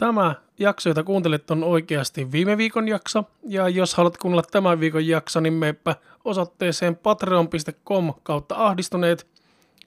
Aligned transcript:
Tämä 0.00 0.34
jakso, 0.58 0.90
jota 0.90 1.02
kuuntelet, 1.02 1.50
on 1.50 1.64
oikeasti 1.64 2.32
viime 2.32 2.56
viikon 2.56 2.88
jakso. 2.88 3.24
Ja 3.42 3.68
jos 3.68 3.94
haluat 3.94 4.16
kuunnella 4.18 4.42
tämän 4.50 4.80
viikon 4.80 5.06
jakso, 5.06 5.40
niin 5.40 5.52
meepä 5.52 5.96
osoitteeseen 6.24 6.96
patreon.com 6.96 8.14
kautta 8.22 8.54
ahdistuneet. 8.54 9.26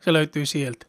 Se 0.02 0.14
löytyy 0.14 0.46
sieltä. 0.46 0.86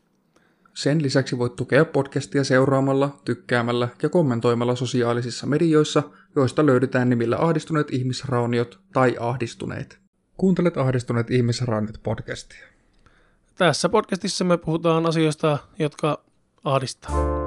Sen 0.74 1.02
lisäksi 1.02 1.38
voit 1.38 1.56
tukea 1.56 1.84
podcastia 1.84 2.44
seuraamalla, 2.44 3.16
tykkäämällä 3.24 3.88
ja 4.02 4.08
kommentoimalla 4.08 4.76
sosiaalisissa 4.76 5.46
medioissa, 5.46 6.02
joista 6.36 6.66
löydetään 6.66 7.10
nimillä 7.10 7.36
ahdistuneet 7.38 7.90
ihmisrauniot 7.90 8.80
tai 8.92 9.16
ahdistuneet. 9.20 9.98
Kuuntelet 10.36 10.76
ahdistuneet 10.76 11.30
ihmisrauniot 11.30 12.02
podcastia. 12.02 12.66
Tässä 13.54 13.88
podcastissa 13.88 14.44
me 14.44 14.56
puhutaan 14.56 15.06
asioista, 15.06 15.58
jotka 15.78 16.24
ahdistaa. 16.64 17.43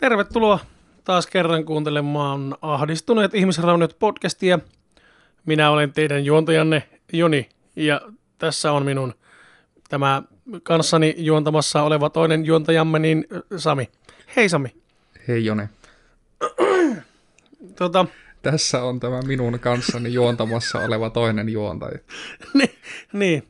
Tervetuloa 0.00 0.58
taas 1.04 1.26
kerran 1.26 1.64
kuuntelemaan 1.64 2.56
Ahdistuneet 2.62 3.34
ihmisrauniot 3.34 3.96
podcastia. 3.98 4.58
Minä 5.46 5.70
olen 5.70 5.92
teidän 5.92 6.24
juontajanne 6.24 6.82
Joni 7.12 7.48
ja 7.76 8.00
tässä 8.38 8.72
on 8.72 8.84
minun 8.84 9.14
tämä 9.88 10.22
kanssani 10.62 11.14
juontamassa 11.18 11.82
oleva 11.82 12.10
toinen 12.10 12.46
juontajamme, 12.46 12.98
niin 12.98 13.26
Sami. 13.56 13.90
Hei 14.36 14.48
Sami. 14.48 14.74
Hei 15.28 15.44
Jone. 15.44 15.68
Tota, 17.76 18.06
Tässä 18.42 18.82
on 18.82 19.00
tämä 19.00 19.22
minun 19.22 19.58
kanssani 19.58 20.12
juontamassa 20.12 20.78
oleva 20.78 21.10
toinen 21.10 21.48
juontaja. 21.48 21.98
niin, 22.54 22.74
niin. 23.12 23.42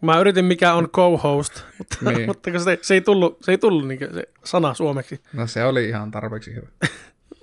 Mä 0.00 0.20
yritin 0.20 0.44
mikä 0.44 0.74
on 0.74 0.88
co-host, 0.90 1.62
mutta, 1.78 1.96
Niin. 2.10 2.26
mutta 2.26 2.50
se, 2.64 2.78
se 2.82 2.94
ei 2.94 3.00
tullut, 3.00 3.38
se, 3.42 3.52
ei 3.52 3.58
tullut 3.58 3.88
niin 3.88 4.00
se 4.14 4.22
sana 4.44 4.74
suomeksi. 4.74 5.20
No 5.32 5.46
se 5.46 5.64
oli 5.64 5.88
ihan 5.88 6.10
tarpeeksi 6.10 6.54
hyvä. 6.54 6.66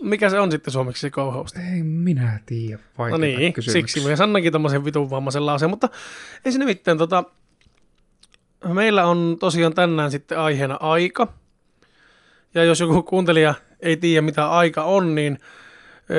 Mikä 0.02 0.30
se 0.30 0.40
on 0.40 0.52
sitten 0.52 0.72
suomeksi 0.72 1.02
se 1.02 1.10
co-host? 1.10 1.58
Ei 1.74 1.84
minä 1.84 2.40
tiedä, 2.46 2.78
No 2.78 2.82
vaikeita 2.98 3.26
niin, 3.40 3.54
kysymyksiä. 3.54 3.96
siksi 3.96 4.10
mä 4.10 4.16
sanoinkin 4.16 4.52
tommosen 4.52 4.86
vitun 4.86 5.10
vammaisen 5.10 5.46
lauseen, 5.46 5.70
mutta 5.70 5.90
ei 6.46 6.52
se 6.52 6.60
nimittäin 6.60 6.98
tota, 6.98 7.24
meillä 8.74 9.06
on 9.06 9.38
tosiaan 9.40 9.74
tänään 9.74 10.12
sitten 10.12 10.40
aiheena 10.40 10.78
aika. 10.80 11.34
Ja 12.54 12.64
jos 12.64 12.80
joku 12.80 13.04
kuuntelija 13.04 13.54
ei 13.80 13.98
tiedä 13.98 14.22
mitä 14.22 14.50
aika 14.50 14.84
on, 14.84 15.16
niin 15.16 15.40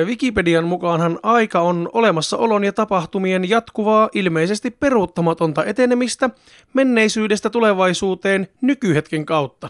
Wikipedian 0.05 0.63
mukaanhan 0.63 1.19
aika 1.23 1.61
on 1.61 1.89
olemassaolon 1.93 2.63
ja 2.63 2.73
tapahtumien 2.73 3.49
jatkuvaa, 3.49 4.09
ilmeisesti 4.13 4.71
peruuttamatonta 4.71 5.65
etenemistä 5.65 6.29
menneisyydestä 6.73 7.49
tulevaisuuteen 7.49 8.47
nykyhetken 8.61 9.25
kautta. 9.25 9.69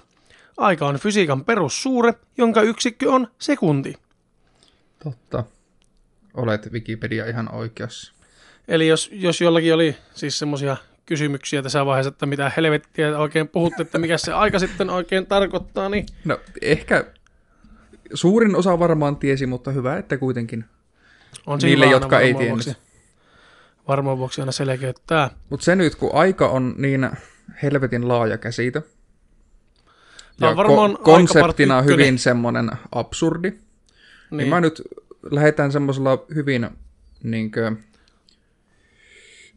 Aika 0.58 0.88
on 0.88 0.96
fysiikan 0.96 1.46
perussuure, 1.46 2.14
jonka 2.38 2.62
yksikkö 2.62 3.12
on 3.12 3.28
sekunti. 3.40 3.96
Totta. 5.04 5.44
Olet 6.34 6.72
Wikipedia 6.72 7.26
ihan 7.26 7.56
oikeassa. 7.56 8.14
Eli 8.68 8.88
jos, 8.88 9.10
jos 9.14 9.42
jollakin 9.42 9.74
oli 9.74 9.96
siis 10.14 10.40
semmoisia 10.40 10.78
kysymyksiä 11.06 11.62
tässä 11.62 11.86
vaiheessa, 11.86 12.10
että 12.10 12.26
mitä 12.26 12.52
helvettiä 12.58 13.18
oikein 13.18 13.48
puhutte, 13.48 13.82
että 13.82 13.98
mikä 13.98 14.18
se 14.18 14.34
aika 14.34 14.60
sitten 14.60 14.90
oikein 14.90 15.26
tarkoittaa, 15.26 15.90
niin 15.90 16.06
No 16.26 16.40
ehkä 16.62 17.06
suurin 18.14 18.56
osa 18.56 18.80
varmaan 18.80 19.18
tiesi, 19.18 19.46
mutta 19.46 19.72
hyvä, 19.72 19.98
että 19.98 20.18
kuitenkin. 20.18 20.66
on 21.46 21.60
Niille, 21.62 21.86
jotka 21.86 22.20
ei 22.20 22.34
tiennyt. 22.34 22.66
vuoksi, 22.66 22.82
varmaan 23.88 24.18
vuoksi 24.18 24.42
aina 24.42 24.52
selkeyttää. 24.52 25.30
Mutta 25.50 25.64
se 25.64 25.76
nyt, 25.76 25.96
kun 25.96 26.10
aika 26.14 26.50
on 26.50 26.76
niin 26.78 27.10
helvetin 27.64 28.08
laaja 28.08 28.38
käsite, 28.38 28.84
ja 30.40 30.50
on 30.50 30.56
varmaan 30.56 30.92
ko- 30.92 31.02
konseptina 31.04 31.82
hyvin 31.82 32.18
semmoinen 32.18 32.72
absurdi, 32.92 33.50
niin. 33.50 33.62
Niin, 34.32 34.38
niin 34.38 34.50
mä 34.50 34.62
nyt 34.62 34.82
lähdetään 35.32 35.72
semmoisella 35.72 36.26
hyvin 36.36 36.70
niinkö, 37.24 37.72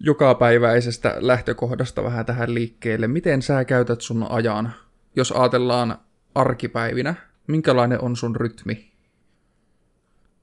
jokapäiväisestä 0.01 1.17
lähtökohdasta 1.19 2.05
vähän 2.05 2.27
tähän 2.27 2.55
liikkeelle. 2.55 3.09
Miten 3.09 3.43
sä 3.43 3.65
käytät 3.65 4.01
sun 4.01 4.27
ajan, 4.31 4.73
jos 5.17 5.33
ajatellaan 5.33 5.99
arkipäivinä? 6.35 7.15
Minkälainen 7.47 8.01
on 8.01 8.17
sun 8.17 8.37
rytmi? 8.37 8.93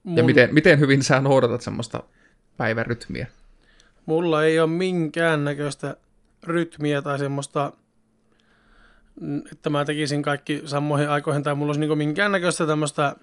mun, 0.04 0.18
Ja 0.18 0.24
miten, 0.24 0.54
miten 0.54 0.80
hyvin 0.80 1.04
sä 1.04 1.22
noudatat 1.22 1.62
semmoista 1.62 2.04
päivärytmiä? 2.58 3.28
mulla 4.06 4.44
ei 4.44 4.60
ole 4.60 4.70
minkäännäköistä 4.70 5.98
rytmiä 6.44 7.02
tai 7.02 7.20
semmoista, 7.20 7.74
että 9.52 9.70
mä 9.70 9.86
tekisin 9.86 10.22
kaikki 10.22 10.62
samoihin 10.66 11.10
aikoihin, 11.10 11.44
tai 11.44 11.56
mulla 11.56 11.70
olisi 11.70 11.80
niinku 11.80 11.96
minkäännäköistä 11.96 12.68
tämmöistä 12.68 13.16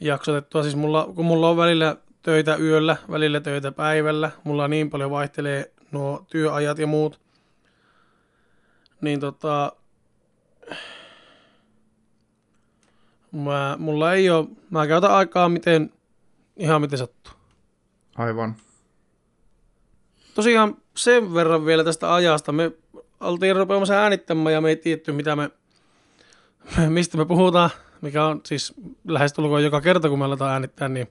jaksotettua. 0.00 0.62
Siis 0.62 0.76
mulla, 0.76 1.12
kun 1.14 1.24
mulla 1.24 1.48
on 1.50 1.56
välillä 1.56 1.96
töitä 2.22 2.56
yöllä, 2.56 2.96
välillä 3.10 3.40
töitä 3.40 3.72
päivällä, 3.72 4.30
mulla 4.44 4.68
niin 4.68 4.90
paljon 4.90 5.10
vaihtelee 5.10 5.72
nuo 5.92 6.26
työajat 6.30 6.78
ja 6.78 6.86
muut, 6.86 7.20
niin 9.00 9.20
tota, 9.20 9.72
mä, 13.32 13.76
mulla 13.78 14.14
ei 14.14 14.30
ole, 14.30 14.48
mä 14.70 14.86
käytän 14.86 15.10
aikaa 15.10 15.48
miten, 15.48 15.92
ihan 16.56 16.80
miten 16.80 16.98
sattuu. 16.98 17.32
Aivan. 18.16 18.56
Tosiaan 20.34 20.76
sen 20.96 21.34
verran 21.34 21.66
vielä 21.66 21.84
tästä 21.84 22.14
ajasta. 22.14 22.52
Me 22.52 22.72
oltiin 23.20 23.56
rupeamassa 23.56 23.94
äänittämään 23.94 24.52
ja 24.52 24.60
me 24.60 24.68
ei 24.68 24.76
tiedetty, 24.76 25.12
mitä 25.12 25.36
me, 25.36 25.50
mistä 26.88 27.18
me 27.18 27.24
puhutaan, 27.24 27.70
mikä 28.00 28.24
on 28.24 28.40
siis 28.46 28.74
lähestulkoon 29.08 29.64
joka 29.64 29.80
kerta, 29.80 30.08
kun 30.08 30.18
me 30.18 30.24
aletaan 30.24 30.52
äänittää, 30.52 30.88
niin 30.88 31.08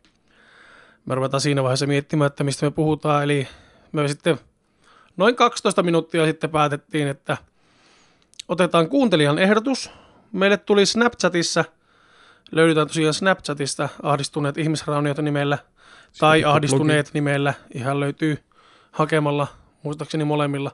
me 1.06 1.16
ruvetaan 1.16 1.42
siinä 1.42 1.64
vaiheessa 1.64 1.88
miettimään, 1.88 2.28
että 2.28 2.44
mistä 2.44 2.66
me 2.66 2.72
puhutaan. 2.72 3.24
Eli 3.24 3.48
me 3.92 4.08
sitten 4.08 4.38
noin 5.18 5.36
12 5.36 5.84
minuuttia 5.84 6.26
sitten 6.26 6.50
päätettiin, 6.50 7.08
että 7.08 7.38
otetaan 8.48 8.90
kuuntelijan 8.90 9.40
ehdotus. 9.40 9.92
Meille 10.32 10.58
tuli 10.58 10.86
Snapchatissa, 10.86 11.66
löydetään 12.52 12.88
tosiaan 12.88 13.14
Snapchatista 13.14 13.90
ahdistuneet 14.04 14.58
ihmisrauniot 14.58 15.18
nimellä, 15.18 15.58
tai 16.20 16.38
pikku 16.40 16.50
ahdistuneet 16.50 17.10
nimellä, 17.14 17.54
ihan 17.74 18.00
löytyy 18.00 18.38
hakemalla, 18.92 19.48
muistaakseni 19.84 20.24
molemmilla. 20.24 20.72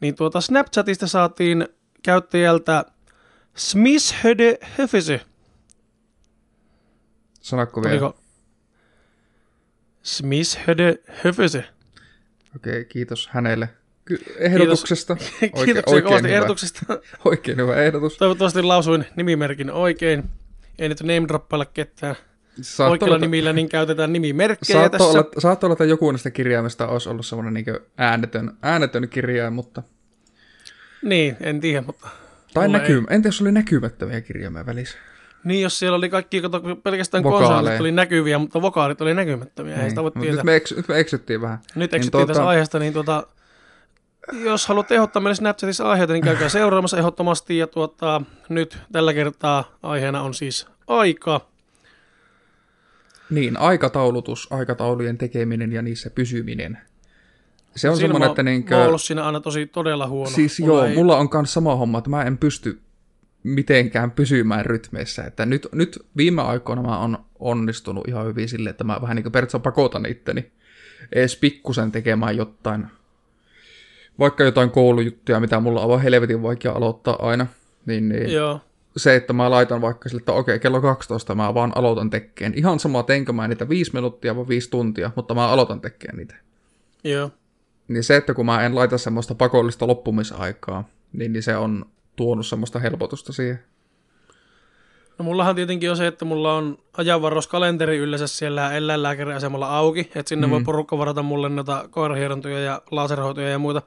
Niin 0.00 0.14
tuota 0.14 0.40
Snapchatista 0.40 1.06
saatiin 1.06 1.68
käyttäjältä 2.02 2.84
Smishöde 3.54 4.58
Höfese. 4.62 5.20
Sanotko 7.40 7.82
vielä? 7.82 7.92
Oliko 7.92 8.18
Smishöde 10.02 10.98
Höfese? 11.08 11.64
Okei, 12.56 12.84
kiitos 12.84 13.28
hänelle 13.32 13.68
ehdotuksesta. 14.38 15.16
Kiitoksia 15.64 16.02
kovasti 16.02 16.28
hyvä. 16.28 16.36
ehdotuksesta. 16.36 17.00
Oikein 17.24 17.58
hyvä 17.58 17.76
ehdotus. 17.76 18.16
Toivottavasti 18.16 18.62
lausuin 18.62 19.04
nimimerkin 19.16 19.70
oikein. 19.70 20.24
Ei 20.78 20.88
nyt 20.88 21.00
name 21.00 21.28
droppailla 21.28 21.64
ketään. 21.64 22.16
Saattoi 22.60 22.92
Oikeilla 22.92 23.14
olla, 23.16 23.26
nimillä 23.26 23.52
niin 23.52 23.68
käytetään 23.68 24.12
nimimerkkejä 24.12 24.78
saattoi 24.78 24.98
tässä. 24.98 25.18
olla, 25.18 25.28
saattoi 25.38 25.66
olla, 25.66 25.72
että 25.72 25.84
joku 25.84 26.10
näistä 26.10 26.30
kirjaimista 26.30 26.88
olisi 26.88 27.08
ollut 27.08 27.26
semmoinen 27.26 27.54
niin 27.54 27.66
äänetön, 27.96 28.56
äänetön 28.62 29.08
kirjain, 29.08 29.52
mutta... 29.52 29.82
Niin, 31.02 31.36
en 31.40 31.60
tiedä, 31.60 31.82
mutta... 31.86 32.08
Tai 32.54 32.68
näkymä, 32.68 33.06
entä 33.10 33.28
jos 33.28 33.40
oli 33.40 33.52
näkymättömiä 33.52 34.20
kirjaimia 34.20 34.66
välissä? 34.66 34.98
Niin, 35.44 35.62
jos 35.62 35.78
siellä 35.78 35.96
oli 35.96 36.08
kaikki, 36.08 36.40
kato, 36.40 36.60
pelkästään 36.82 37.22
konsonantit 37.22 37.80
oli 37.80 37.92
näkyviä, 37.92 38.38
mutta 38.38 38.62
vokaalit 38.62 39.00
oli 39.00 39.14
näkymättömiä. 39.14 39.82
Ei 39.82 39.88
sitä 39.90 40.02
voi 40.02 40.12
Mut 40.14 40.22
tietää. 40.22 40.36
nyt, 40.36 40.44
me 40.44 40.56
eks, 40.56 40.76
nyt 40.76 40.88
me 40.88 40.98
eksyttiin 41.00 41.40
vähän. 41.40 41.58
Nyt 41.58 41.74
Niin 41.74 41.84
eksyttiin 41.84 42.00
niin 42.02 42.10
tuota- 42.10 42.26
tästä 42.26 42.48
aiheesta, 42.48 42.78
niin 42.78 42.92
tuota, 42.92 43.26
jos 44.44 44.66
haluat 44.66 44.92
ehdottaa 44.92 45.22
meille 45.22 45.34
Snapchatissa 45.34 45.90
aiheita, 45.90 46.12
niin 46.12 46.24
käykää 46.24 46.48
seuraamassa 46.48 46.98
ehdottomasti. 46.98 47.58
Ja 47.58 47.66
tuota, 47.66 48.22
nyt 48.48 48.78
tällä 48.92 49.14
kertaa 49.14 49.64
aiheena 49.82 50.22
on 50.22 50.34
siis 50.34 50.66
aika. 50.86 51.48
Niin, 53.30 53.56
aikataulutus, 53.56 54.52
aikataulujen 54.52 55.18
tekeminen 55.18 55.72
ja 55.72 55.82
niissä 55.82 56.10
pysyminen. 56.10 56.78
Se 57.76 57.90
on 57.90 57.96
semmoinen, 57.96 58.30
että 58.30 58.42
Mä 58.42 58.50
niinkö... 58.50 58.76
oon 58.76 58.86
ollut 58.86 59.02
siinä 59.02 59.24
aina 59.24 59.40
tosi 59.40 59.66
todella 59.66 60.08
huono. 60.08 60.30
Siis 60.30 60.58
joo, 60.60 60.84
ei, 60.84 60.94
mulla 60.94 61.16
on 61.16 61.28
myös 61.34 61.52
sama 61.52 61.76
homma, 61.76 61.98
että 61.98 62.10
mä 62.10 62.22
en 62.22 62.38
pysty 62.38 62.80
mitenkään 63.42 64.10
pysymään 64.10 64.66
rytmeissä. 64.66 65.24
Että 65.24 65.46
nyt, 65.46 65.68
nyt 65.72 66.06
viime 66.16 66.42
aikoina 66.42 66.82
mä 66.82 66.98
oon 66.98 67.18
onnistunut 67.38 68.08
ihan 68.08 68.26
hyvin 68.26 68.48
sille, 68.48 68.70
että 68.70 68.84
mä 68.84 68.98
vähän 69.02 69.16
niin 69.16 69.22
kuin 69.22 69.32
periaatteessa 69.32 69.58
pakotan 69.58 70.06
itteni 70.06 70.52
edes 71.12 71.36
pikkusen 71.36 71.92
tekemään 71.92 72.36
jotain, 72.36 72.86
vaikka 74.18 74.44
jotain 74.44 74.70
koulujuttuja, 74.70 75.40
mitä 75.40 75.60
mulla 75.60 75.80
on 75.82 75.88
vaan 75.88 76.02
helvetin 76.02 76.42
vaikea 76.42 76.72
aloittaa 76.72 77.28
aina. 77.28 77.46
Niin, 77.86 78.08
niin. 78.08 78.32
Joo. 78.32 78.60
Se, 78.96 79.16
että 79.16 79.32
mä 79.32 79.50
laitan 79.50 79.80
vaikka 79.80 80.08
sille, 80.08 80.20
että 80.20 80.32
okei, 80.32 80.58
kello 80.58 80.80
12 80.80 81.34
mä 81.34 81.54
vaan 81.54 81.72
aloitan 81.74 82.10
tekkeen. 82.10 82.52
Ihan 82.56 82.78
sama, 82.78 83.02
teinkö 83.02 83.32
mä 83.32 83.48
niitä 83.48 83.68
viisi 83.68 83.94
minuuttia 83.94 84.36
vai 84.36 84.48
viisi 84.48 84.70
tuntia, 84.70 85.10
mutta 85.16 85.34
mä 85.34 85.48
aloitan 85.48 85.80
tekkeen 85.80 86.16
niitä. 86.16 86.34
Joo. 87.04 87.30
Niin 87.88 88.04
se, 88.04 88.16
että 88.16 88.34
kun 88.34 88.46
mä 88.46 88.62
en 88.62 88.74
laita 88.74 88.98
semmoista 88.98 89.34
pakollista 89.34 89.86
loppumisaikaa, 89.86 90.88
niin, 91.12 91.32
niin 91.32 91.42
se 91.42 91.56
on 91.56 91.84
tuonut 92.16 92.46
semmoista 92.46 92.78
helpotusta 92.78 93.32
siihen. 93.32 93.58
No 95.18 95.24
mullahan 95.24 95.54
tietenkin 95.54 95.90
on 95.90 95.96
se, 95.96 96.06
että 96.06 96.24
mulla 96.24 96.54
on 96.54 96.78
ajanvarroskalenteri 96.96 97.96
yleensä 97.96 98.26
siellä 98.26 98.72
eläinlääkäriasemalla 98.72 99.76
auki, 99.76 100.00
että 100.00 100.28
sinne 100.28 100.46
mm. 100.46 100.50
voi 100.50 100.62
porukka 100.64 100.98
varata 100.98 101.22
mulle 101.22 101.48
noita 101.48 101.88
koirahierontoja 101.90 102.60
ja 102.60 102.82
laserhoitoja 102.90 103.48
ja 103.48 103.58
muita. 103.58 103.82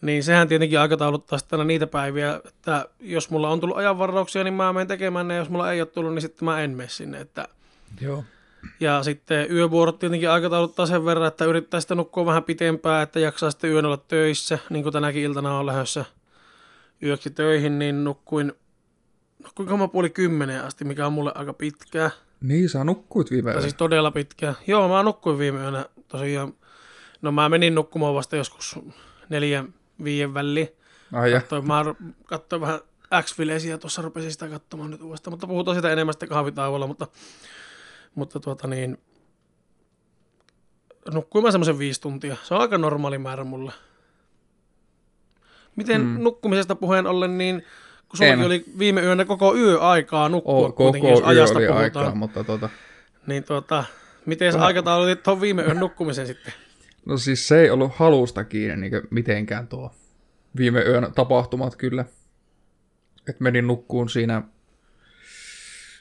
Niin 0.00 0.24
sehän 0.24 0.48
tietenkin 0.48 0.80
aikatauluttaa 0.80 1.38
sitten 1.38 1.66
niitä 1.66 1.86
päiviä, 1.86 2.40
että 2.44 2.88
jos 3.00 3.30
mulla 3.30 3.48
on 3.48 3.60
tullut 3.60 3.76
ajanvarauksia, 3.76 4.44
niin 4.44 4.54
mä 4.54 4.72
menen 4.72 4.86
tekemään 4.86 5.28
ne, 5.28 5.34
ja 5.34 5.40
jos 5.40 5.48
mulla 5.48 5.72
ei 5.72 5.80
ole 5.80 5.86
tullut, 5.86 6.14
niin 6.14 6.22
sitten 6.22 6.44
mä 6.44 6.60
en 6.60 6.70
mene 6.70 6.88
sinne. 6.88 7.20
Että... 7.20 7.48
Joo. 8.00 8.24
Ja 8.80 9.02
sitten 9.02 9.52
yövuorot 9.52 9.98
tietenkin 9.98 10.30
aikatauluttaa 10.30 10.86
sen 10.86 11.04
verran, 11.04 11.28
että 11.28 11.44
yrittää 11.44 11.80
sitten 11.80 11.96
nukkua 11.96 12.26
vähän 12.26 12.44
pitempään, 12.44 13.02
että 13.02 13.20
jaksaa 13.20 13.50
sitten 13.50 13.70
yön 13.70 13.84
olla 13.84 13.96
töissä, 13.96 14.58
niin 14.70 14.82
kuin 14.82 14.92
tänäkin 14.92 15.22
iltana 15.22 15.58
on 15.58 15.66
lähdössä 15.66 16.04
yöksi 17.02 17.30
töihin, 17.30 17.78
niin 17.78 18.04
nukkuin, 18.04 18.52
nukkuin 19.46 19.78
mä 19.78 19.88
puoli 19.88 20.10
kymmeneen 20.10 20.64
asti, 20.64 20.84
mikä 20.84 21.06
on 21.06 21.12
mulle 21.12 21.32
aika 21.34 21.52
pitkää. 21.52 22.10
Niin, 22.40 22.68
sä 22.68 22.84
nukkuit 22.84 23.30
viime 23.30 23.42
Tai 23.42 23.52
yönä. 23.52 23.62
siis 23.62 23.74
todella 23.74 24.10
pitkää. 24.10 24.54
Joo, 24.66 24.88
mä 24.88 25.02
nukkuin 25.02 25.38
viime 25.38 25.60
yönä 25.60 25.86
tosiaan. 26.08 26.54
No 27.22 27.32
mä 27.32 27.48
menin 27.48 27.74
nukkumaan 27.74 28.14
vasta 28.14 28.36
joskus 28.36 28.78
neljän, 29.28 29.74
viien 30.04 30.34
väliin. 30.34 30.68
Ai 31.12 31.32
ja. 31.32 31.40
Katsoin, 31.40 31.66
mä 31.66 31.84
katsoin 32.24 32.60
vähän 32.62 32.80
x 33.22 33.36
ja 33.68 33.78
tuossa 33.78 34.02
rupesin 34.02 34.32
sitä 34.32 34.48
katsomaan 34.48 34.90
nyt 34.90 35.02
uudestaan, 35.02 35.32
mutta 35.32 35.46
puhutaan 35.46 35.76
sitä 35.76 35.92
enemmän 35.92 36.12
sitten 36.12 36.28
kahvitauolla, 36.28 36.86
mutta, 36.86 37.06
mutta 38.14 38.40
tuota 38.40 38.68
niin, 38.68 38.98
nukkuin 41.12 41.44
mä 41.44 41.50
semmoisen 41.50 41.78
viisi 41.78 42.00
tuntia. 42.00 42.36
Se 42.42 42.54
on 42.54 42.60
aika 42.60 42.78
normaali 42.78 43.18
määrä 43.18 43.44
mulle. 43.44 43.72
Miten 45.76 46.00
mm. 46.00 46.22
nukkumisesta 46.22 46.74
puheen 46.74 47.06
ollen, 47.06 47.38
niin 47.38 47.62
kun 48.08 48.16
sullakin 48.18 48.40
En. 48.40 48.46
oli 48.46 48.64
viime 48.78 49.00
yönä 49.02 49.24
koko 49.24 49.56
yö 49.56 49.80
aikaa 49.80 50.28
nukkua, 50.28 50.66
jos 50.66 50.74
koko 50.74 51.08
yö 51.08 51.26
ajasta 51.26 51.58
oli 51.58 51.66
puhutaan, 51.66 51.84
aikaa, 51.84 52.14
mutta 52.14 52.44
tota... 52.44 52.68
niin 53.26 53.44
tuota, 53.44 53.84
miten 54.26 54.52
sä 54.52 54.64
aikataulutit 54.64 55.22
tuon 55.22 55.40
viime 55.40 55.62
yön 55.62 55.80
nukkumisen 55.80 56.26
sitten? 56.26 56.52
No 57.06 57.16
siis 57.18 57.48
se 57.48 57.60
ei 57.60 57.70
ollut 57.70 57.92
halusta 57.94 58.44
kiinni 58.44 58.76
niin 58.90 59.02
mitenkään 59.10 59.68
tuo 59.68 59.94
viime 60.56 60.80
yön 60.82 61.12
tapahtumat 61.14 61.76
kyllä. 61.76 62.04
Et 63.28 63.40
menin 63.40 63.66
nukkuun 63.66 64.08
siinä, 64.08 64.42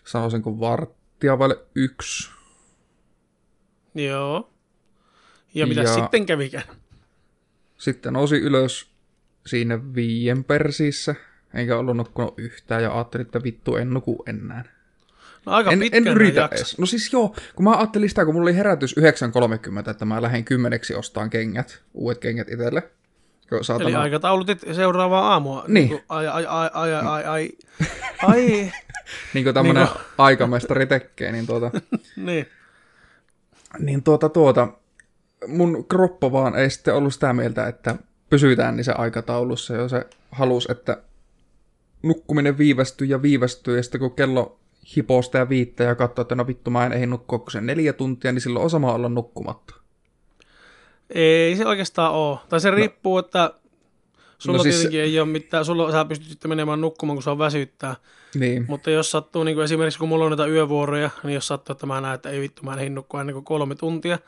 sanoisinko 0.05 0.59
varttia 0.59 1.39
vai 1.39 1.49
yksi. 1.75 2.29
Joo. 3.95 4.49
Ja 5.53 5.67
mitä 5.67 5.81
Ja- 5.81 5.93
sitten 5.93 6.25
kävikään? 6.25 6.63
Sitten 7.77 8.13
nousin 8.13 8.41
ylös 8.41 8.87
siinä 9.45 9.93
viien 9.95 10.43
persiissä. 10.43 11.15
Enkä 11.55 11.77
ollut 11.77 11.97
nukkunut 11.97 12.33
yhtään 12.37 12.83
ja 12.83 12.93
ajattelin, 12.93 13.25
että 13.25 13.43
vittu 13.43 13.75
en 13.75 13.89
nuku 13.89 14.23
enää. 14.27 14.63
No 15.45 15.51
aika 15.51 15.71
En, 15.71 15.79
en 15.91 16.07
yritä 16.07 16.49
edes. 16.51 16.77
No 16.77 16.85
siis 16.85 17.13
joo, 17.13 17.35
kun 17.55 17.63
mä 17.63 17.77
ajattelin 17.77 18.09
sitä, 18.09 18.25
kun 18.25 18.33
mulla 18.33 18.45
oli 18.45 18.55
herätys 18.55 18.95
9.30, 18.99 19.89
että 19.89 20.05
mä 20.05 20.21
lähden 20.21 20.45
kymmeneksi 20.45 20.95
ostaan 20.95 21.29
kengät, 21.29 21.83
uudet 21.93 22.17
kengät 22.17 22.49
itselle. 22.49 22.83
Saatana... 23.61 23.89
Eli 23.89 23.95
aikataulutit 23.95 24.61
seuraavaa 24.71 25.31
aamua. 25.33 25.65
Niin. 25.67 25.89
kuin, 25.89 26.03
Ai, 26.09 26.27
ai, 26.27 26.45
ai, 26.45 26.69
ai, 26.73 26.93
ai, 26.93 27.23
ai, 27.23 27.49
ai. 28.23 28.41
niin 29.33 29.43
kuin 29.43 29.53
tämmönen 29.53 29.83
Niin 29.83 29.97
aikamestari 30.17 30.85
tekee, 30.85 31.31
niin 31.31 31.47
tuota... 31.47 31.71
niin. 32.15 32.47
niin 33.79 34.03
tuota, 34.03 34.29
tuota, 34.29 34.67
mun 35.47 35.85
kroppa 35.87 36.31
vaan 36.31 36.55
ei 36.55 36.69
sitten 36.69 36.95
ollut 36.95 37.13
sitä 37.13 37.33
mieltä, 37.33 37.67
että 37.67 37.95
pysytään 38.29 38.75
niissä 38.75 38.93
aikataulussa, 38.95 39.73
ja 39.73 39.87
se 39.87 40.05
halus, 40.31 40.67
että 40.71 40.97
nukkuminen 42.05 42.57
viivästyy 42.57 43.07
ja 43.07 43.21
viivästyy, 43.21 43.77
ja 43.77 43.83
sitten 43.83 43.99
kun 43.99 44.11
kello 44.15 44.59
hiposta 44.95 45.37
ja 45.37 45.49
viittä 45.49 45.83
ja 45.83 45.95
katsoo, 45.95 46.21
että 46.21 46.35
no 46.35 46.47
vittu 46.47 46.71
mä 46.71 46.85
en 46.85 46.93
ehdi 46.93 47.05
nukkua 47.05 47.45
sen 47.51 47.65
neljä 47.65 47.93
tuntia, 47.93 48.31
niin 48.31 48.41
silloin 48.41 48.63
on 48.63 48.69
sama 48.69 48.93
olla 48.93 49.09
nukkumatta. 49.09 49.75
Ei 51.09 51.55
se 51.55 51.65
oikeastaan 51.65 52.13
ole. 52.13 52.37
Tai 52.49 52.59
se 52.61 52.71
riippuu, 52.71 53.17
että 53.17 53.53
sulla 54.37 54.57
No 54.57 54.57
no 54.57 54.63
siis- 54.63 54.75
tietenkin 54.75 55.01
ei 55.01 55.19
ole 55.19 55.27
mitään, 55.29 55.65
sulla, 55.65 55.91
sä 55.91 56.05
pystyt 56.05 56.29
sitten 56.29 56.49
menemään 56.49 56.81
nukkumaan, 56.81 57.15
kun 57.15 57.23
se 57.23 57.29
on 57.29 57.39
väsyttää. 57.39 57.95
Niin, 58.35 58.65
Mutta 58.67 58.91
jos 58.91 59.11
sattuu, 59.11 59.43
niin 59.43 59.55
kuin 59.55 59.65
esimerkiksi 59.65 59.99
kun 59.99 60.09
mulla 60.09 60.25
on 60.25 60.31
näitä 60.31 60.45
yövuoroja, 60.45 61.09
niin 61.23 61.33
jos 61.33 61.47
sattuu, 61.47 61.73
että 61.73 61.85
mä 61.85 62.01
näen, 62.01 62.15
että 62.15 62.29
ei 62.29 62.39
vittu, 62.41 62.63
mä 62.63 62.73
en 62.73 62.79
ehdi 62.79 62.89
nukkua 62.89 63.21
ennen 63.21 63.33
kuin 63.33 63.45
kolme 63.45 63.75
tuntia, 63.75 64.19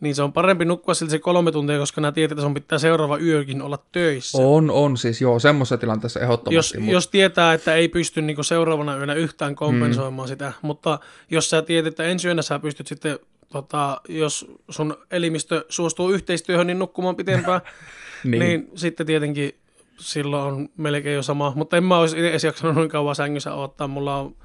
niin 0.00 0.14
se 0.14 0.22
on 0.22 0.32
parempi 0.32 0.64
nukkua 0.64 0.94
silti 0.94 1.10
se 1.10 1.18
kolme 1.18 1.52
tuntia, 1.52 1.78
koska 1.78 2.00
nämä 2.00 2.12
tiedät, 2.12 2.32
että 2.32 2.42
sun 2.42 2.54
pitää 2.54 2.78
seuraava 2.78 3.18
yökin 3.18 3.62
olla 3.62 3.78
töissä. 3.92 4.38
on, 4.38 4.70
on 4.70 4.96
siis 4.96 5.20
joo, 5.20 5.38
semmoisessa 5.38 5.78
tilanteessa 5.78 6.20
ehdottomasti. 6.20 6.56
jos, 6.56 6.74
mut- 6.84 6.92
jos 6.92 7.08
tietää, 7.08 7.52
että 7.52 7.74
ei 7.74 7.88
pysty 7.88 8.22
niin 8.22 8.44
seuraavana 8.44 8.96
yönä 8.96 9.14
yhtään 9.14 9.54
kompensoimaan 9.54 10.28
mm. 10.28 10.30
sitä, 10.30 10.52
mutta 10.62 10.98
jos 11.30 11.50
sä 11.50 11.62
tiedät, 11.62 11.86
että 11.86 12.04
ensi 12.04 12.28
yönä 12.28 12.42
sä 12.42 12.58
pystyt 12.58 12.86
sitten, 12.86 13.18
tota, 13.52 14.00
jos 14.08 14.46
sun 14.68 14.96
elimistö 15.10 15.64
suostuu 15.68 16.10
yhteistyöhön, 16.10 16.66
niin 16.66 16.78
nukkumaan 16.78 17.16
pitempään, 17.16 17.60
niin. 18.24 18.38
niin. 18.38 18.70
sitten 18.74 19.06
tietenkin 19.06 19.54
silloin 20.00 20.54
on 20.54 20.68
melkein 20.76 21.14
jo 21.14 21.22
sama. 21.22 21.52
Mutta 21.56 21.76
en 21.76 21.84
mä 21.84 21.98
olisi 21.98 22.16
itse 22.16 22.30
edes 22.30 22.44
jaksanut 22.44 22.76
noin 22.76 22.88
kauan 22.88 23.14
sängyssä 23.14 23.54
odottaa. 23.54 23.88
Mulla 23.88 24.16
on 24.16 24.36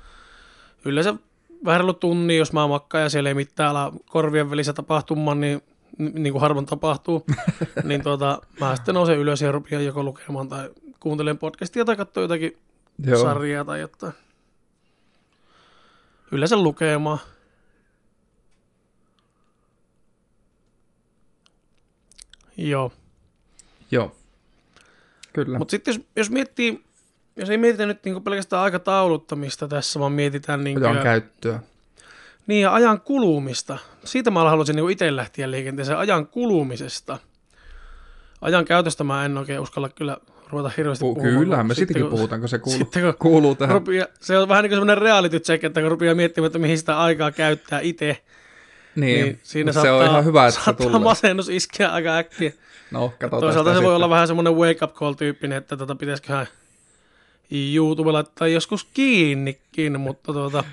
yleensä 0.86 1.16
vähän 1.66 1.82
ollut 1.82 2.00
tunni, 2.00 2.38
jos 2.38 2.54
mä 2.54 2.68
makkaan 2.68 3.04
ja 3.04 3.10
siellä 3.10 3.30
ei 3.30 3.34
mitään 3.34 3.70
ala 3.70 3.94
korvien 4.10 4.50
välissä 4.50 4.74
tapahtumaan, 4.74 5.42
niin 5.42 5.62
niin 5.98 6.32
kuin 6.32 6.42
harvoin 6.42 6.66
tapahtuu, 6.66 7.26
niin 7.84 8.04
tuota, 8.04 8.42
mä 8.60 8.76
sitten 8.76 8.96
nousen 8.96 9.18
ylös 9.18 9.42
ja 9.42 9.52
rupean 9.52 9.86
joko 9.86 10.04
lukemaan 10.04 10.50
tai 10.50 10.70
kuuntelen 11.00 11.38
podcastia 11.38 11.86
tai 11.86 11.96
katsoa 11.96 12.24
jotakin 12.24 12.58
joo. 13.06 13.22
sarjaa 13.22 13.66
tai 13.66 13.80
jotain. 13.80 14.14
Yleensä 16.32 16.58
lukemaan. 16.58 17.20
Joo. 22.58 22.92
joo. 23.92 24.16
Kyllä. 25.34 25.58
Mutta 25.58 25.72
sitten 25.72 25.94
jos, 25.94 26.02
jos 26.16 26.30
miettii, 26.30 26.85
jos 27.36 27.50
ei 27.50 27.58
mietitä 27.58 27.86
nyt 27.86 28.04
niinku 28.06 28.22
pelkästään 28.22 28.62
aikatauluttamista 28.62 29.68
tässä, 29.68 30.00
vaan 30.00 30.12
mietitään 30.12 30.64
niinku, 30.64 30.86
Ajan 30.86 31.04
käyttöä. 31.04 31.60
niin 32.48 32.62
ja 32.62 32.74
ajan 32.74 33.02
kulumista. 33.02 33.78
Siitä 34.04 34.32
mä 34.32 34.50
haluaisin 34.50 34.76
niinku 34.76 34.90
itse 34.90 35.16
lähteä 35.16 35.52
liikenteeseen 35.52 35.98
ajan 35.98 36.28
kulumisesta. 36.28 37.18
Ajan 38.42 38.66
käytöstä 38.66 39.04
mä 39.04 39.26
en 39.26 39.38
oikein 39.38 39.60
uskalla 39.60 39.90
kyllä 39.90 40.18
ruveta 40.50 40.72
hirveästi 40.78 41.06
Pu- 41.06 41.14
puhumaan. 41.14 41.40
kyllähän 41.40 41.68
me 41.68 41.74
Sitten 41.74 41.88
siitäkin 41.88 42.10
kun- 42.10 42.18
puhutaan, 42.18 42.42
kun 42.42 42.50
se 42.50 42.58
kuuluu, 42.60 42.78
sitten 42.80 43.04
kun 43.04 43.14
kuuluu 43.20 43.56
tähän. 43.56 43.74
Rupia, 43.76 44.08
se 44.22 44.38
on 44.38 44.50
vähän 44.50 44.64
niin 44.64 44.70
kuin 44.70 44.76
semmoinen 44.78 44.98
reality 44.98 45.40
check, 45.40 45.64
että 45.64 45.82
kun 45.82 45.92
rupeaa 45.92 46.16
miettimään, 46.16 46.46
että 46.48 46.60
mihin 46.60 46.78
sitä 46.78 47.00
aikaa 47.00 47.32
käyttää 47.32 47.80
itse, 47.80 48.22
Niin, 48.96 49.26
niin, 49.26 49.40
siinä 49.44 49.72
saattaa, 49.72 49.98
se 50.00 50.04
on 50.04 50.10
ihan 50.12 50.26
hyvä, 50.26 50.48
että 50.48 50.60
se 50.60 50.64
saattaa 50.66 50.88
tulee. 50.88 51.02
masennus 51.02 51.50
iskeä 51.50 51.90
aika 51.90 52.18
äkkiä. 52.18 52.52
No, 52.92 53.10
katsotaan 53.10 53.42
Toisaalta 53.42 53.70
se 53.70 53.74
voi 53.76 53.82
sitten. 53.82 53.96
olla 53.96 54.10
vähän 54.10 54.28
semmoinen 54.28 54.56
wake 54.56 54.86
up 54.86 54.94
call 54.94 55.14
tyyppinen, 55.14 55.58
että 55.58 55.78
tota 55.78 55.96
pitäisiköhän 55.96 56.48
YouTube 57.52 58.12
laittaa 58.12 58.48
joskus 58.48 58.84
kiinnikin, 58.84 60.00
mutta 60.00 60.34
tuota, 60.34 60.64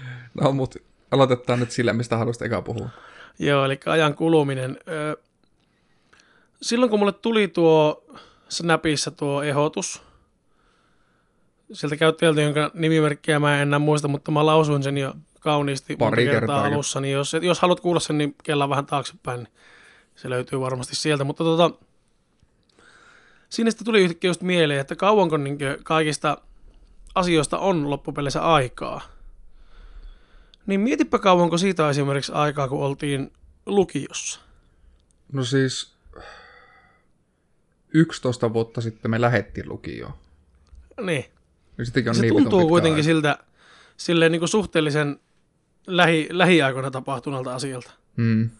No, 0.40 0.52
mutta 0.52 0.78
aloitetaan 1.10 1.60
nyt 1.60 1.70
sillä, 1.70 1.92
mistä 1.92 2.16
haluaisit 2.16 2.42
eka 2.42 2.62
puhua. 2.62 2.88
joo, 3.38 3.64
eli 3.64 3.80
ajan 3.86 4.14
kuluminen. 4.14 4.78
Silloin 6.62 6.90
kun 6.90 6.98
mulle 6.98 7.12
tuli 7.12 7.48
tuo 7.48 8.04
Snapissa 8.48 9.10
tuo 9.10 9.42
ehdotus, 9.42 10.02
sieltä 11.72 11.96
käyttäjältä, 11.96 12.40
jonka 12.42 12.70
nimimerkkiä 12.74 13.38
mä 13.38 13.56
en 13.56 13.62
enää 13.62 13.78
muista, 13.78 14.08
mutta 14.08 14.30
mä 14.30 14.46
lausuin 14.46 14.82
sen 14.82 14.98
jo 14.98 15.14
kauniisti 15.40 15.96
Pari 15.96 16.24
kertaa 16.24 16.40
kertaa 16.40 16.64
alussa, 16.64 17.00
niin 17.00 17.12
jos, 17.12 17.36
jos 17.42 17.60
haluat 17.60 17.80
kuulla 17.80 18.00
sen, 18.00 18.18
niin 18.18 18.34
kellaan 18.44 18.70
vähän 18.70 18.86
taaksepäin, 18.86 19.38
niin 19.38 19.52
se 20.16 20.30
löytyy 20.30 20.60
varmasti 20.60 20.96
sieltä, 20.96 21.24
mutta 21.24 21.44
tota, 21.44 21.70
siinä 23.48 23.70
sitten 23.70 23.84
tuli 23.84 24.00
yhtäkkiä 24.00 24.30
just 24.30 24.42
mieleen, 24.42 24.80
että 24.80 24.96
kauanko 24.96 25.36
niin 25.36 25.58
kaikista 25.84 26.38
asioista 27.14 27.58
on 27.58 27.90
loppupeleissä 27.90 28.42
aikaa. 28.42 29.00
Niin 30.66 30.80
mietipä 30.80 31.18
kauanko 31.18 31.58
siitä 31.58 31.90
esimerkiksi 31.90 32.32
aikaa, 32.32 32.68
kun 32.68 32.84
oltiin 32.84 33.32
lukiossa. 33.66 34.40
No 35.32 35.44
siis 35.44 35.94
11 37.94 38.52
vuotta 38.52 38.80
sitten 38.80 39.10
me 39.10 39.20
lähettiin 39.20 39.68
lukioon. 39.68 40.12
Niin. 41.00 41.24
On 41.78 42.14
Se 42.14 42.22
niin 42.22 42.34
tuntuu 42.34 42.68
kuitenkin 42.68 42.96
aika. 42.96 43.04
siltä 43.04 43.38
silleen 43.96 44.32
niin 44.32 44.40
kuin 44.40 44.48
suhteellisen 44.48 45.20
lähi, 45.86 46.28
lähiaikoina 46.30 46.90
tapahtuneelta 46.90 47.54
asialta. 47.54 47.90
Mm. 48.16 48.50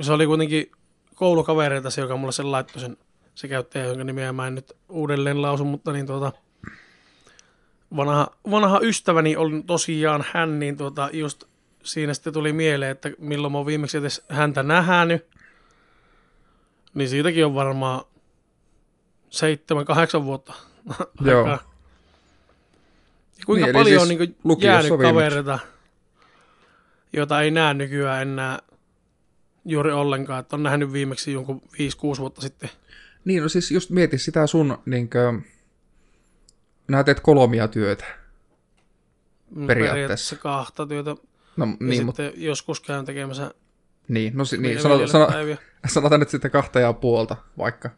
Se 0.00 0.12
oli 0.12 0.26
kuitenkin 0.26 0.72
koulukavereita 1.14 1.90
se, 1.90 2.00
joka 2.00 2.16
mulle 2.16 2.32
sen 2.32 2.52
laittoi 2.52 2.80
sen, 2.80 2.96
se 3.34 3.48
käyttäjä, 3.48 3.84
jonka 3.84 4.04
nimeä 4.04 4.32
mä 4.32 4.46
en 4.46 4.54
nyt 4.54 4.72
uudelleen 4.88 5.42
lausu, 5.42 5.64
mutta 5.64 5.92
niin 5.92 6.06
tuota, 6.06 6.32
vanha, 7.96 8.30
vanha 8.50 8.80
ystäväni 8.82 9.36
on 9.36 9.64
tosiaan 9.64 10.24
hän, 10.32 10.58
niin 10.58 10.76
tuota, 10.76 11.10
just 11.12 11.44
siinä 11.82 12.14
sitten 12.14 12.32
tuli 12.32 12.52
mieleen, 12.52 12.90
että 12.90 13.10
milloin 13.18 13.52
mä 13.52 13.58
oon 13.58 13.66
viimeksi 13.66 13.98
edes 13.98 14.24
häntä 14.28 14.62
nähnyt. 14.62 15.26
Niin 16.94 17.08
siitäkin 17.08 17.46
on 17.46 17.54
varmaan 17.54 18.04
seitsemän, 19.30 19.84
kahdeksan 19.84 20.24
vuotta 20.24 20.54
Joo. 21.24 21.48
Ja 21.48 21.58
kuinka 23.46 23.66
Niin, 23.66 23.74
niin, 23.74 23.82
paljon 23.82 24.06
siis 24.06 24.20
on 24.20 24.48
niin 24.48 24.62
jäänyt 24.62 24.90
kavereita, 24.90 25.58
joita 27.12 27.40
ei 27.40 27.50
näe 27.50 27.74
nykyään 27.74 28.22
enää 28.22 28.58
juuri 29.64 29.92
ollenkaan. 29.92 30.40
Että 30.40 30.56
on 30.56 30.62
nähnyt 30.62 30.92
viimeksi 30.92 31.32
jonkun 31.32 31.62
5-6 32.16 32.18
vuotta 32.18 32.40
sitten. 32.40 32.70
Niin, 33.24 33.42
no 33.42 33.48
siis 33.48 33.70
just 33.70 33.90
mieti 33.90 34.18
sitä 34.18 34.46
sun, 34.46 34.78
niinkö, 34.86 35.32
nää 36.90 37.04
teet 37.04 37.20
kolmia 37.20 37.68
työtä. 37.68 38.04
Mm, 39.54 39.66
Periaatteessa. 39.66 40.36
kahta 40.36 40.86
työtä. 40.86 41.10
No 41.56 41.66
Ja 41.66 41.76
niin, 41.80 42.06
mutta 42.06 42.22
sitten 42.22 42.42
joskus 42.44 42.80
käyn 42.80 43.04
tekemässä 43.04 43.50
niin, 44.08 44.32
no 44.36 44.44
si- 44.44 44.56
niin, 44.56 44.62
niin, 44.62 44.80
sanotaan, 44.80 45.58
sanotaan, 45.86 46.20
nyt 46.20 46.28
sitten 46.28 46.50
kahta 46.50 46.80
ja 46.80 46.92
puolta 46.92 47.36
vaikka. 47.58 47.90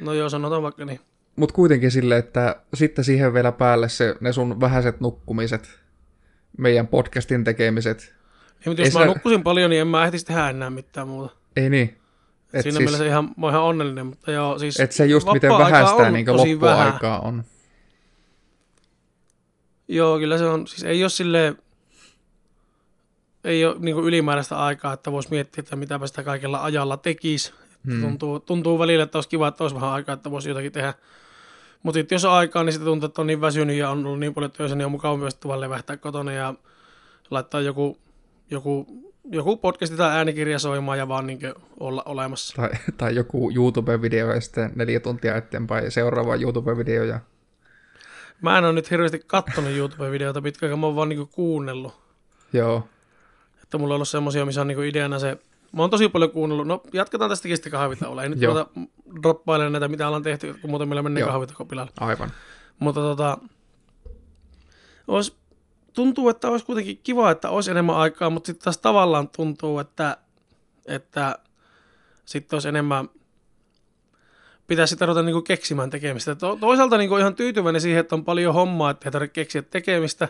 No 0.00 0.12
joo, 0.12 0.28
sanotaan 0.28 0.62
vaikka 0.62 0.84
niin. 0.84 1.00
Mutta 1.36 1.54
kuitenkin 1.54 1.90
sille, 1.90 2.16
että 2.16 2.56
sitten 2.74 3.04
siihen 3.04 3.34
vielä 3.34 3.52
päälle 3.52 3.88
se, 3.88 4.16
ne 4.20 4.32
sun 4.32 4.60
vähäiset 4.60 5.00
nukkumiset, 5.00 5.80
meidän 6.58 6.86
podcastin 6.86 7.44
tekemiset. 7.44 8.14
Ei, 8.54 8.62
mutta 8.66 8.82
jos 8.82 8.88
Ei 8.88 8.92
mä 8.94 9.00
se- 9.00 9.06
nukkusin 9.06 9.42
paljon, 9.42 9.70
niin 9.70 9.80
en 9.80 9.88
mä 9.88 10.04
ehtisi 10.04 10.26
tehdä 10.26 10.50
enää 10.50 10.70
mitään 10.70 11.08
muuta. 11.08 11.34
Ei 11.56 11.70
niin. 11.70 11.96
Et 12.52 12.62
Siinä 12.62 12.76
siis, 12.76 12.78
mielessä 12.78 13.06
ihan, 13.06 13.24
mä 13.24 13.46
oon 13.46 13.50
ihan 13.52 13.62
onnellinen, 13.62 14.06
mutta 14.06 14.30
joo, 14.32 14.58
siis 14.58 14.80
et 14.80 14.92
se 14.92 15.06
just 15.06 15.28
miten 15.32 15.50
vähäistä 15.50 16.10
niin 16.10 16.26
loppuaikaa 16.36 17.20
on. 17.20 17.44
Joo, 19.90 20.18
kyllä 20.18 20.38
se 20.38 20.44
on, 20.44 20.66
siis 20.66 20.84
ei 20.84 21.04
ole 21.04 21.10
silleen, 21.10 21.58
ei 23.44 23.64
ole 23.64 23.76
niin 23.78 23.96
ylimääräistä 23.96 24.58
aikaa, 24.58 24.92
että 24.92 25.12
voisi 25.12 25.30
miettiä, 25.30 25.62
että 25.62 25.76
mitäpä 25.76 26.06
sitä 26.06 26.22
kaikella 26.22 26.64
ajalla 26.64 26.96
tekisi. 26.96 27.52
Hmm. 27.86 28.00
Tuntuu, 28.00 28.40
tuntuu 28.40 28.78
välillä, 28.78 29.04
että 29.04 29.18
olisi 29.18 29.28
kiva, 29.28 29.48
että 29.48 29.64
olisi 29.64 29.76
vähän 29.76 29.90
aikaa, 29.90 30.12
että 30.12 30.30
voisi 30.30 30.48
jotakin 30.48 30.72
tehdä. 30.72 30.94
Mutta 31.82 31.98
sitten 31.98 32.16
jos 32.16 32.24
on 32.24 32.32
aikaa, 32.32 32.64
niin 32.64 32.72
sitten 32.72 32.86
tuntuu, 32.86 33.06
että 33.06 33.20
on 33.20 33.26
niin 33.26 33.40
väsynyt 33.40 33.76
ja 33.76 33.90
on 33.90 34.06
ollut 34.06 34.20
niin 34.20 34.34
paljon 34.34 34.52
töissä, 34.52 34.76
niin 34.76 34.84
on 34.84 34.90
mukava 34.90 35.16
myös 35.16 35.34
tuolla 35.34 35.60
levähtää 35.60 35.96
kotona 35.96 36.32
ja 36.32 36.54
laittaa 37.30 37.60
joku, 37.60 37.98
joku, 38.50 38.86
joku 39.30 39.56
podcasti 39.56 39.96
tai 39.96 40.16
äänikirja 40.16 40.58
soimaan 40.58 40.98
ja 40.98 41.08
vaan 41.08 41.26
niin 41.26 41.40
olla 41.80 42.02
olemassa. 42.06 42.56
Tai, 42.56 42.70
tai 42.96 43.14
joku 43.14 43.50
YouTube-video 43.50 44.34
ja 44.34 44.40
sitten 44.40 44.72
neljä 44.74 45.00
tuntia 45.00 45.36
eteenpäin 45.36 45.90
seuraava 45.90 46.36
YouTube-video. 46.36 47.04
Ja... 47.04 47.20
Mä 48.42 48.58
en 48.58 48.64
ole 48.64 48.72
nyt 48.72 48.90
hirveästi 48.90 49.20
kattonut 49.26 49.70
YouTube-videoita 49.70 50.42
pitkään, 50.42 50.78
mä 50.78 50.86
oon 50.86 50.96
vaan 50.96 51.08
niin 51.08 51.28
kuunnellut. 51.28 52.00
Joo. 52.52 52.88
Että 53.62 53.78
mulla 53.78 53.94
on 53.94 53.96
ollut 53.96 54.08
semmosia, 54.08 54.46
missä 54.46 54.60
on 54.60 54.66
niinku 54.66 54.82
ideana 54.82 55.18
se, 55.18 55.38
mä 55.72 55.82
oon 55.82 55.90
tosi 55.90 56.08
paljon 56.08 56.30
kuunnellut, 56.30 56.66
no 56.66 56.82
jatketaan 56.92 57.30
tästäkin 57.30 57.56
sitten 57.56 57.72
kahvitauolla, 57.72 58.22
ei 58.22 58.28
nyt 58.28 58.40
Joo. 58.40 58.52
ruveta 58.54 58.70
droppailemaan 59.22 59.72
näitä, 59.72 59.88
mitä 59.88 60.06
ollaan 60.06 60.22
tehty, 60.22 60.54
kun 60.54 60.70
muuten 60.70 60.88
meillä 60.88 61.02
menee 61.02 61.24
kahvitakopilalle. 61.24 61.92
Aivan. 62.00 62.30
Mutta 62.78 63.00
tota, 63.00 63.38
ois, 65.08 65.36
tuntuu, 65.92 66.28
että 66.28 66.48
olisi 66.48 66.66
kuitenkin 66.66 67.00
kiva, 67.02 67.30
että 67.30 67.50
olisi 67.50 67.70
enemmän 67.70 67.96
aikaa, 67.96 68.30
mutta 68.30 68.46
sitten 68.46 68.64
taas 68.64 68.78
tavallaan 68.78 69.28
tuntuu, 69.28 69.78
että, 69.78 70.16
että 70.86 71.38
sitten 72.24 72.56
olisi 72.56 72.68
enemmän, 72.68 73.08
pitäisi 74.70 74.90
sitten 74.90 75.08
ruveta 75.08 75.22
niinku 75.22 75.42
keksimään 75.42 75.90
tekemistä. 75.90 76.34
To, 76.34 76.56
toisaalta 76.56 76.98
niinku 76.98 77.16
ihan 77.16 77.34
tyytyväinen 77.34 77.80
siihen, 77.80 78.00
että 78.00 78.14
on 78.14 78.24
paljon 78.24 78.54
hommaa, 78.54 78.90
että 78.90 79.08
ei 79.08 79.12
tarvitse 79.12 79.32
keksiä 79.32 79.62
tekemistä, 79.62 80.28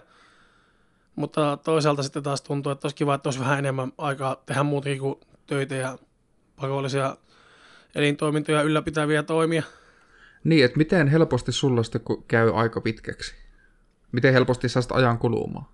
mutta 1.16 1.58
toisaalta 1.64 2.02
sitten 2.02 2.22
taas 2.22 2.42
tuntuu, 2.42 2.72
että 2.72 2.86
olisi 2.86 2.96
kiva, 2.96 3.14
että 3.14 3.28
olisi 3.28 3.40
vähän 3.40 3.58
enemmän 3.58 3.92
aikaa 3.98 4.42
tehdä 4.46 4.62
muutakin 4.62 4.98
kuin 4.98 5.14
töitä 5.46 5.74
ja 5.74 5.98
pakollisia 6.60 7.16
elintoimintoja 7.94 8.62
ylläpitäviä 8.62 9.22
toimia. 9.22 9.62
Niin, 10.44 10.64
että 10.64 10.78
miten 10.78 11.08
helposti 11.08 11.52
sulla 11.52 11.82
sitten 11.82 12.02
käy 12.28 12.50
aika 12.54 12.80
pitkäksi? 12.80 13.34
Miten 14.12 14.32
helposti 14.32 14.68
sä 14.68 14.82
sitä 14.82 14.94
ajan 14.94 15.18
kulumaan? 15.18 15.66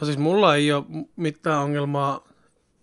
No 0.00 0.04
siis 0.04 0.18
mulla 0.18 0.56
ei 0.56 0.72
ole 0.72 0.84
mitään 1.16 1.62
ongelmaa. 1.62 2.28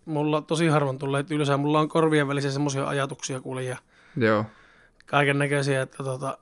Mulla 0.06 0.42
tosi 0.42 0.68
harvoin 0.68 1.00
tulee 1.00 1.24
tylsää. 1.24 1.58
Mulla 1.58 1.80
on 1.80 1.90
korvien 1.90 2.28
välissä 2.28 2.52
semmoisia 2.52 2.88
ajatuksia 2.88 3.42
kuule 3.42 3.64
ja 3.64 3.78
Joo. 4.18 4.46
Kaiken 5.06 5.40
näköisiä, 5.40 5.82
että 5.82 6.04
tota, 6.04 6.38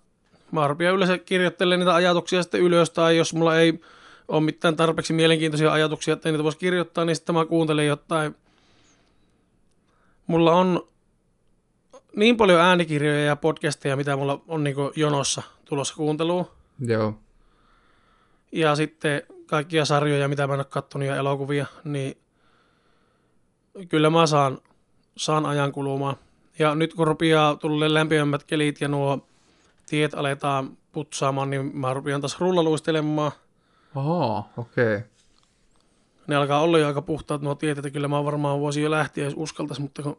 mä 0.52 0.76
yleensä 0.94 1.18
kirjoittelemaan 1.18 1.80
niitä 1.80 1.96
ajatuksia 1.96 2.44
sitten 2.44 2.62
ylös, 2.62 2.90
tai 2.90 3.18
jos 3.18 3.34
mulla 3.34 3.58
ei 3.58 3.82
ole 4.28 4.42
mitään 4.42 4.76
tarpeeksi 4.76 5.14
mielenkiintoisia 5.14 5.74
ajatuksia, 5.74 6.14
että 6.14 6.32
niitä 6.32 6.44
voisi 6.44 6.58
kirjoittaa, 6.58 7.06
niin 7.06 7.16
sitten 7.16 7.36
mä 7.36 7.46
kuuntelen 7.46 7.88
jotain. 7.88 8.36
Mulla 10.28 10.54
on 10.54 10.88
niin 12.16 12.38
paljon 12.38 12.62
äänikirjoja 12.62 13.26
ja 13.26 13.36
podcasteja, 13.36 13.96
mitä 13.96 14.16
mulla 14.16 14.42
on 14.48 14.64
niin 14.64 14.76
jonossa 14.96 15.42
tulossa 15.66 15.96
kuunteluun. 15.96 16.46
Joo. 16.86 17.14
ja 18.52 18.76
sitten 18.76 19.22
kaikkia 19.46 19.86
sarjoja, 19.86 20.28
mitä 20.28 20.48
mä 20.48 20.54
en 20.54 20.60
ole 20.60 20.66
kattonut 20.66 21.08
ja 21.08 21.16
elokuvia, 21.16 21.66
niin 21.84 22.18
kyllä 23.90 24.10
mä 24.10 24.28
saan, 24.28 24.58
saan 25.18 25.46
ajan 25.46 25.72
kulumaan. 25.72 26.16
Ja 26.60 26.76
nyt 26.76 26.94
kun 26.94 27.08
rupeaa 27.08 27.56
tulee 27.56 27.94
lämpimämmät 27.94 28.44
kelit 28.44 28.82
ja 28.82 28.88
nuo 28.88 29.28
tiet 29.86 30.14
aletaan 30.14 30.78
putsaamaan, 30.92 31.50
niin 31.50 31.78
mä 31.78 31.94
rupean 31.94 32.22
taas 32.22 32.40
rullaluistelemaan. 32.40 33.32
Ahaa, 33.96 34.54
okei. 34.58 34.96
Okay. 34.96 35.08
Ne 36.28 36.36
alkaa 36.36 36.62
olla 36.62 36.80
jo 36.80 36.88
aika 36.88 37.02
puhtaat 37.02 37.42
nuo 37.42 37.56
tiet, 37.56 37.78
että 37.78 37.90
kyllä 37.90 38.08
mä 38.08 38.24
varmaan 38.24 38.60
voisin 38.60 38.84
jo 38.84 38.92
lähteä, 38.92 39.24
jos 39.24 39.34
uskaltaisi, 39.38 39.82
mutta 39.82 40.04
kun 40.04 40.18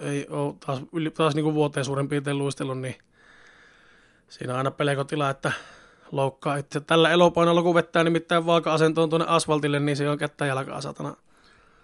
ei 0.00 0.26
ole 0.30 0.54
taas, 0.66 0.80
yli, 0.92 1.10
taas 1.10 1.34
niin 1.34 1.44
kuin 1.44 1.54
vuoteen 1.54 1.84
suurin 1.84 2.08
piirtein 2.08 2.38
luistellut, 2.38 2.78
niin 2.78 2.94
siinä 4.28 4.52
on 4.52 4.58
aina 4.58 4.70
pelekotila, 4.70 5.30
että 5.30 5.52
loukkaa 6.12 6.56
itse. 6.56 6.80
Tällä 6.80 7.10
elopainolla, 7.10 7.62
kun 7.62 7.74
vettää 7.74 8.04
nimittäin 8.04 8.46
vaaka-asentoon 8.46 9.10
tuonne 9.10 9.26
asfaltille, 9.28 9.80
niin 9.80 9.96
se 9.96 10.10
on 10.10 10.18
kättä 10.18 10.46
jalkaa 10.46 10.80
satana. 10.80 11.16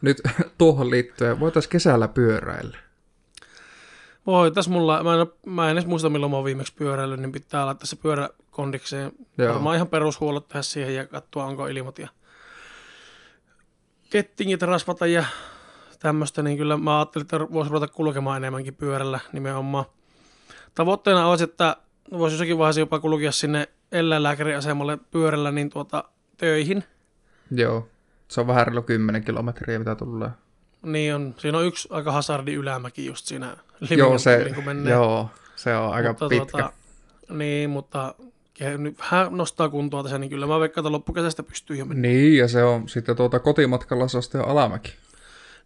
Nyt 0.03 0.21
tuohon 0.59 0.91
liittyen, 0.91 1.41
voitaisiin 1.41 1.71
kesällä 1.71 2.09
pyöräillä. 2.09 2.79
Voi, 4.27 4.51
tässä 4.51 4.71
mulla, 4.71 5.03
mä 5.03 5.15
en, 5.15 5.27
mä 5.47 5.71
en 5.71 5.73
edes 5.73 5.87
muista 5.87 6.09
milloin 6.09 6.33
mä 6.33 6.37
oon 6.37 6.45
viimeksi 6.45 6.75
pyöräillyt, 6.75 7.21
niin 7.21 7.33
pitää 7.33 7.67
laittaa 7.67 7.87
se 7.87 7.97
pyörä 7.97 8.29
kondikseen. 8.51 9.13
Joo. 9.39 9.53
Varmaan 9.53 9.77
ihan 9.77 9.89
perushuollot 9.89 10.49
tehdä 10.49 10.63
siihen 10.63 10.95
ja 10.95 11.07
katsoa, 11.07 11.45
onko 11.45 11.67
ilmat 11.67 11.99
ja 11.99 12.09
kettingit 14.11 14.63
rasvata 14.63 15.07
ja 15.07 15.25
tämmöistä, 15.99 16.43
niin 16.43 16.59
kyllä 16.59 16.77
mä 16.77 16.99
ajattelin, 16.99 17.25
että 17.25 17.41
voisi 17.41 17.71
ruveta 17.71 17.93
kulkemaan 17.93 18.37
enemmänkin 18.37 18.75
pyörällä 18.75 19.21
nimenomaan. 19.33 19.85
Tavoitteena 20.75 21.29
olisi, 21.29 21.45
että 21.45 21.77
voisi 22.19 22.35
jossakin 22.35 22.59
vaiheessa 22.59 22.81
jopa 22.81 23.01
kulkea 23.01 23.33
sinne 23.33 23.69
eläinlääkäriasemalle 23.93 24.99
pyörällä 25.11 25.51
niin 25.51 25.71
tuota, 25.71 26.05
töihin. 26.37 26.85
Joo. 27.51 27.89
Se 28.33 28.41
on 28.41 28.47
vähän 28.47 28.67
reilu 28.67 28.83
10 28.83 29.25
kilometriä, 29.25 29.79
mitä 29.79 29.95
tulee. 29.95 30.29
Niin 30.83 31.15
on, 31.15 31.35
siinä 31.39 31.59
on 31.59 31.67
yksi 31.67 31.89
aika 31.91 32.13
hasardi 32.13 32.55
ylämäki 32.55 33.07
just 33.07 33.27
siinä 33.27 33.57
Joo, 33.91 34.19
se, 34.19 34.37
tyylin, 34.37 34.55
kun 34.55 34.65
menee. 34.65 34.93
joo, 34.93 35.31
se 35.57 35.77
on 35.77 35.93
aika 35.95 36.09
mutta, 36.09 36.29
pitkä. 36.29 36.47
Tota, 36.53 36.73
niin, 37.29 37.71
mutta 37.71 38.15
nyt 38.79 38.99
vähän 38.99 39.37
nostaa 39.37 39.69
kuntoa 39.69 40.03
tässä, 40.03 40.19
niin 40.19 40.31
kyllä 40.31 40.47
mä 40.47 40.61
veikkaan, 40.61 40.83
että 40.83 40.93
loppukesästä 40.93 41.43
pystyy 41.43 41.77
jo 41.77 41.85
mennä. 41.85 42.09
Niin, 42.09 42.39
ja 42.39 42.49
se 42.49 42.65
on 42.65 42.89
sitten 42.89 43.17
tuota 43.17 43.39
kotimatkalla 43.39 44.09
se 44.09 44.19
on 44.39 44.49
alamäki. 44.49 44.93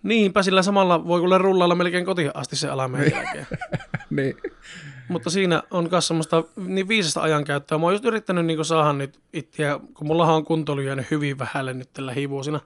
Niinpä 0.02 0.42
sillä 0.42 0.62
samalla 0.62 1.06
voi 1.06 1.20
kyllä 1.20 1.38
rullailla 1.38 1.74
melkein 1.74 2.04
kotiin 2.04 2.30
asti 2.34 2.56
se 2.56 2.68
alamäen 2.68 3.12
jälkeen. 3.12 3.46
niin. 4.10 4.36
mutta 5.08 5.30
siinä 5.30 5.62
on 5.70 5.88
myös 5.90 6.06
semmoista 6.06 6.44
niin 6.56 6.88
viisasta 6.88 7.22
ajankäyttöä. 7.22 7.78
Mä 7.78 7.84
oon 7.84 7.94
just 7.94 8.04
yrittänyt 8.04 8.46
niin 8.46 8.64
saada 8.64 8.92
nyt 8.92 9.20
itseä, 9.32 9.80
kun 9.94 10.06
mullahan 10.06 10.34
on 10.34 10.44
kuntoilu 10.44 10.80
jäänyt 10.80 11.10
hyvin 11.10 11.38
vähälle 11.38 11.74
nyt 11.74 11.92
tällä 11.92 12.10
lähivuosina. 12.10 12.60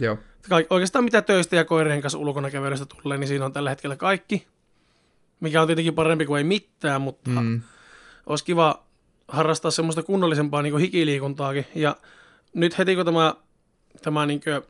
Joo. 0.00 0.18
Kaik, 0.48 0.66
oikeastaan 0.72 1.04
mitä 1.04 1.22
töistä 1.22 1.56
ja 1.56 1.64
koirien 1.64 2.02
kanssa 2.02 2.18
ulkona 2.18 2.50
kävelystä 2.50 2.86
tulee, 3.02 3.18
niin 3.18 3.28
siinä 3.28 3.44
on 3.44 3.52
tällä 3.52 3.70
hetkellä 3.70 3.96
kaikki. 3.96 4.46
Mikä 5.40 5.60
on 5.60 5.68
tietenkin 5.68 5.94
parempi 5.94 6.26
kuin 6.26 6.38
ei 6.38 6.44
mitään, 6.44 7.00
mutta. 7.00 7.30
Mm. 7.30 7.60
olisi 8.26 8.44
kiva 8.44 8.84
harrastaa 9.28 9.70
semmoista 9.70 10.02
kunnollisempaa 10.02 10.62
niin 10.62 10.78
hikiliikuntaakin. 10.78 11.66
Ja 11.74 11.96
nyt 12.54 12.78
heti 12.78 12.96
kun 12.96 13.04
tämä, 13.04 13.34
tämä 14.02 14.26
niin 14.26 14.40
kuin, 14.40 14.62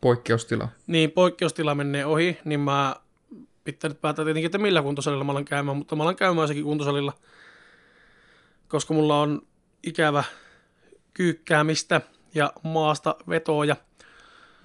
Poikkeustila. 0.00 0.68
niin 0.86 1.10
poikkeustila 1.10 1.74
menee 1.74 2.06
ohi, 2.06 2.38
niin 2.44 2.60
mä 2.60 2.96
pitää 3.64 3.88
nyt 3.88 4.00
päättää 4.00 4.24
tietenkin, 4.24 4.46
että 4.46 4.58
millä 4.58 4.82
kuntosalilla 4.82 5.24
mä 5.24 5.32
alan 5.32 5.44
käymään, 5.44 5.76
mutta 5.76 5.96
mä 5.96 6.02
alan 6.02 6.16
käymään 6.16 6.42
jossakin 6.42 6.64
kuntosalilla, 6.64 7.12
koska 8.68 8.94
mulla 8.94 9.20
on 9.20 9.42
ikävä 9.82 10.24
kyykkäämistä 11.14 12.00
ja 12.34 12.52
maasta 12.62 13.16
vetoja. 13.28 13.76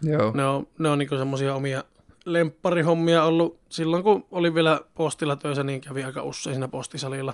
Joo. 0.04 0.32
Ne 0.32 0.46
on, 0.46 0.68
ne 0.80 0.90
on 0.90 1.00
niinku 1.00 1.18
semmosia 1.18 1.56
omia 1.56 1.84
lempparihommia 2.26 3.24
ollut 3.24 3.60
silloin, 3.70 4.04
kun 4.04 4.26
olin 4.32 4.56
vielä 4.56 4.82
postilla 4.96 5.36
töissä, 5.36 5.64
niin 5.64 5.82
kävi 5.82 6.04
aika 6.04 6.24
usein 6.24 6.54
siinä 6.54 6.68
postisalilla. 6.68 7.34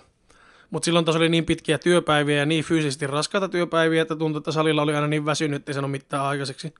Mutta 0.69 0.85
silloin 0.85 1.05
taas 1.05 1.15
oli 1.15 1.29
niin 1.29 1.45
pitkiä 1.45 1.77
työpäiviä 1.77 2.37
ja 2.37 2.45
niin 2.45 2.63
fyysisesti 2.63 3.07
raskaita 3.07 3.49
työpäiviä, 3.49 4.01
että 4.01 4.15
tuntui, 4.15 4.37
että 4.39 4.51
salilla 4.51 4.81
oli 4.81 4.95
aina 4.95 5.07
niin 5.07 5.25
väsynyt, 5.25 5.55
että 5.55 5.71
ei 5.71 5.73
sano 5.73 5.87
mitään 5.87 6.25
aikaiseksi. 6.25 6.73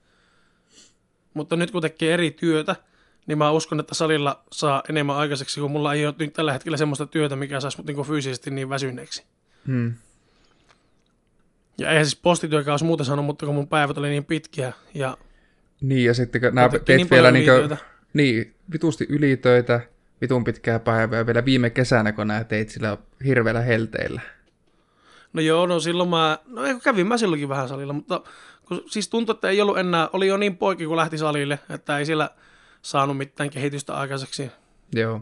Mutta 1.33 1.55
nyt 1.55 1.71
kun 1.71 1.81
tekee 1.81 2.13
eri 2.13 2.31
työtä, 2.31 2.75
niin 3.27 3.37
mä 3.37 3.51
uskon, 3.51 3.79
että 3.79 3.95
salilla 3.95 4.43
saa 4.51 4.83
enemmän 4.89 5.15
aikaiseksi, 5.15 5.59
kun 5.59 5.71
mulla 5.71 5.93
ei 5.93 6.05
ole 6.05 6.15
nyt 6.19 6.33
tällä 6.33 6.53
hetkellä 6.53 6.77
semmoista 6.77 7.05
työtä, 7.05 7.35
mikä 7.35 7.59
saisi 7.59 7.77
mut 7.77 7.87
niinku 7.87 8.03
fyysisesti 8.03 8.51
niin 8.51 8.69
väsyneeksi. 8.69 9.23
Hmm. 9.67 9.93
Ja 11.77 11.89
eihän 11.89 12.05
siis 12.05 12.19
postityökään 12.21 12.73
olisi 12.73 12.85
muuten 12.85 13.05
sanonut, 13.05 13.25
mutta 13.25 13.45
kun 13.45 13.55
mun 13.55 13.67
päivät 13.67 13.97
oli 13.97 14.09
niin 14.09 14.25
pitkiä 14.25 14.73
ja 14.93 15.17
Niin, 15.81 16.05
ja 16.05 16.13
sitten 16.13 16.41
kun 16.41 16.55
nää 16.55 16.65
Otettiin 16.65 16.85
teet 16.85 16.97
niin 16.97 17.09
vielä 17.09 17.31
niinkö, 17.31 17.57
ylityötä. 17.59 17.85
niin, 18.13 18.53
vitusti 18.71 19.05
ylitöitä, 19.09 19.81
vitun 20.21 20.43
pitkää 20.43 20.79
päivää, 20.79 21.25
vielä 21.25 21.45
viime 21.45 21.69
kesänä, 21.69 22.11
kun 22.11 22.27
nää 22.27 22.43
teit 22.43 22.69
sillä 22.69 22.97
hirveällä 23.25 23.61
helteillä. 23.61 24.21
No 25.33 25.41
joo, 25.41 25.65
no 25.65 25.79
silloin 25.79 26.09
mä, 26.09 26.37
no 26.47 26.61
kävin 26.83 27.07
mä 27.07 27.17
silloinkin 27.17 27.49
vähän 27.49 27.67
salilla, 27.67 27.93
mutta 27.93 28.21
kun, 28.71 28.83
siis 28.87 29.09
tuntui, 29.09 29.33
että 29.33 29.49
ei 29.49 29.61
ollut 29.61 29.77
enää, 29.77 30.09
oli 30.13 30.27
jo 30.27 30.37
niin 30.37 30.57
poikki, 30.57 30.85
kun 30.85 30.97
lähti 30.97 31.17
salille, 31.17 31.59
että 31.69 31.97
ei 31.97 32.05
siellä 32.05 32.29
saanut 32.81 33.17
mitään 33.17 33.49
kehitystä 33.49 33.93
aikaiseksi. 33.93 34.51
Joo. 34.93 35.21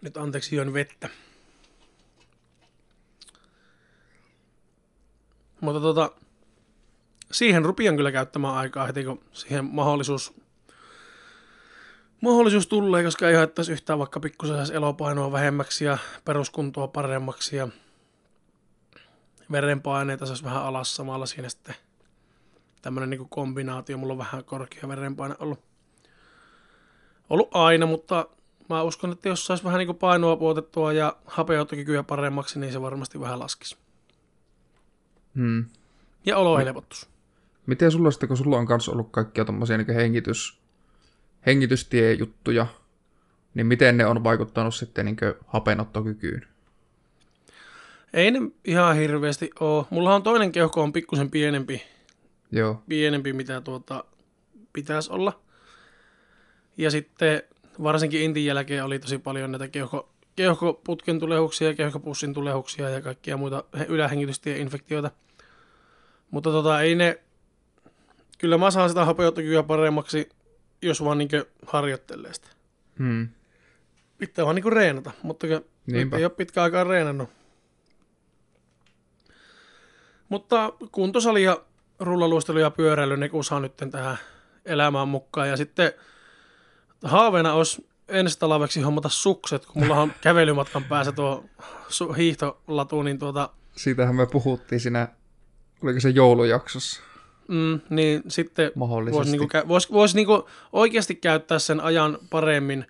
Nyt 0.00 0.16
anteeksi, 0.16 0.56
join 0.56 0.72
vettä. 0.72 1.08
Mutta 5.60 5.80
tota, 5.80 6.12
siihen 7.32 7.64
rupian 7.64 7.96
kyllä 7.96 8.12
käyttämään 8.12 8.54
aikaa 8.54 8.86
heti, 8.86 9.04
kun 9.04 9.20
siihen 9.32 9.64
mahdollisuus, 9.64 10.34
mahdollisuus 12.20 12.66
tulee, 12.66 13.04
koska 13.04 13.28
ei 13.28 13.34
haittaisi 13.34 13.72
yhtään 13.72 13.98
vaikka 13.98 14.20
pikkusen 14.20 14.72
elopainoa 14.72 15.32
vähemmäksi 15.32 15.84
ja 15.84 15.98
peruskuntoa 16.24 16.88
paremmaksi 16.88 17.56
ja 17.56 17.68
verenpaineita 19.52 20.26
saisi 20.26 20.44
vähän 20.44 20.62
alas 20.62 20.96
samalla 20.96 21.26
siinä 21.26 21.48
sitten 21.48 21.74
tämmöinen 22.82 23.10
niin 23.10 23.28
kombinaatio. 23.28 23.98
Mulla 23.98 24.12
on 24.12 24.18
vähän 24.18 24.44
korkea 24.44 24.88
verenpaine 24.88 25.34
ollut, 25.38 25.60
ollut 27.30 27.48
aina, 27.54 27.86
mutta 27.86 28.28
mä 28.68 28.82
uskon, 28.82 29.12
että 29.12 29.28
jos 29.28 29.46
saisi 29.46 29.64
vähän 29.64 29.78
niin 29.78 29.96
painoa 29.96 30.36
puotettua 30.36 30.92
ja 30.92 31.16
hapeuttokykyä 31.26 32.02
paremmaksi, 32.02 32.58
niin 32.58 32.72
se 32.72 32.82
varmasti 32.82 33.20
vähän 33.20 33.38
laskisi. 33.38 33.76
Hmm. 35.34 35.64
Ja 36.26 36.36
olo 36.36 36.58
helpottus. 36.58 37.08
Miten 37.66 37.92
sulla 37.92 38.10
sitten, 38.10 38.28
kun 38.28 38.36
sulla 38.36 38.58
on 38.58 38.66
kanssa 38.66 38.92
ollut 38.92 39.08
kaikkia 39.10 39.44
tommosia 39.44 39.78
niin 39.78 39.94
hengitys, 39.94 40.58
hengitystiejuttuja, 41.46 42.66
niin 43.54 43.66
miten 43.66 43.96
ne 43.96 44.06
on 44.06 44.24
vaikuttanut 44.24 44.74
sitten 44.74 45.04
niin 45.04 45.16
hapenottokykyyn? 45.46 46.46
Ei 48.12 48.30
ne 48.30 48.38
ihan 48.64 48.96
hirveästi 48.96 49.50
oo. 49.60 49.86
Mulla 49.90 50.14
on 50.14 50.22
toinen 50.22 50.52
keuhko 50.52 50.82
on 50.82 50.92
pikkusen 50.92 51.30
pienempi, 51.30 51.82
Joo. 52.52 52.82
pienempi 52.88 53.32
mitä 53.32 53.60
tuota 53.60 54.04
pitäisi 54.72 55.12
olla. 55.12 55.40
Ja 56.76 56.90
sitten 56.90 57.42
varsinkin 57.82 58.22
intin 58.22 58.44
jälkeen 58.44 58.84
oli 58.84 58.98
tosi 58.98 59.18
paljon 59.18 59.52
näitä 59.52 59.68
keuhko, 59.68 60.08
keuhkoputken 60.36 61.20
tulehuksia, 61.20 61.74
keuhkopussin 61.74 62.34
tulehuksia 62.34 62.90
ja 62.90 63.00
kaikkia 63.00 63.36
muita 63.36 63.64
he- 63.78 63.86
ylähengitystieinfektioita. 63.88 65.10
Mutta 66.30 66.50
tota, 66.50 66.80
ei 66.80 66.94
ne, 66.94 67.18
kyllä 68.38 68.58
mä 68.58 68.70
saan 68.70 68.88
sitä 68.88 69.04
hapeuttokykyä 69.04 69.62
paremmaksi, 69.62 70.28
jos 70.82 71.04
vaan 71.04 71.18
niinkö 71.18 71.46
harjoittelee 71.66 72.34
sitä. 72.34 72.48
Hmm. 72.98 73.28
Pitää 74.18 74.44
vaan 74.44 74.54
niinku 74.54 74.70
reenata, 74.70 75.10
mutta 75.22 75.46
Niinpä. 75.86 76.16
ei 76.16 76.24
ole 76.24 76.30
pitkä 76.30 76.62
aikaa 76.62 76.84
reenannut. 76.84 77.30
Mutta 80.28 80.72
kuntosali 80.92 81.42
ja 81.42 81.60
rullaluistelu 81.98 82.58
ja 82.58 82.70
pyöräily, 82.70 83.16
ne 83.16 83.28
kun 83.28 83.44
saa 83.44 83.60
nyt 83.60 83.76
tähän 83.90 84.18
elämään 84.64 85.08
mukaan. 85.08 85.48
Ja 85.48 85.56
sitten 85.56 85.92
haaveena 87.04 87.52
olisi 87.52 87.88
ensi 88.08 88.38
talveksi 88.38 88.82
hommata 88.82 89.08
sukset, 89.08 89.66
kun 89.66 89.82
mulla 89.82 90.00
on 90.00 90.12
kävelymatkan 90.20 90.84
päässä 90.84 91.12
tuo 91.12 91.44
hiihtolatu, 92.16 93.02
niin 93.02 93.18
tuota, 93.18 93.50
Siitähän 93.76 94.14
me 94.16 94.26
puhuttiin 94.26 94.80
siinä, 94.80 95.08
oliko 95.82 96.00
se 96.00 96.08
joulujaksossa 96.10 97.02
mm, 97.48 97.80
niin 97.90 98.22
sitten. 98.28 98.72
Voisi 98.78 99.30
niinku, 99.30 99.48
vois, 99.68 99.92
vois 99.92 100.14
niinku 100.14 100.48
oikeasti 100.72 101.14
käyttää 101.14 101.58
sen 101.58 101.80
ajan 101.80 102.18
paremmin, 102.30 102.86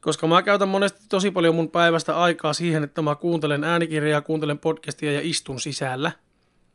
koska 0.00 0.26
mä 0.26 0.42
käytän 0.42 0.68
monesti 0.68 1.00
tosi 1.08 1.30
paljon 1.30 1.54
mun 1.54 1.70
päivästä 1.70 2.16
aikaa 2.16 2.52
siihen, 2.52 2.84
että 2.84 3.02
mä 3.02 3.14
kuuntelen 3.14 3.64
äänikirjaa, 3.64 4.20
kuuntelen 4.20 4.58
podcastia 4.58 5.12
ja 5.12 5.20
istun 5.22 5.60
sisällä. 5.60 6.12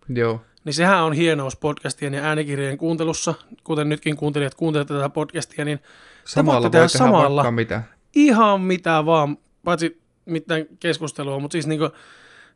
Joo. 0.10 0.42
Niin 0.66 0.74
sehän 0.74 1.04
on 1.04 1.14
hienous 1.14 1.56
podcastien 1.56 2.14
ja 2.14 2.24
äänikirjojen 2.24 2.78
kuuntelussa, 2.78 3.34
kuten 3.64 3.90
nytkin 3.90 4.18
kuuntelijat 4.18 4.56
kuuntelette 4.56 4.94
tätä 4.94 5.10
podcastia, 5.10 5.66
niin 5.66 5.80
Samalla 6.26 6.62
voi 6.62 6.70
tehdä 6.70 6.88
samalla. 6.88 7.52
mitä. 7.52 7.84
ihan 8.16 8.62
mitä 8.62 9.06
vaan, 9.06 9.38
paitsi 9.64 10.02
mitään 10.26 10.66
keskustelua, 10.80 11.40
mutta 11.40 11.52
siis 11.52 11.68
niinku 11.68 11.90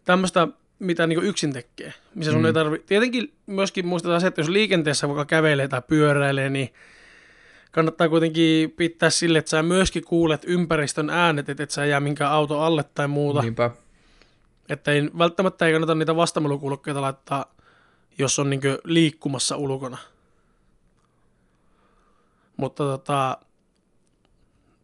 tämmöistä, 0.06 0.48
mitä 0.84 1.08
niinku 1.08 1.26
yksin 1.26 1.54
tekee, 1.54 1.94
missä 2.16 2.32
sun 2.32 2.42
Mm. 2.42 2.46
ei 2.46 2.54
tarvi. 2.54 2.80
Tietenkin 2.86 3.34
myöskin 3.46 3.88
muistetaan 3.88 4.22
se, 4.22 4.28
että 4.28 4.42
jos 4.42 4.50
liikenteessä 4.50 5.08
vaikka 5.08 5.26
kävelee 5.26 5.68
tai 5.68 5.82
pyöräilee, 5.88 6.50
niin 6.50 6.74
kannattaa 7.72 8.10
kuitenkin 8.10 8.72
pitää 8.72 9.10
sille, 9.10 9.40
että 9.40 9.50
sä 9.50 9.64
myöskin 9.64 10.04
kuulet 10.04 10.42
ympäristön 10.48 11.10
äänet, 11.10 11.50
että 11.50 11.64
et 11.64 11.72
sä 11.72 11.86
jää 11.86 12.00
minkään 12.00 12.32
auto 12.32 12.60
alle 12.60 12.86
tai 12.96 13.08
muuta. 13.08 13.40
Niin. 13.40 13.46
Niinpä. 13.46 13.72
Että 14.70 14.92
ei, 14.92 15.10
välttämättä 15.18 15.66
ei 15.68 15.72
kannata 15.74 15.96
niitä 15.96 16.16
vastamelukuulokkeita 16.16 17.02
laittaa, 17.02 17.54
jos 18.18 18.40
on 18.40 18.50
niinku 18.50 18.68
liikkumassa 18.84 19.58
ulkona. 19.58 19.98
Mutta 22.58 22.84
tota, 22.84 23.38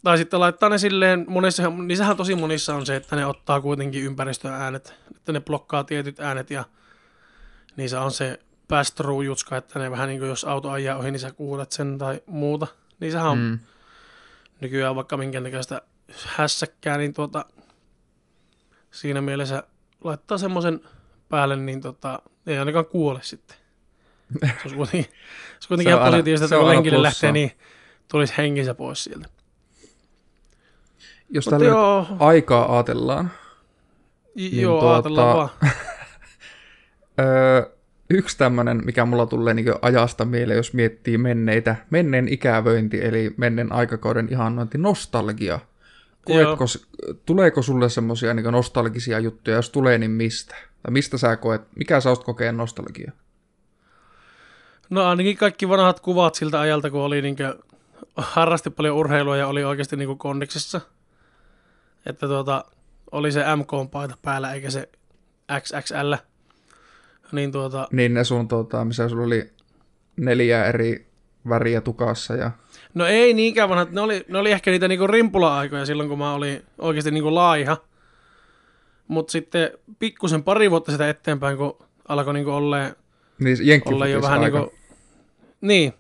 tai 0.03 0.17
sitten 0.17 0.39
laittaa 0.39 0.69
ne 0.69 0.77
silleen, 0.77 1.25
monissa, 1.27 1.69
niissähän 1.69 2.17
tosi 2.17 2.35
monissa 2.35 2.75
on 2.75 2.85
se, 2.85 2.95
että 2.95 3.15
ne 3.15 3.25
ottaa 3.25 3.61
kuitenkin 3.61 4.03
ympäristön 4.03 4.53
äänet, 4.53 4.95
että 5.15 5.31
ne 5.31 5.41
blokkaa 5.41 5.83
tietyt 5.83 6.19
äänet 6.19 6.49
ja 6.49 6.63
niissä 7.75 8.01
on 8.01 8.11
se 8.11 8.39
pass 8.67 8.95
jutska, 9.25 9.57
että 9.57 9.79
ne 9.79 9.91
vähän 9.91 10.07
niin 10.07 10.19
kuin 10.19 10.29
jos 10.29 10.43
auto 10.43 10.69
ajaa 10.69 10.97
ohi, 10.97 11.11
niin 11.11 11.19
sä 11.19 11.31
kuulet 11.31 11.71
sen 11.71 11.97
tai 11.97 12.21
muuta. 12.25 12.67
Niissähän 12.99 13.31
on 13.31 13.37
mm. 13.37 13.59
Nykyään 14.61 14.95
vaikka 14.95 15.17
minkä 15.17 15.39
näköistä 15.39 15.81
hässäkkää, 16.25 16.97
niin 16.97 17.13
tuota, 17.13 17.45
siinä 18.91 19.21
mielessä 19.21 19.63
laittaa 20.03 20.37
semmoisen 20.37 20.81
päälle, 21.29 21.55
niin 21.55 21.81
tota, 21.81 22.19
ei 22.47 22.57
ainakaan 22.57 22.85
kuole 22.85 23.19
sitten. 23.23 23.57
Se 24.41 24.51
olisi 24.63 24.75
kuitenkin, 24.75 25.11
se 25.59 25.67
olisi 25.67 25.67
kuitenkin 25.67 25.91
Se 25.91 25.95
on 25.95 25.99
ihan 26.01 26.11
positiivista, 26.11 26.45
että 26.45 26.57
on 26.57 26.61
kun 26.61 26.69
lenkille 26.69 27.01
lähtee, 27.01 27.31
niin 27.31 27.51
tulisi 28.07 28.33
hengissä 28.37 28.73
pois 28.73 29.03
sieltä. 29.03 29.38
Jos 31.29 31.45
tällä 31.45 31.65
joo, 31.67 32.07
aikaa 32.19 32.75
ajatellaan, 32.75 33.31
J- 34.35 34.49
Niin 34.49 34.61
joo 34.61 34.79
tuota- 34.79 34.93
ajatellaan 34.95 35.37
vaan. 35.37 35.49
Öö, 37.19 37.71
yksi 38.09 38.37
tämmöinen, 38.37 38.81
mikä 38.85 39.05
mulla 39.05 39.25
tulee 39.25 39.53
niin 39.53 39.73
ajasta 39.81 40.25
mieleen, 40.25 40.57
jos 40.57 40.73
miettii 40.73 41.17
menneitä, 41.17 41.75
menneen 41.89 42.27
ikävöinti, 42.27 43.05
eli 43.05 43.33
menneen 43.37 43.71
aikakauden 43.71 44.27
ihannointi, 44.31 44.77
nostalgia. 44.77 45.59
Koetko, 46.25 46.65
tuleeko 47.25 47.61
sulle 47.61 47.89
semmoisia 47.89 48.33
niin 48.33 48.51
nostalgisia 48.51 49.19
juttuja, 49.19 49.55
jos 49.55 49.69
tulee, 49.69 49.97
niin 49.97 50.11
mistä? 50.11 50.55
Tai 50.83 50.91
mistä 50.91 51.17
sä 51.17 51.35
koet, 51.35 51.61
mikä 51.75 51.99
sä 52.01 52.09
oot 52.09 52.23
kokeen 52.23 52.57
nostalgia? 52.57 53.11
No 54.89 55.05
ainakin 55.09 55.37
kaikki 55.37 55.69
vanhat 55.69 55.99
kuvat 55.99 56.35
siltä 56.35 56.59
ajalta, 56.59 56.89
kun 56.91 57.01
oli 57.01 57.21
niinkö, 57.21 57.57
harrasti 58.17 58.69
paljon 58.69 58.95
urheilua 58.95 59.37
ja 59.37 59.47
oli 59.47 59.63
oikeasti 59.63 59.95
niinku 59.95 60.15
kondiksessa. 60.15 60.81
Että 62.05 62.27
tuota, 62.27 62.65
oli 63.11 63.31
se 63.31 63.43
MK-paita 63.55 64.17
päällä 64.21 64.53
eikä 64.53 64.69
se 64.69 64.89
XXL. 65.59 66.13
Niin 67.31 67.51
tuota, 67.51 67.87
Niin 67.91 68.13
ne 68.13 68.23
sun, 68.23 68.47
tota, 68.47 68.85
missä 68.85 69.09
sulla 69.09 69.23
oli 69.23 69.49
neljä 70.17 70.65
eri 70.65 71.09
väriä 71.49 71.81
tukassa 71.81 72.35
ja 72.35 72.51
no 72.93 73.05
ei 73.05 73.33
niinkään 73.33 73.69
vanhat, 73.69 73.91
ne 73.91 74.01
oli, 74.01 74.25
ne 74.27 74.37
oli 74.37 74.51
ehkä 74.51 74.71
niitä 74.71 74.87
niinku 74.87 75.07
rimpula-aikoja 75.07 75.85
silloin, 75.85 76.09
kun 76.09 76.17
mä 76.17 76.33
olin 76.33 76.63
oikeasti 76.77 77.11
niinku 77.11 77.35
laiha. 77.35 77.77
Mutta 79.07 79.31
sitten 79.31 79.71
pikkusen 79.99 80.43
pari 80.43 80.71
vuotta 80.71 80.91
sitä 80.91 81.09
eteenpäin, 81.09 81.57
kun 81.57 81.77
alkoi 82.07 82.33
niinku 82.33 82.51
olleen 82.51 82.95
niin 83.39 83.81
olla 83.85 84.07
jo 84.07 84.21
vähän 84.21 84.39
aika. 84.39 84.59
niinku, 84.59 84.75
niin, 85.61 85.93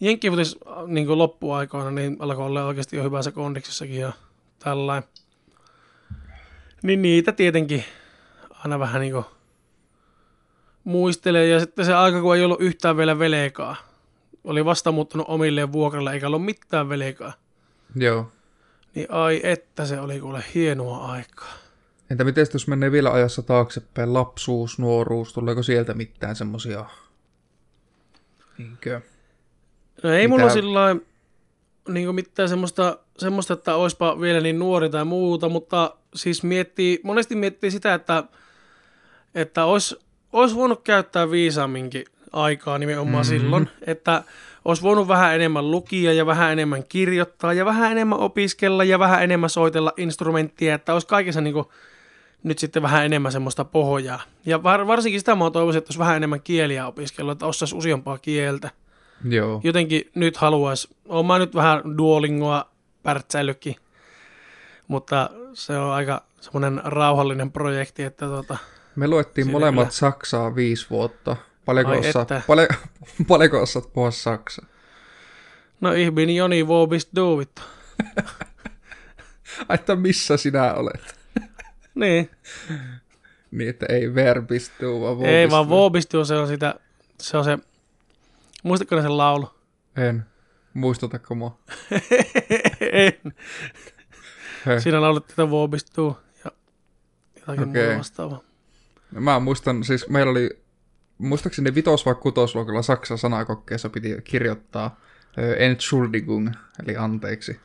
jenkkifutis 0.00 0.58
niinku 0.86 1.18
loppuaikoina, 1.18 1.90
niin 1.90 2.16
alkoi 2.18 2.46
olla 2.46 2.64
oikeasti 2.64 2.96
jo 2.96 3.02
hyvässä 3.02 3.32
kondiksessakin 3.32 4.00
ja 4.00 4.12
tällainen. 4.58 5.08
Niin 6.82 7.02
niitä 7.02 7.32
tietenkin 7.32 7.84
aina 8.50 8.78
vähän 8.78 9.00
niinku 9.00 9.24
muistelee 10.84 11.46
ja 11.48 11.60
sitten 11.60 11.84
se 11.84 11.94
aika, 11.94 12.20
kun 12.20 12.36
ei 12.36 12.44
ollut 12.44 12.60
yhtään 12.60 12.96
vielä 12.96 13.18
velekaa. 13.18 13.76
oli 14.44 14.64
vasta 14.64 14.92
muuttanut 14.92 15.26
omilleen 15.28 15.72
vuokralle, 15.72 16.12
eikä 16.12 16.26
ollut 16.26 16.44
mitään 16.44 16.88
velkaa. 16.88 17.32
Joo. 17.96 18.32
Niin 18.94 19.06
ai 19.10 19.40
että 19.42 19.86
se 19.86 20.00
oli 20.00 20.20
kuule 20.20 20.44
hienoa 20.54 21.12
aikaa. 21.12 21.54
Entä 22.10 22.24
miten 22.24 22.46
jos 22.52 22.68
menee 22.68 22.92
vielä 22.92 23.12
ajassa 23.12 23.42
taaksepäin, 23.42 24.14
lapsuus, 24.14 24.78
nuoruus, 24.78 25.32
tuleeko 25.32 25.62
sieltä 25.62 25.94
mitään 25.94 26.36
semmosia... 26.36 26.84
Niinkö? 28.58 29.00
No 30.02 30.10
ei 30.10 30.28
Mitä- 30.28 30.28
mulla 30.28 30.52
sillä 30.52 30.96
niin 31.88 32.14
mitään 32.14 32.48
semmoista, 32.48 32.98
semmoista, 33.18 33.54
että 33.54 33.74
oispa 33.74 34.20
vielä 34.20 34.40
niin 34.40 34.58
nuori 34.58 34.90
tai 34.90 35.04
muuta, 35.04 35.48
mutta 35.48 35.94
siis 36.14 36.42
miettii, 36.42 37.00
monesti 37.02 37.34
miettii 37.34 37.70
sitä, 37.70 37.94
että, 37.94 38.24
että 39.34 39.64
olisi, 39.64 39.98
olisi 40.32 40.56
voinut 40.56 40.82
käyttää 40.82 41.30
viisaamminkin 41.30 42.04
aikaa 42.32 42.78
nimenomaan 42.78 43.24
Mhm. 43.26 43.32
mm-hmm. 43.32 43.42
silloin, 43.44 43.68
että 43.86 44.22
olisi 44.64 44.82
voinut 44.82 45.08
vähän 45.08 45.34
enemmän 45.34 45.70
lukia 45.70 46.12
ja 46.12 46.26
vähän 46.26 46.52
enemmän 46.52 46.84
kirjoittaa 46.88 47.52
ja 47.52 47.64
vähän 47.64 47.92
enemmän 47.92 48.18
opiskella 48.18 48.84
ja 48.84 48.98
vähän 48.98 49.22
enemmän 49.22 49.50
soitella 49.50 49.92
instrumenttia, 49.96 50.74
että 50.74 50.92
olisi 50.92 51.06
kaikessa 51.06 51.40
niin 51.40 51.54
nyt 52.42 52.58
sitten 52.58 52.82
vähän 52.82 53.04
enemmän 53.04 53.32
semmoista 53.32 53.64
pohjaa. 53.64 54.20
Ja 54.46 54.62
var, 54.62 54.86
varsinkin 54.86 55.20
sitä 55.20 55.34
mä 55.34 55.50
toivoisin, 55.50 55.78
että 55.78 55.88
olisi 55.88 55.98
vähän 55.98 56.16
enemmän 56.16 56.40
kieliä 56.40 56.86
opiskella, 56.86 57.32
että 57.32 57.46
osaisi 57.46 57.76
useampaa 57.76 58.18
kieltä 58.18 58.70
Joo. 59.28 59.60
jotenkin 59.64 60.10
nyt 60.14 60.36
haluaisi, 60.36 60.88
oon 61.08 61.26
mä 61.26 61.38
nyt 61.38 61.54
vähän 61.54 61.82
Duolingoa 61.98 62.70
pärtsäillytkin, 63.02 63.76
mutta 64.88 65.30
se 65.54 65.76
on 65.78 65.92
aika 65.92 66.22
semmoinen 66.40 66.80
rauhallinen 66.84 67.52
projekti, 67.52 68.02
että 68.02 68.26
tota, 68.26 68.56
Me 68.96 69.08
luettiin 69.08 69.50
molemmat 69.50 69.82
kyllä. 69.84 69.92
Saksaa 69.92 70.54
viisi 70.54 70.86
vuotta. 70.90 71.36
Paljonko, 71.64 71.92
Ai 71.92 71.98
osaat, 71.98 72.30
että. 72.30 72.42
pale, 72.46 72.68
paljonko 73.28 73.62
osaat 73.62 73.92
puhua 73.92 74.10
Saksaa? 74.10 74.66
no 75.80 75.90
bin 76.14 76.36
Joni, 76.36 76.62
wo 76.64 76.86
bist 76.86 77.08
du, 77.16 77.38
vittu. 77.38 77.62
Ai, 79.68 79.74
että 79.74 79.96
missä 79.96 80.36
sinä 80.36 80.74
olet? 80.74 81.18
Niin, 81.94 82.30
Niin, 83.50 83.70
että 83.70 83.86
ei 83.88 84.14
verbistuu, 84.14 85.00
vaan 85.00 85.26
ei 85.30 85.50
vaan 85.50 85.68
vobistuu. 85.68 85.82
wo 85.82 85.90
bist 85.90 86.12
du, 86.12 86.24
se 86.24 86.34
on 86.36 86.48
sitä, 86.48 86.74
se 87.20 87.36
on 87.36 87.44
se, 87.44 87.58
muistatko 88.62 88.96
ne 88.96 89.02
sen 89.02 89.16
laulu? 89.18 89.50
En. 89.96 90.24
Muistutatko 90.78 91.34
mua? 91.34 91.58
en. 92.92 93.14
Siinä 94.82 95.00
laulettiin, 95.00 95.48
bist 95.70 95.96
du 95.96 96.16
ja 96.44 96.50
jotakin 97.36 97.68
Okei. 97.68 97.82
muuta 97.82 97.98
vastaavaa. 97.98 98.40
Mä 99.10 99.40
muistan, 99.40 99.84
siis 99.84 100.08
meillä 100.08 100.30
oli, 100.30 100.50
muistaakseni 101.18 101.74
vitos- 101.74 102.06
vai 102.06 102.14
kutosluokalla 102.14 102.82
Saksan 102.82 103.18
sanakokkeessa 103.18 103.88
piti 103.88 104.16
kirjoittaa 104.24 105.00
Entschuldigung, 105.58 106.50
eli 106.86 106.96
anteeksi. 106.96 107.60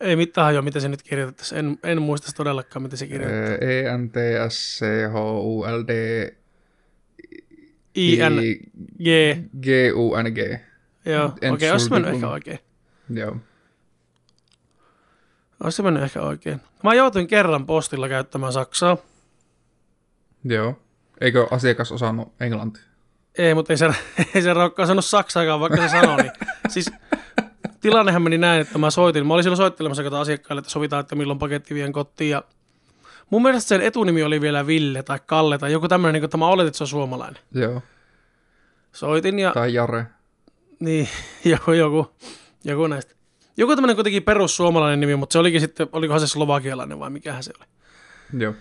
Ei 0.00 0.16
mitään 0.16 0.44
hajoa, 0.44 0.62
miten 0.62 0.82
se 0.82 0.88
nyt 0.88 1.02
kirjoitettaisiin. 1.02 1.58
En, 1.58 1.78
en 1.84 2.02
muista 2.02 2.32
todellakaan, 2.36 2.82
miten 2.82 2.98
se 2.98 3.06
kirjoitetaan. 3.06 3.70
E 3.70 3.80
E-N-T-S-C-H-U-L-D 3.80 5.90
I-N-G. 7.94 9.06
G-U-N-G. 9.62 10.69
Joo, 11.04 11.24
okei, 11.24 11.50
okay, 11.50 11.70
olisi 11.70 11.90
mennyt 11.90 12.14
ehkä 12.14 12.28
oikein. 12.28 12.58
Joo. 13.14 13.36
Olisi 15.64 15.76
se 15.76 15.82
mennyt 15.82 16.02
ehkä 16.02 16.22
oikein. 16.22 16.60
Mä 16.84 16.94
joutuin 16.94 17.26
kerran 17.26 17.66
postilla 17.66 18.08
käyttämään 18.08 18.52
Saksaa. 18.52 18.96
Joo. 20.44 20.78
Eikö 21.20 21.46
asiakas 21.50 21.92
osannut 21.92 22.32
englantia? 22.40 22.82
Ei, 23.38 23.54
mutta 23.54 23.72
ei 23.72 23.76
se, 23.76 23.86
ei 24.34 24.42
se 24.42 24.54
raukkaa 24.54 24.86
sanonut 24.86 25.04
Saksaakaan, 25.04 25.60
vaikka 25.60 25.80
se 25.80 25.88
sanoi. 25.88 26.16
Niin. 26.16 26.32
Siis 26.68 26.90
tilannehan 27.80 28.22
meni 28.22 28.38
näin, 28.38 28.60
että 28.60 28.78
mä 28.78 28.90
soitin. 28.90 29.26
Mä 29.26 29.34
olin 29.34 29.42
silloin 29.42 29.56
soittelemassa 29.56 30.02
kato 30.02 30.16
asiakkaille, 30.16 30.58
että 30.58 30.70
sovitaan, 30.70 31.00
että 31.00 31.14
milloin 31.14 31.38
paketti 31.38 31.74
vien 31.74 31.92
kotiin. 31.92 32.30
Ja 32.30 32.44
mun 33.30 33.42
mielestä 33.42 33.68
sen 33.68 33.80
etunimi 33.80 34.22
oli 34.22 34.40
vielä 34.40 34.66
Ville 34.66 35.02
tai 35.02 35.18
Kalle 35.26 35.58
tai 35.58 35.72
joku 35.72 35.88
tämmöinen, 35.88 36.12
niin 36.12 36.24
että 36.24 36.36
mä 36.36 36.46
oletin, 36.46 36.68
että 36.68 36.78
se 36.78 36.84
on 36.84 36.88
suomalainen. 36.88 37.42
Joo. 37.54 37.82
Soitin 38.92 39.38
ja 39.38 39.52
Tai 39.52 39.74
Jare. 39.74 40.06
Niin, 40.80 41.08
joku, 41.44 41.72
joku, 41.72 42.10
joku 42.64 42.86
näistä. 42.86 43.14
Joku 43.56 43.76
tämmöinen 43.76 43.96
kuitenkin 43.96 44.22
perussuomalainen 44.22 45.00
nimi, 45.00 45.16
mutta 45.16 45.32
se 45.32 45.38
olikin 45.38 45.60
sitten, 45.60 45.88
olikohan 45.92 46.20
se 46.20 46.26
slovakialainen 46.26 46.98
vai 46.98 47.10
mikähän 47.10 47.42
se 47.42 47.52
oli. 47.58 47.66
Joo. 48.42 48.54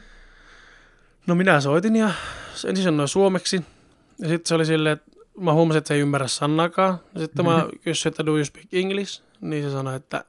No 1.27 1.35
minä 1.35 1.61
soitin 1.61 1.95
ja 1.95 2.11
se 2.55 2.67
ensin 2.67 2.83
sanoi 2.83 3.07
suomeksi. 3.07 3.65
Ja 4.19 4.27
sitten 4.27 4.47
se 4.47 4.55
oli 4.55 4.65
silleen, 4.65 4.93
että 4.93 5.11
mä 5.39 5.53
huomasin, 5.53 5.77
että 5.77 5.87
se 5.87 5.93
ei 5.93 5.99
ymmärrä 5.99 6.27
sanakaan. 6.27 6.99
Ja 7.13 7.19
sitten 7.19 7.45
mä 7.45 7.67
kysyin, 7.83 8.11
että 8.11 8.25
do 8.25 8.35
you 8.35 8.45
speak 8.45 8.73
English? 8.73 9.21
Niin 9.41 9.63
se 9.63 9.71
sanoi, 9.71 9.95
että 9.95 10.23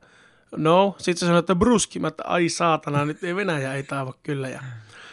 no. 0.56 0.94
Sitten 0.98 1.20
se 1.20 1.26
sanoi, 1.26 1.38
että 1.38 1.54
bruski. 1.54 1.98
Mä 1.98 2.08
että 2.08 2.22
ai 2.26 2.48
saatana, 2.48 3.04
nyt 3.04 3.24
ei 3.24 3.36
Venäjä 3.36 3.74
ei 3.74 3.82
taiva 3.82 4.14
kyllä. 4.22 4.48
Ja 4.48 4.60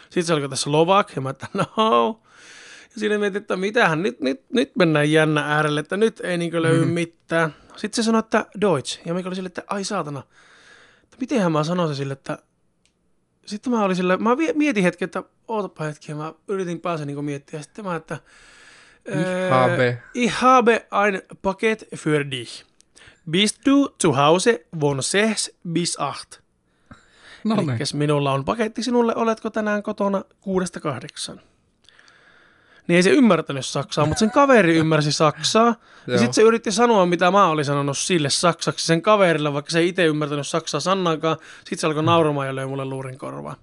sitten 0.02 0.24
se 0.24 0.34
oli 0.34 0.48
tässä 0.48 0.62
Slovak. 0.62 1.16
Ja 1.16 1.22
mä 1.22 1.30
että 1.30 1.46
no. 1.54 2.20
Siinä 2.98 3.18
mietin, 3.18 3.42
että 3.42 3.56
mitähän, 3.56 4.02
nyt, 4.02 4.20
nyt, 4.20 4.44
nyt 4.52 4.76
mennään 4.76 5.12
jännä 5.12 5.54
äärelle, 5.54 5.80
että 5.80 5.96
nyt 5.96 6.20
ei 6.20 6.38
niin 6.38 6.62
löydy 6.62 6.84
mitään. 6.84 7.54
Sitten 7.76 8.04
se 8.04 8.06
sanoi, 8.06 8.18
että 8.18 8.46
Deutsch. 8.60 9.00
Ja 9.06 9.14
mikä 9.14 9.28
oli 9.28 9.36
sille, 9.36 9.46
että 9.46 9.62
ai 9.66 9.84
saatana. 9.84 10.22
Että 11.02 11.16
mitenhän 11.20 11.52
mä 11.52 11.64
sanoisin 11.64 11.96
sille, 11.96 12.12
että 12.12 12.38
sitten 13.46 13.72
mä 13.72 13.84
olin 13.84 13.96
sillä, 13.96 14.16
mä 14.16 14.36
mietin 14.54 14.82
hetki, 14.82 15.04
että 15.04 15.22
ootapa 15.48 15.84
hetki, 15.84 16.12
ja 16.12 16.16
mä 16.16 16.34
yritin 16.48 16.80
päästä 16.80 17.06
niin 17.06 17.24
miettiä. 17.24 17.62
Sitten 17.62 17.84
mä, 17.84 17.96
että... 17.96 18.18
Ich 19.08 19.50
habe. 19.50 20.02
Ich 20.14 20.34
habe 20.34 20.86
ein 21.06 21.22
Paket 21.42 21.88
für 21.96 22.30
dich. 22.30 22.64
Bist 23.30 23.58
du 23.66 23.88
zu 24.02 24.12
Hause 24.12 24.66
von 24.80 24.96
6 24.96 25.56
bis 25.72 25.96
8? 25.96 26.42
No 27.44 27.56
niin. 27.56 27.78
Minulla 27.94 28.32
on 28.32 28.44
paketti 28.44 28.82
sinulle, 28.82 29.14
oletko 29.16 29.50
tänään 29.50 29.82
kotona 29.82 30.24
kuudesta 30.40 30.80
kahdeksan? 30.80 31.40
Niin 32.88 32.96
ei 32.96 33.02
se 33.02 33.10
ymmärtänyt 33.10 33.66
saksaa, 33.66 34.06
mutta 34.06 34.18
sen 34.18 34.30
kaveri 34.30 34.76
ymmärsi 34.76 35.12
saksaa. 35.12 35.74
ja 36.06 36.18
sitten 36.18 36.34
se 36.34 36.42
yritti 36.42 36.72
sanoa, 36.72 37.06
mitä 37.06 37.30
mä 37.30 37.46
olin 37.46 37.64
sanonut 37.64 37.98
sille 37.98 38.30
saksaksi 38.30 38.86
sen 38.86 39.02
kaverille, 39.02 39.52
vaikka 39.52 39.70
se 39.70 39.78
ei 39.78 39.88
itse 39.88 40.04
ymmärtänyt 40.04 40.46
saksaa 40.46 40.80
sanaankaan. 40.80 41.36
Sitten 41.58 41.78
se 41.78 41.86
alkoi 41.86 42.02
nauramaan 42.02 42.46
ja 42.46 42.56
löi 42.56 42.66
mulle 42.66 42.84
luurin 42.84 43.18
korvaan. 43.18 43.56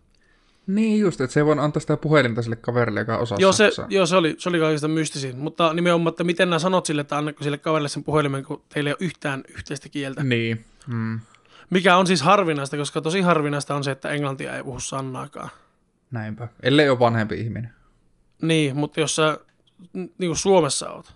Niin 0.67 0.99
just, 0.99 1.21
että 1.21 1.33
se 1.33 1.39
ei 1.39 1.45
voi 1.45 1.55
antaa 1.59 1.79
sitä 1.79 1.97
puhelinta 1.97 2.41
sille 2.41 2.55
kaverille, 2.55 2.99
joka 2.99 3.17
osaa 3.17 3.37
Joo, 3.41 3.51
se, 3.51 3.65
saksaa. 3.65 3.85
joo, 3.89 4.05
se 4.05 4.15
oli, 4.15 4.35
se 4.37 4.49
oli 4.49 4.59
kaikista 4.59 4.87
mystisin. 4.87 5.37
Mutta 5.37 5.73
nimenomaan, 5.73 6.11
että 6.11 6.23
miten 6.23 6.49
nämä 6.49 6.59
sanot 6.59 6.85
sille, 6.85 7.01
että 7.01 7.17
annatko 7.17 7.43
sille 7.43 7.57
kaverille 7.57 7.89
sen 7.89 8.03
puhelimen, 8.03 8.43
kun 8.43 8.61
teillä 8.73 8.89
ei 8.89 8.93
ole 8.99 9.05
yhtään 9.07 9.43
yhteistä 9.57 9.89
kieltä. 9.89 10.23
Niin. 10.23 10.65
Mm. 10.87 11.19
Mikä 11.69 11.97
on 11.97 12.07
siis 12.07 12.21
harvinaista, 12.21 12.77
koska 12.77 13.01
tosi 13.01 13.21
harvinaista 13.21 13.75
on 13.75 13.83
se, 13.83 13.91
että 13.91 14.09
englantia 14.09 14.55
ei 14.55 14.63
puhu 14.63 14.79
sanaakaan. 14.79 15.49
Näinpä. 16.11 16.47
Ellei 16.63 16.89
ole 16.89 16.99
vanhempi 16.99 17.35
ihminen. 17.35 17.73
Niin, 18.41 18.75
mutta 18.77 18.99
jos 18.99 19.15
sä 19.15 19.37
niin 19.93 20.13
kuin 20.19 20.37
Suomessa 20.37 20.89
oot. 20.91 21.13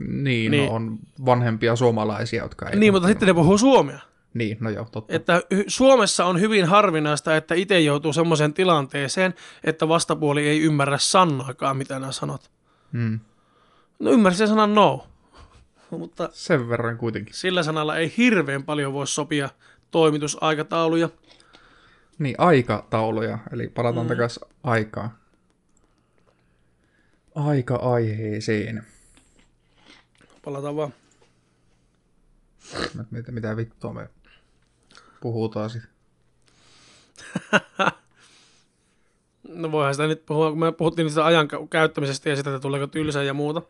Niin, 0.00 0.24
Niin. 0.24 0.50
niin. 0.50 0.66
No, 0.68 0.74
on 0.74 0.98
vanhempia 1.24 1.76
suomalaisia, 1.76 2.42
jotka 2.42 2.68
ei... 2.68 2.76
Niin, 2.76 2.92
mutta 2.92 3.08
sitten 3.08 3.26
ne 3.28 3.34
puhuu 3.34 3.58
suomea. 3.58 4.00
Niin, 4.34 4.56
no 4.60 4.70
joo, 4.70 4.86
totta. 4.92 5.14
Että 5.14 5.42
Suomessa 5.66 6.24
on 6.24 6.40
hyvin 6.40 6.64
harvinaista, 6.64 7.36
että 7.36 7.54
itse 7.54 7.80
joutuu 7.80 8.12
semmoiseen 8.12 8.54
tilanteeseen, 8.54 9.34
että 9.64 9.88
vastapuoli 9.88 10.48
ei 10.48 10.60
ymmärrä 10.60 10.98
sanaakaan, 10.98 11.76
mitä 11.76 11.98
nämä 11.98 12.12
sanot. 12.12 12.50
Mm. 12.92 13.20
No 13.98 14.10
ymmärsi 14.10 14.38
se 14.38 14.46
sanan 14.46 14.74
no, 14.74 15.06
mutta 15.90 16.28
Sen 16.32 16.68
verran 16.68 16.98
kuitenkin. 16.98 17.34
sillä 17.34 17.62
sanalla 17.62 17.96
ei 17.96 18.12
hirveän 18.16 18.62
paljon 18.62 18.92
voi 18.92 19.06
sopia 19.06 19.48
toimitusaikatauluja. 19.90 21.08
Niin, 22.18 22.34
aikatauluja. 22.38 23.38
Eli 23.52 23.68
palataan 23.68 24.06
mm. 24.06 24.08
takaisin 24.08 24.42
aikaan. 24.64 25.10
Aika-aiheeseen. 27.34 28.84
Palataan 30.44 30.76
vaan. 30.76 30.94
Mietin, 33.10 33.34
mitä 33.34 33.56
vittua 33.56 33.92
me 33.92 34.08
puhutaan 35.20 35.70
sitten. 35.70 35.90
No 39.48 39.72
voihan 39.72 39.94
sitä 39.94 40.06
nyt 40.06 40.26
puhua, 40.26 40.50
kun 40.50 40.58
me 40.58 40.72
puhuttiin 40.72 41.04
niistä 41.04 41.24
ajan 41.24 41.46
kä- 41.46 41.68
käyttämisestä 41.70 42.28
ja 42.28 42.36
sitä, 42.36 42.50
että 42.50 42.60
tuleeko 42.60 42.86
tylsää 42.86 43.22
ja 43.22 43.34
muuta. 43.34 43.62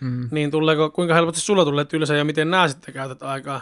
Mm. 0.00 0.28
Niin 0.30 0.50
tuleeko, 0.50 0.90
kuinka 0.90 1.14
helposti 1.14 1.40
sulla 1.40 1.64
tulee 1.64 1.84
tylsää 1.84 2.16
ja 2.16 2.24
miten 2.24 2.50
nää 2.50 2.68
sitten 2.68 2.94
käytät 2.94 3.22
aikaa, 3.22 3.60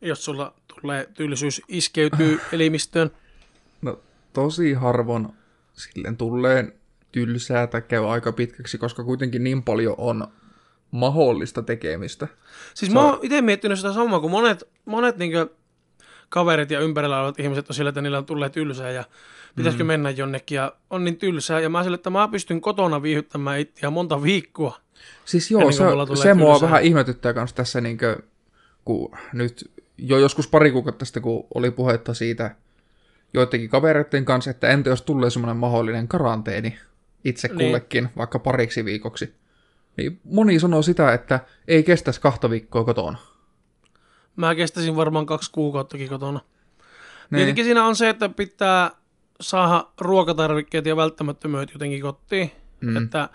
jos 0.00 0.24
sulla 0.24 0.54
tulee 0.66 1.08
tylsyys 1.14 1.62
iskeytyy 1.68 2.40
elimistöön? 2.52 3.10
No, 3.82 4.00
tosi 4.32 4.72
harvoin 4.72 5.28
silleen 5.72 6.16
tulee 6.16 6.76
tylsää 7.12 7.66
tai 7.66 7.82
käy 7.82 8.12
aika 8.12 8.32
pitkäksi, 8.32 8.78
koska 8.78 9.04
kuitenkin 9.04 9.44
niin 9.44 9.62
paljon 9.62 9.94
on 9.98 10.28
mahdollista 10.90 11.62
tekemistä. 11.62 12.28
Siis 12.74 12.92
mä 12.92 13.02
oon 13.02 13.18
itse 13.22 13.42
miettinyt 13.42 13.78
sitä 13.78 13.92
samaa, 13.92 14.20
kun 14.20 14.30
monet, 14.30 14.64
monet 14.84 15.16
niinkö 15.16 15.48
kaverit 16.28 16.70
ja 16.70 16.80
ympärillä 16.80 17.18
olevat 17.18 17.40
ihmiset 17.40 17.68
on 17.68 17.74
sillä, 17.74 17.88
että 17.88 18.00
niillä 18.00 18.18
on 18.18 18.26
tulleet 18.26 18.52
tylsää 18.52 18.90
ja 18.90 19.04
pitäisikö 19.56 19.84
mm. 19.84 19.88
mennä 19.88 20.10
jonnekin 20.10 20.56
ja 20.56 20.72
on 20.90 21.04
niin 21.04 21.16
tylsää. 21.16 21.60
Ja 21.60 21.68
mä 21.68 21.82
sille, 21.82 21.94
että 21.94 22.10
mä 22.10 22.28
pystyn 22.28 22.60
kotona 22.60 23.02
viihyttämään 23.02 23.60
itseä 23.60 23.90
monta 23.90 24.22
viikkoa 24.22 24.80
Siis 25.24 25.50
joo, 25.50 25.62
kuin 25.62 25.72
se, 25.72 26.22
se 26.22 26.34
mua 26.34 26.60
vähän 26.60 26.82
ihmetyttää 26.82 27.32
kans 27.32 27.52
tässä 27.52 27.80
niinkö, 27.80 28.18
kun 28.84 29.16
nyt 29.32 29.70
jo 29.98 30.18
joskus 30.18 30.48
pari 30.48 30.70
kuukautta 30.70 31.04
sitten, 31.04 31.22
kun 31.22 31.46
oli 31.54 31.70
puhetta 31.70 32.14
siitä 32.14 32.54
joidenkin 33.34 33.70
kavereiden 33.70 34.24
kanssa, 34.24 34.50
että 34.50 34.68
entä 34.68 34.90
jos 34.90 35.02
tulee 35.02 35.30
semmoinen 35.30 35.56
mahdollinen 35.56 36.08
karanteeni 36.08 36.78
itse 37.24 37.48
Niin. 37.48 37.58
kullekin, 37.58 38.08
vaikka 38.16 38.38
pariksi 38.38 38.84
viikoksi. 38.84 39.34
Niin 39.96 40.20
moni 40.24 40.60
sanoo 40.60 40.82
sitä, 40.82 41.12
että 41.14 41.40
ei 41.68 41.82
kestäisi 41.82 42.20
kahta 42.20 42.50
viikkoa 42.50 42.84
kotona. 42.84 43.18
Mä 44.36 44.54
kestäisin 44.54 44.96
varmaan 44.96 45.26
kaksi 45.26 45.50
kuukauttakin 45.52 46.08
kotona. 46.08 46.40
Niin. 47.30 47.36
Tietenkin 47.38 47.64
siinä 47.64 47.84
on 47.84 47.96
se, 47.96 48.08
että 48.08 48.28
pitää 48.28 48.90
saada 49.40 49.86
ruokatarvikkeet 50.00 50.86
ja 50.86 50.96
välttämättömyydet 50.96 51.72
jotenkin 51.72 52.02
kotiin. 52.02 52.50
Mm. 52.80 52.90
Mm. 52.90 53.04
Että, 53.04 53.28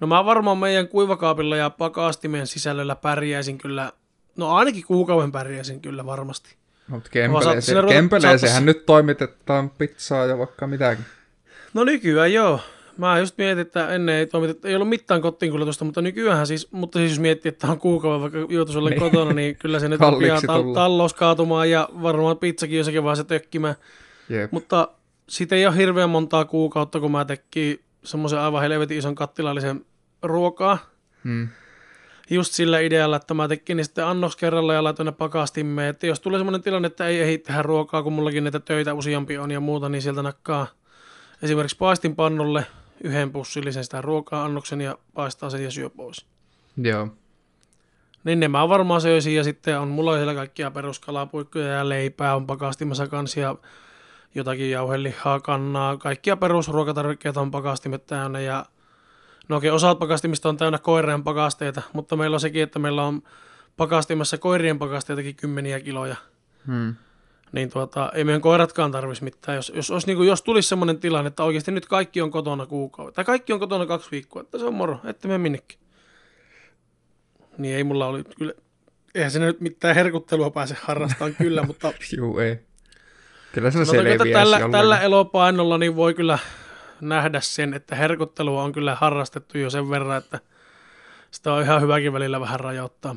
no 0.00 0.06
mä 0.06 0.24
varmaan 0.24 0.58
meidän 0.58 0.88
kuivakaapilla 0.88 1.56
ja 1.56 1.70
pakastimen 1.70 2.46
sisällöllä 2.46 2.96
pärjäisin 2.96 3.58
kyllä, 3.58 3.92
no 4.38 4.54
ainakin 4.54 4.84
kuukauden 4.86 5.32
pärjäisin 5.32 5.80
kyllä 5.80 6.06
varmasti. 6.06 6.54
Mutta 6.88 7.10
Vaan 7.14 7.30
saat- 7.32 7.54
Kempeleeseen, 7.54 7.84
ruveta- 7.84 7.92
Kempeleeseenhän 7.94 8.66
nyt 8.66 8.86
toimitetaan 8.86 9.70
pizzaa 9.70 10.26
ja 10.26 10.38
vaikka 10.38 10.66
mitäkin. 10.66 11.04
No 11.74 11.84
nykyään 11.84 12.32
joo. 12.32 12.60
Mä 12.96 13.18
just 13.18 13.38
mietin, 13.38 13.58
että 13.58 13.88
ennen 13.88 14.14
ei 14.14 14.26
toimitettu, 14.26 14.68
ei 14.68 14.74
ollut 14.74 14.88
mitään 14.88 15.20
kotiinkuljetusta, 15.20 15.84
mutta 15.84 16.02
nykyään 16.02 16.46
siis, 16.46 16.72
mutta 16.72 16.98
siis 16.98 17.10
jos 17.12 17.20
miettii, 17.20 17.48
että 17.48 17.66
on 17.66 17.78
kuukauden 17.78 18.20
vaikka 18.20 18.38
joutuisi 18.54 18.78
olla 18.78 18.90
Niin. 18.90 19.00
kotona, 19.00 19.32
niin 19.32 19.56
kyllä 19.56 19.78
se 19.78 19.88
nyt 19.88 20.00
on 20.02 20.18
pian 20.18 20.40
tullut. 20.46 20.66
tal- 20.66 20.74
talous 20.74 21.14
kaatumaan 21.14 21.70
ja 21.70 21.88
varmaan 22.02 22.38
pizzakin 22.38 22.78
jossakin 22.78 23.02
vaiheessa 23.02 23.24
tökkimään. 23.24 23.74
Jep. 24.28 24.52
Mutta 24.52 24.88
siitä 25.28 25.56
ei 25.56 25.66
ole 25.66 25.76
hirveän 25.76 26.10
montaa 26.10 26.44
kuukautta, 26.44 27.00
kun 27.00 27.12
mä 27.12 27.24
tekin 27.24 27.80
semmoisen 28.04 28.38
aivan 28.38 28.62
helvetin 28.62 28.98
ison 28.98 29.14
kattilallisen 29.14 29.84
ruokaa. 30.22 30.78
Mm. 31.24 31.48
Just 32.30 32.52
sillä 32.52 32.80
idealla, 32.80 33.16
että 33.16 33.34
mä 33.34 33.48
tekin 33.48 33.76
niin 33.76 33.84
sitten 33.84 34.06
annoks 34.06 34.36
kerralla 34.36 34.74
ja 34.74 34.84
laitoin 34.84 35.04
ne 35.04 35.12
pakastimeen. 35.12 35.88
Että 35.88 36.06
jos 36.06 36.20
tulee 36.20 36.38
semmoinen 36.38 36.62
tilanne, 36.62 36.86
että 36.86 37.06
ei 37.06 37.20
ehdi 37.20 37.38
tehdä 37.38 37.62
ruokaa, 37.62 38.02
kun 38.02 38.12
mullakin 38.12 38.44
näitä 38.44 38.60
töitä 38.60 38.94
useampi 38.94 39.38
on 39.38 39.50
ja 39.50 39.60
muuta, 39.60 39.88
niin 39.88 40.02
sieltä 40.02 40.22
nakkaa 40.22 40.66
esimerkiksi 41.42 41.76
paistinpannulle 41.76 42.66
yhden 43.04 43.32
pussillisen 43.32 43.84
sitä 43.84 44.02
ruokaa 44.02 44.44
annoksen 44.44 44.80
ja 44.80 44.98
paistaa 45.14 45.50
sen 45.50 45.64
ja 45.64 45.70
syö 45.70 45.90
pois. 45.90 46.26
Joo. 46.76 47.08
Niin 48.24 48.40
ne 48.40 48.48
mä 48.48 48.68
varmaan 48.68 49.00
söisin 49.00 49.34
ja 49.34 49.44
sitten 49.44 49.80
on 49.80 49.88
mulla 49.88 50.16
siellä 50.16 50.34
kaikkia 50.34 50.70
peruskalapuikkoja 50.70 51.66
ja 51.66 51.88
leipää 51.88 52.36
on 52.36 52.46
pakastimessa 52.46 53.06
kanssa 53.06 53.40
ja 53.40 53.56
jotakin 54.34 54.70
jauhelihaa, 54.70 55.40
kannaa, 55.40 55.96
kaikkia 55.96 56.36
perusruokatarvikkeita 56.36 57.40
on 57.40 57.50
pakastimet 57.50 58.06
täynnä 58.06 58.40
ja 58.40 58.64
no 59.48 59.56
okei, 59.56 59.70
osat 59.70 59.98
pakastimista 59.98 60.48
on 60.48 60.56
täynnä 60.56 60.78
koirien 60.78 61.24
pakasteita, 61.24 61.82
mutta 61.92 62.16
meillä 62.16 62.34
on 62.34 62.40
sekin, 62.40 62.62
että 62.62 62.78
meillä 62.78 63.04
on 63.04 63.22
pakastimessa 63.76 64.38
koirien 64.38 64.78
pakasteitakin 64.78 65.36
kymmeniä 65.36 65.80
kiloja. 65.80 66.16
Mm. 66.66 66.94
Niin 67.52 67.70
tuota, 67.70 68.12
ei 68.14 68.24
meidän 68.24 68.40
koiratkaan 68.40 68.92
tarvitsisi 68.92 69.24
mitään. 69.24 69.56
Jos, 69.56 69.72
jos, 69.74 69.90
olisi, 69.90 70.06
niin 70.06 70.16
kuin, 70.16 70.28
jos 70.28 70.42
tulisi 70.42 70.68
semmoinen 70.68 71.00
tilanne, 71.00 71.28
että 71.28 71.44
oikeasti 71.44 71.70
nyt 71.70 71.86
kaikki 71.86 72.20
on 72.20 72.30
kotona 72.30 72.66
kuukausi, 72.66 73.14
tai 73.14 73.24
kaikki 73.24 73.52
on 73.52 73.60
kotona 73.60 73.86
kaksi 73.86 74.10
viikkoa, 74.10 74.42
että 74.42 74.58
se 74.58 74.64
on 74.64 74.74
moro, 74.74 75.00
että 75.04 75.28
me 75.28 75.38
minnekin. 75.38 75.78
Niin 77.58 77.76
ei 77.76 77.84
mulla 77.84 78.06
oli 78.06 78.24
kyllä, 78.38 78.52
eihän 79.14 79.30
se 79.30 79.38
nyt 79.38 79.60
mitään 79.60 79.94
herkuttelua 79.94 80.50
pääse 80.50 80.76
harrastamaan 80.82 81.34
kyllä, 81.42 81.62
mutta 81.62 81.92
Juu, 82.16 82.38
ei. 82.38 82.58
Kyllä 83.52 83.70
se 83.70 83.84
selviäisi 83.84 84.32
tällä, 84.32 84.60
tällä 84.72 85.00
elopainolla 85.00 85.78
niin 85.78 85.96
voi 85.96 86.14
kyllä 86.14 86.38
nähdä 87.00 87.40
sen, 87.40 87.74
että 87.74 87.96
herkuttelua 87.96 88.62
on 88.62 88.72
kyllä 88.72 88.94
harrastettu 88.94 89.58
jo 89.58 89.70
sen 89.70 89.90
verran, 89.90 90.18
että 90.18 90.40
sitä 91.30 91.52
on 91.52 91.62
ihan 91.62 91.82
hyväkin 91.82 92.12
välillä 92.12 92.40
vähän 92.40 92.60
rajoittaa. 92.60 93.16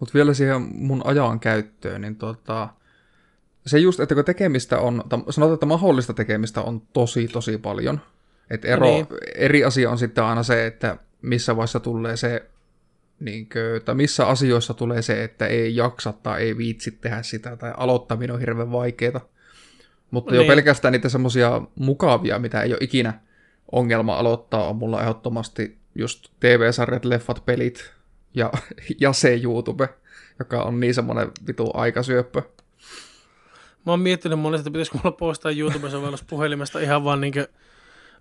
Mutta 0.00 0.14
vielä 0.14 0.34
siihen 0.34 0.62
mun 0.72 1.02
ajan 1.04 1.40
käyttöön, 1.40 2.00
niin 2.00 2.16
tota, 2.16 2.68
se 3.66 3.78
just, 3.78 4.00
että 4.00 4.14
kun 4.14 4.24
tekemistä 4.24 4.78
on, 4.78 5.04
sanotaan, 5.30 5.54
että 5.54 5.66
mahdollista 5.66 6.14
tekemistä 6.14 6.60
on 6.62 6.80
tosi, 6.80 7.28
tosi 7.28 7.58
paljon. 7.58 8.00
Et 8.50 8.64
ero, 8.64 8.86
Niin. 8.86 9.06
eri 9.34 9.64
asia 9.64 9.90
on 9.90 9.98
sitten 9.98 10.24
aina 10.24 10.42
se, 10.42 10.66
että 10.66 10.96
missä 11.22 11.56
vaiheessa 11.56 11.80
tulee 11.80 12.16
se, 12.16 12.50
niinkö, 13.20 13.80
tai 13.84 13.94
missä 13.94 14.26
asioissa 14.26 14.74
tulee 14.74 15.02
se, 15.02 15.24
että 15.24 15.46
ei 15.46 15.76
jaksa 15.76 16.12
tai 16.12 16.42
ei 16.42 16.56
viitsi 16.56 16.90
tehdä 16.90 17.22
sitä, 17.22 17.56
tai 17.56 17.72
aloittaminen 17.76 18.34
on 18.34 18.40
hirveän 18.40 18.72
vaikeaa. 18.72 19.20
Mutta 20.10 20.34
jo 20.34 20.40
Niin. 20.40 20.50
pelkästään 20.52 20.92
niitä 20.92 21.08
semmoisia 21.08 21.62
mukavia, 21.74 22.38
mitä 22.38 22.62
ei 22.62 22.70
ole 22.72 22.78
ikinä 22.80 23.20
ongelma 23.72 24.16
aloittaa, 24.16 24.68
on 24.68 24.76
mulla 24.76 25.00
ehdottomasti 25.02 25.78
just 25.94 26.28
TV-sarjat, 26.40 27.04
leffat, 27.04 27.42
pelit 27.46 27.92
ja, 28.34 28.52
ja 29.00 29.12
se 29.12 29.40
YouTube, 29.42 29.88
joka 30.38 30.62
on 30.62 30.80
niin 30.80 30.94
semmoinen 30.94 31.30
vitu 31.46 31.70
aikasyöppö. 31.74 32.42
Mä 33.86 33.92
oon 33.92 34.00
miettinyt 34.00 34.38
monesti, 34.38 34.60
että 34.62 34.70
pitäisikö 34.72 34.98
mulla 35.04 35.16
poistaa 35.16 35.50
YouTube-sovellus 35.52 36.22
puhelimesta 36.22 36.80
ihan 36.80 37.04
vaan 37.04 37.20
niin 37.20 37.34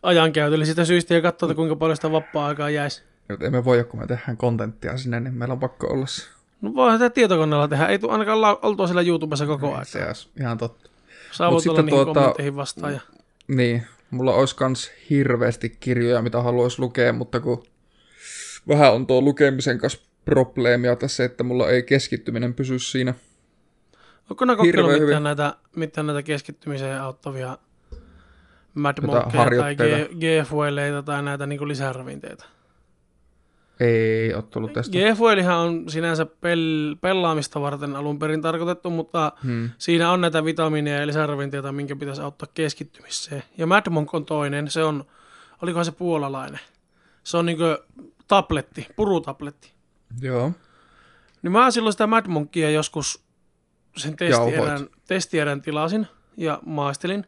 ajankäytöllä 0.03 0.65
sitä 0.65 0.85
syystä 0.85 1.13
ja 1.13 1.21
katsoa, 1.21 1.47
että 1.47 1.55
kuinka 1.55 1.75
paljon 1.75 1.95
sitä 1.95 2.11
vapaa-aikaa 2.11 2.69
jäisi. 2.69 3.03
Nyt 3.29 3.43
emme 3.43 3.65
voi, 3.65 3.83
kun 3.83 3.99
me 3.99 4.07
tehdään 4.07 4.37
kontenttia 4.37 4.97
sinne, 4.97 5.19
niin 5.19 5.33
meillä 5.33 5.53
on 5.53 5.59
pakko 5.59 5.87
olla 5.87 6.05
se. 6.05 6.23
No 6.61 6.73
voihan 6.73 6.99
sitä 6.99 7.09
tietokoneella 7.09 7.67
tehdä. 7.67 7.85
Ei 7.87 7.99
tule 7.99 8.11
ainakaan 8.11 8.41
la- 8.41 8.59
oltua 8.61 8.87
siellä 8.87 9.01
YouTubessa 9.01 9.45
koko 9.45 9.73
ajan. 9.73 9.85
Se 9.85 10.05
olisi 10.07 10.29
ihan 10.39 10.57
totta. 10.57 10.89
Saa 11.33 11.51
Mut 11.51 11.63
sitten 11.63 11.85
niihin 11.85 12.05
tuota- 12.05 12.19
kommentteihin 12.19 12.55
vastaan. 12.55 12.93
Ja... 12.93 12.99
Niin, 13.47 13.83
mulla 14.11 14.33
olisi 14.33 14.55
kans 14.55 14.91
hirveästi 15.09 15.69
kirjoja, 15.79 16.21
mitä 16.21 16.41
haluaisi 16.41 16.79
lukea, 16.79 17.13
mutta 17.13 17.39
kun 17.39 17.63
vähän 18.67 18.93
on 18.93 19.07
tuo 19.07 19.21
lukemisen 19.21 19.77
kanssa 19.77 20.01
probleemia 20.25 20.95
tässä, 20.95 21.23
että 21.23 21.43
mulla 21.43 21.69
ei 21.69 21.83
keskittyminen 21.83 22.53
pysy 22.53 22.79
siinä. 22.79 23.13
Onko 24.29 24.45
ne 24.45 24.55
kokeillut 24.55 24.91
mitään 24.91 25.01
hyvin. 25.01 25.23
näitä, 25.23 25.55
mitään 25.75 26.07
näitä 26.07 26.23
keskittymiseen 26.23 27.01
auttavia 27.01 27.57
Mad 28.73 28.95
Jotain 29.01 29.23
Monkkeja 29.35 29.63
tai. 29.75 29.75
G- 29.75 31.05
tai 31.05 31.23
näitä 31.23 31.45
niin 31.45 31.67
lisäravinteita? 31.67 32.45
Ei 33.79 34.33
ole 34.33 34.43
tullut 34.43 34.73
tästä. 34.73 34.91
G-Fuelihan 34.91 35.57
on 35.57 35.89
sinänsä 35.89 36.23
pel- 36.23 36.97
pelaamista 37.01 37.61
varten 37.61 37.95
alun 37.95 38.19
perin 38.19 38.41
tarkoitettu, 38.41 38.89
mutta 38.89 39.31
Hmm. 39.43 39.69
Siinä 39.77 40.11
on 40.11 40.21
näitä 40.21 40.45
vitamiineja 40.45 40.99
ja 40.99 41.07
lisäravinteita, 41.07 41.71
minkä 41.71 41.95
pitäisi 41.95 42.21
auttaa 42.21 42.49
keskittymiseen. 42.53 43.43
Ja 43.57 43.67
Mad 43.67 43.89
Monk 43.89 44.13
on 44.13 44.25
toinen, 44.25 44.71
se 44.71 44.83
on, 44.83 45.03
olikohan 45.61 45.85
se 45.85 45.91
puolalainen? 45.91 46.59
Se 47.23 47.37
on 47.37 47.45
niinku 47.45 47.63
tabletti, 48.27 48.87
purutabletti. 48.95 49.71
Joo. 50.21 50.51
Niin 51.41 51.51
mä 51.51 51.71
silloin 51.71 51.93
sitä 51.93 52.07
Mad 52.07 52.27
Monkia 52.27 52.69
joskus 52.69 53.23
sen 53.97 54.15
testierän, 54.15 54.87
testierän 55.07 55.61
tilasin 55.61 56.07
ja 56.37 56.59
maistelin. 56.65 57.25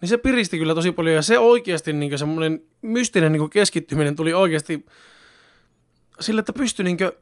Niin 0.00 0.08
se 0.08 0.18
piristi 0.18 0.58
kyllä 0.58 0.74
tosi 0.74 0.92
paljon 0.92 1.14
ja 1.14 1.22
se 1.22 1.38
oikeasti 1.38 1.92
niin 1.92 2.18
semmoinen 2.18 2.62
mystinen 2.82 3.32
niin 3.32 3.50
keskittyminen 3.50 4.16
tuli 4.16 4.34
oikeasti 4.34 4.86
sille, 6.20 6.38
että 6.38 6.52
pystyi 6.52 6.84
niin 6.84 6.96
kuin, 6.96 7.12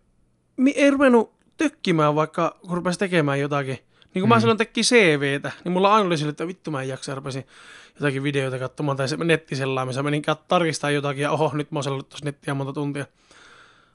ei 0.74 0.90
ruvennut 0.90 1.32
tökkimään 1.56 2.14
vaikka 2.14 2.58
kun 2.60 2.76
rupesi 2.76 2.98
tekemään 2.98 3.40
jotakin. 3.40 3.78
Niin 4.14 4.22
kun 4.22 4.28
mä 4.28 4.34
Mm. 4.34 4.40
silloin 4.40 4.58
teki 4.58 4.80
CVtä, 4.82 5.52
niin 5.64 5.72
mulla 5.72 5.94
aina 5.94 6.06
oli 6.06 6.18
sille, 6.18 6.30
että 6.30 6.46
vittu 6.46 6.70
mä 6.70 6.82
en 6.82 6.88
jaksa, 6.88 7.12
ja 7.12 7.14
rupesin 7.16 7.46
jotakin 7.94 8.22
videoita 8.22 8.58
katsomaan 8.58 8.96
tai 8.96 9.08
se 9.08 9.16
nettiselaamissa. 9.16 10.02
Menin 10.02 10.22
tarkistaa 10.48 10.90
jotakin 10.90 11.22
ja 11.22 11.30
oho, 11.30 11.50
nyt 11.54 11.70
mä 11.70 11.78
oon 11.78 12.04
tuossa 12.04 12.24
nettiä 12.24 12.54
monta 12.54 12.72
tuntia. 12.72 13.06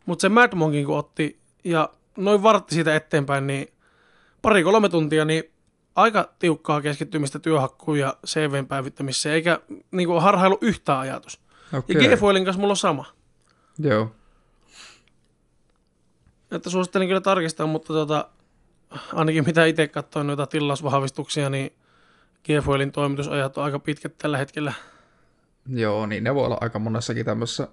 Mutta 0.06 0.22
se 0.22 0.30
Mad 0.30 0.56
Monkin 0.56 0.86
kun 0.86 0.98
otti 0.98 1.40
ja 1.64 1.90
noin 2.18 2.44
vartti 2.44 2.76
siitä 2.76 2.96
eteenpäin, 2.96 3.48
niin 3.48 3.68
pari-kolme 4.42 4.90
tuntia, 4.90 5.26
niin 5.26 5.44
aika 5.96 6.30
tiukkaa 6.40 6.82
keskittymistä 6.82 7.40
työhakkuun 7.40 8.00
ja 8.00 8.18
CVn 8.28 8.68
päivittämiseen, 8.68 9.36
eikä 9.36 9.60
niin 9.92 10.08
kuin, 10.08 10.22
harhailu 10.22 10.58
yhtään 10.62 11.00
ajatus. 11.00 11.40
Okei. 11.74 12.10
Ja 12.10 12.16
G-Foilin 12.16 12.46
kanssa 12.46 12.60
mulla 12.60 12.72
on 12.72 12.78
sama. 12.78 13.06
Joo. 13.80 14.12
Että 16.52 16.70
suosittelen 16.70 17.08
kyllä 17.08 17.22
tarkistaa, 17.22 17.68
mutta 17.68 17.94
tota, 17.94 18.30
ainakin 19.14 19.44
mitä 19.46 19.66
itse 19.66 19.88
katsoin 19.88 20.28
noita 20.28 20.48
tilausvahvistuksia, 20.48 21.50
niin 21.50 21.74
G-Foilin 22.44 22.92
toimitusajat 22.92 23.58
on 23.58 23.64
aika 23.64 23.80
pitkät 23.80 24.18
tällä 24.18 24.38
hetkellä. 24.38 24.74
Joo, 25.70 26.06
niin 26.06 26.24
ne 26.24 26.36
voi 26.36 26.46
olla 26.46 26.58
aika 26.62 26.80
monessakin 26.80 27.26
tämmöisessä 27.26 27.68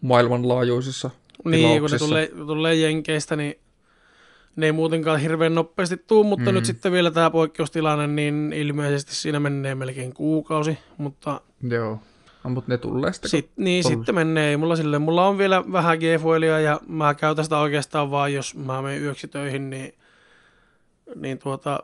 maailmanlaajuisessa 0.00 1.10
Niin, 1.44 1.80
kun 1.80 1.90
ne 1.90 1.98
tulee, 1.98 2.28
tulee 2.46 2.74
Jenkeistä, 2.74 3.36
niin 3.36 3.58
ne 4.56 4.66
ei 4.66 4.72
muutenkaan 4.72 5.20
hirveän 5.20 5.54
nopeasti 5.54 5.96
tuu, 5.96 6.24
mutta 6.24 6.50
Mm. 6.50 6.54
nyt 6.54 6.64
sitten 6.64 6.92
vielä 6.92 7.10
tämä 7.10 7.30
poikkeustilanne, 7.30 8.06
niin 8.06 8.52
ilmeisesti 8.52 9.14
siinä 9.14 9.40
menee 9.40 9.74
melkein 9.74 10.14
kuukausi, 10.14 10.78
mutta 10.98 11.40
Joo. 11.70 11.98
No, 12.44 12.50
mutta 12.50 12.72
ne 12.72 12.78
tulee 12.78 13.12
sitten. 13.12 13.30
sit, 13.30 13.50
niin 13.56 13.82
Tolle. 13.82 13.96
sitten 13.96 14.14
menee. 14.14 14.50
Ei 14.50 14.56
Mulla, 14.56 14.76
sille, 14.76 14.98
mulla 14.98 15.26
on 15.26 15.38
vielä 15.38 15.64
vähän 15.72 15.98
g 15.98 16.02
ja 16.62 16.80
mä 16.88 17.14
käytän 17.14 17.44
sitä 17.44 17.58
oikeastaan 17.58 18.10
vaan, 18.10 18.32
jos 18.32 18.54
mä 18.54 18.82
menen 18.82 19.02
yöksi 19.02 19.28
töihin, 19.28 19.70
niin, 19.70 19.94
niin 21.14 21.38
tuota, 21.38 21.82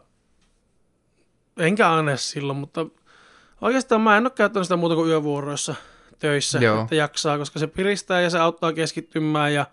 enkä 1.56 1.90
aina 1.92 2.16
silloin, 2.16 2.58
mutta 2.58 2.86
oikeastaan 3.60 4.00
mä 4.00 4.16
en 4.16 4.24
ole 4.24 4.30
käyttänyt 4.30 4.66
sitä 4.66 4.76
muuta 4.76 4.94
kuin 4.94 5.08
yövuoroissa. 5.08 5.74
töissä, 6.18 6.58
Joo. 6.58 6.82
että 6.82 6.94
jaksaa, 6.94 7.38
koska 7.38 7.58
se 7.58 7.66
piristää 7.66 8.20
ja 8.20 8.30
se 8.30 8.38
auttaa 8.38 8.72
keskittymään 8.72 9.54
ja 9.54 9.66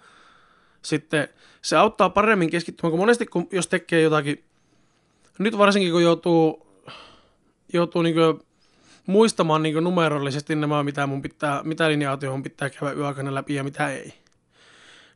sitten 0.82 1.28
se 1.62 1.78
auttaa 1.78 2.10
paremmin 2.10 2.50
keskittymään, 2.50 2.92
kun 2.92 3.00
monesti 3.00 3.26
kun, 3.26 3.48
jos 3.52 3.68
tekee 3.68 4.02
jotakin, 4.02 4.44
nyt 5.40 5.58
varsinkin 5.58 5.92
kun 5.92 6.04
joutuu, 6.04 6.68
joutuu 7.74 8.02
niin 8.02 8.16
muistamaan 9.06 9.64
niin 9.64 9.84
numerollisesti 9.84 10.56
nämä, 10.56 10.84
mitä 10.84 11.08
mun 11.08 11.22
pitää, 11.22 11.64
mitä 11.64 11.90
linja 11.90 12.18
mun 12.32 12.44
pitää 12.44 12.70
käydä 12.70 12.94
yöaikana 12.94 13.36
läpi 13.36 13.56
ja 13.56 13.64
mitä 13.64 13.90
ei. 13.90 14.14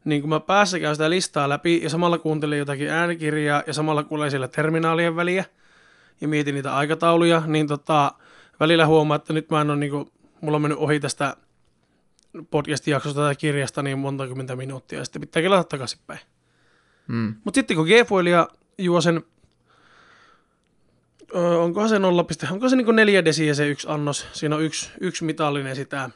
Niin 0.06 0.21
kun 0.21 0.30
mä 0.30 0.39
päässä 0.39 0.80
käyn 0.80 0.95
sitä 0.95 1.10
listaa 1.10 1.49
läpi 1.49 1.80
ja 1.84 1.89
samalla 1.89 2.17
kuuntelin 2.17 2.60
jotakin 2.60 2.89
äänikirjaa 2.89 3.63
ja 3.67 3.73
samalla 3.73 4.04
kuulen 4.04 4.32
siellä 4.32 4.47
terminaalien 4.47 5.15
väliä 5.15 5.45
ja 6.21 6.28
mietin 6.28 6.56
niitä 6.56 6.75
aikatauluja, 6.75 7.43
niin 7.47 7.67
tota, 7.67 8.12
välillä 8.60 8.86
huomaa, 8.86 9.15
että 9.15 9.34
nyt 9.34 9.49
mä 9.49 9.62
en 9.62 9.69
ole 9.69 9.80
niin 9.80 9.91
kuin, 9.91 10.12
mulla 10.41 10.56
on 10.56 10.62
mennyt 10.62 10.80
ohi 10.80 10.99
tästä 10.99 11.38
podcast-jaksosta 12.52 13.21
tai 13.21 13.36
kirjasta 13.36 13.84
niin 13.84 13.99
monta 13.99 14.28
kymmentä 14.28 14.56
minuuttia 14.56 14.99
ja 14.99 15.06
sitten 15.06 15.19
pitää 15.19 15.41
kelata 15.41 15.63
takaisinpäin. 15.63 16.19
Mm. 17.08 17.36
Mutta 17.43 17.58
sitten 17.58 17.78
kun 17.78 17.88
G-foilia 17.88 18.47
juo 18.78 19.02
sen, 19.02 19.23
öö, 21.36 21.58
onkohan 21.58 21.89
se 21.89 22.00
0, 22.00 22.26
onko 22.52 22.70
se 22.70 22.76
niinku 22.76 22.92
4 22.92 23.26
desiä 23.26 23.54
se 23.54 23.68
yksi 23.68 23.88
annos, 23.89 24.28
siinä 24.32 24.56
on 24.56 24.63
yksi, 24.63 24.92
yksi 25.02 25.24
mitallinen 25.24 25.76
sitä, 25.76 26.10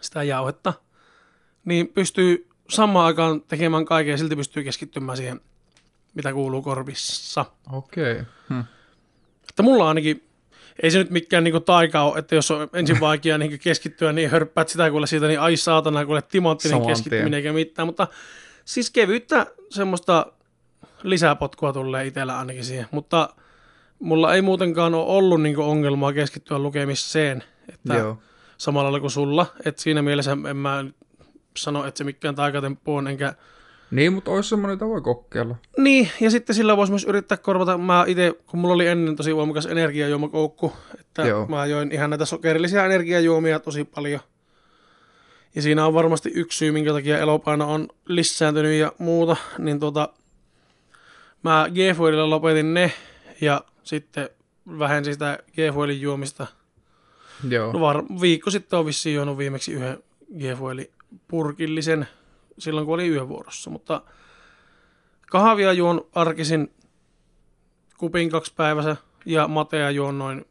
sitä 0.00 0.22
jauhetta, 0.22 0.72
niin 1.64 1.88
pystyy 1.88 2.48
samaan 2.70 3.06
aikaan 3.06 3.40
tekemään 3.40 3.84
kaiken 3.84 4.10
ja 4.10 4.18
silti 4.18 4.36
pystyy 4.36 4.64
keskittymään 4.64 5.16
siihen, 5.16 5.40
mitä 6.14 6.32
kuuluu 6.32 6.62
korvissa. 6.62 7.44
Okei. 7.72 8.12
Okay. 8.12 8.24
Hm. 8.48 8.60
Että 9.48 9.62
mulla 9.62 9.88
ainakin, 9.88 10.28
ei 10.82 10.90
se 10.90 10.98
nyt 10.98 11.10
mikään 11.10 11.44
niinku 11.44 11.60
taika 11.60 12.02
ole, 12.02 12.18
että 12.18 12.34
jos 12.34 12.50
on 12.50 12.68
ensin 12.72 13.00
vaikea 13.00 13.38
niinku 13.38 13.56
keskittyä, 13.60 14.12
niin 14.12 14.30
hörppäät 14.30 14.68
sitä 14.68 14.90
kuule 14.90 15.06
siitä, 15.06 15.26
niin 15.26 15.40
ai 15.40 15.56
saatana, 15.56 16.06
kuule 16.06 16.22
timanttinen 16.22 16.86
keskittyminen 16.86 17.34
eikä 17.34 17.52
mitään, 17.52 17.88
mutta 17.88 18.08
siis 18.64 18.90
kevyyttä 18.90 19.46
semmoista 19.70 20.32
lisäpotkua 21.02 21.72
tulee 21.72 22.06
itsellä 22.06 22.38
ainakin 22.38 22.64
siihen, 22.64 22.86
mutta 22.90 23.28
mulla 23.98 24.34
ei 24.34 24.42
muutenkaan 24.42 24.94
ole 24.94 25.04
ollut 25.06 25.42
niinku 25.42 25.62
ongelmaa 25.62 26.12
keskittyä 26.12 26.58
lukemiseen, 26.58 27.44
että 27.68 27.94
Joo. 27.94 28.18
samalla 28.58 28.84
lailla 28.84 29.00
kuin 29.00 29.10
sulla, 29.10 29.46
että 29.64 29.82
siinä 29.82 30.02
mielessä 30.02 30.36
en 30.50 30.56
mä 30.56 30.84
sano, 31.56 31.86
että 31.86 31.98
se 31.98 32.04
mikään 32.04 32.34
taikatemppu 32.34 32.96
on, 32.96 33.08
enkä 33.08 33.34
Niin, 33.90 34.12
mutta 34.12 34.30
olisi 34.30 34.48
semmoinen, 34.48 34.74
jota 34.74 34.88
voi 34.88 35.00
kokeilla. 35.00 35.56
niin, 35.78 36.10
ja 36.20 36.30
sitten 36.30 36.56
sillä 36.56 36.76
voisi 36.76 36.92
myös 36.92 37.04
yrittää 37.04 37.38
korvata, 37.38 37.78
mä 37.78 38.04
itse, 38.06 38.34
kun 38.46 38.60
mulla 38.60 38.74
oli 38.74 38.86
ennen 38.86 39.16
tosi 39.16 39.36
voimakas 39.36 39.66
energiajuomakoukku, 39.66 40.72
että 41.00 41.22
Joo. 41.22 41.38
Joo. 41.38 41.46
mä 41.46 41.66
join 41.66 41.92
ihan 41.92 42.10
näitä 42.10 42.24
sokerillisia 42.24 42.84
energiajuomia 42.84 43.60
tosi 43.60 43.84
paljon. 43.84 44.20
Ja 45.54 45.62
siinä 45.62 45.86
on 45.86 45.94
varmasti 45.94 46.30
yksi 46.34 46.58
syy, 46.58 46.72
minkä 46.72 46.92
takia 46.92 47.18
elopaino 47.18 47.72
on 47.72 47.88
lisääntynyt 48.06 48.80
ja 48.80 48.92
muuta, 48.98 49.36
niin 49.58 49.80
tota, 49.80 50.08
mä 51.42 51.66
g 51.74 51.78
lopetin 52.26 52.74
ne, 52.74 52.92
ja 53.40 53.64
sitten 53.82 54.30
vähensin 54.78 55.14
sitä 55.14 55.38
g 55.54 55.58
juomista. 56.00 56.46
Joo. 57.48 57.72
No 57.72 57.80
var, 57.80 58.04
viikko 58.20 58.50
sitten 58.50 58.78
on 58.78 58.86
vissiin 58.86 59.14
juonut 59.14 59.38
viimeksi 59.38 59.72
yhden 59.72 59.98
g 60.38 60.42
purkillisen 61.28 62.08
silloin, 62.58 62.86
kun 62.86 62.94
oli 62.94 63.08
yövuorossa, 63.08 63.70
mutta 63.70 64.02
kahvia 65.30 65.72
juon 65.72 66.06
arkisin 66.14 66.72
kupin 67.98 68.30
kaksi 68.30 68.52
päivässä 68.56 68.96
ja 69.26 69.48
matea 69.48 69.90
juon 69.90 70.18
noin, 70.18 70.44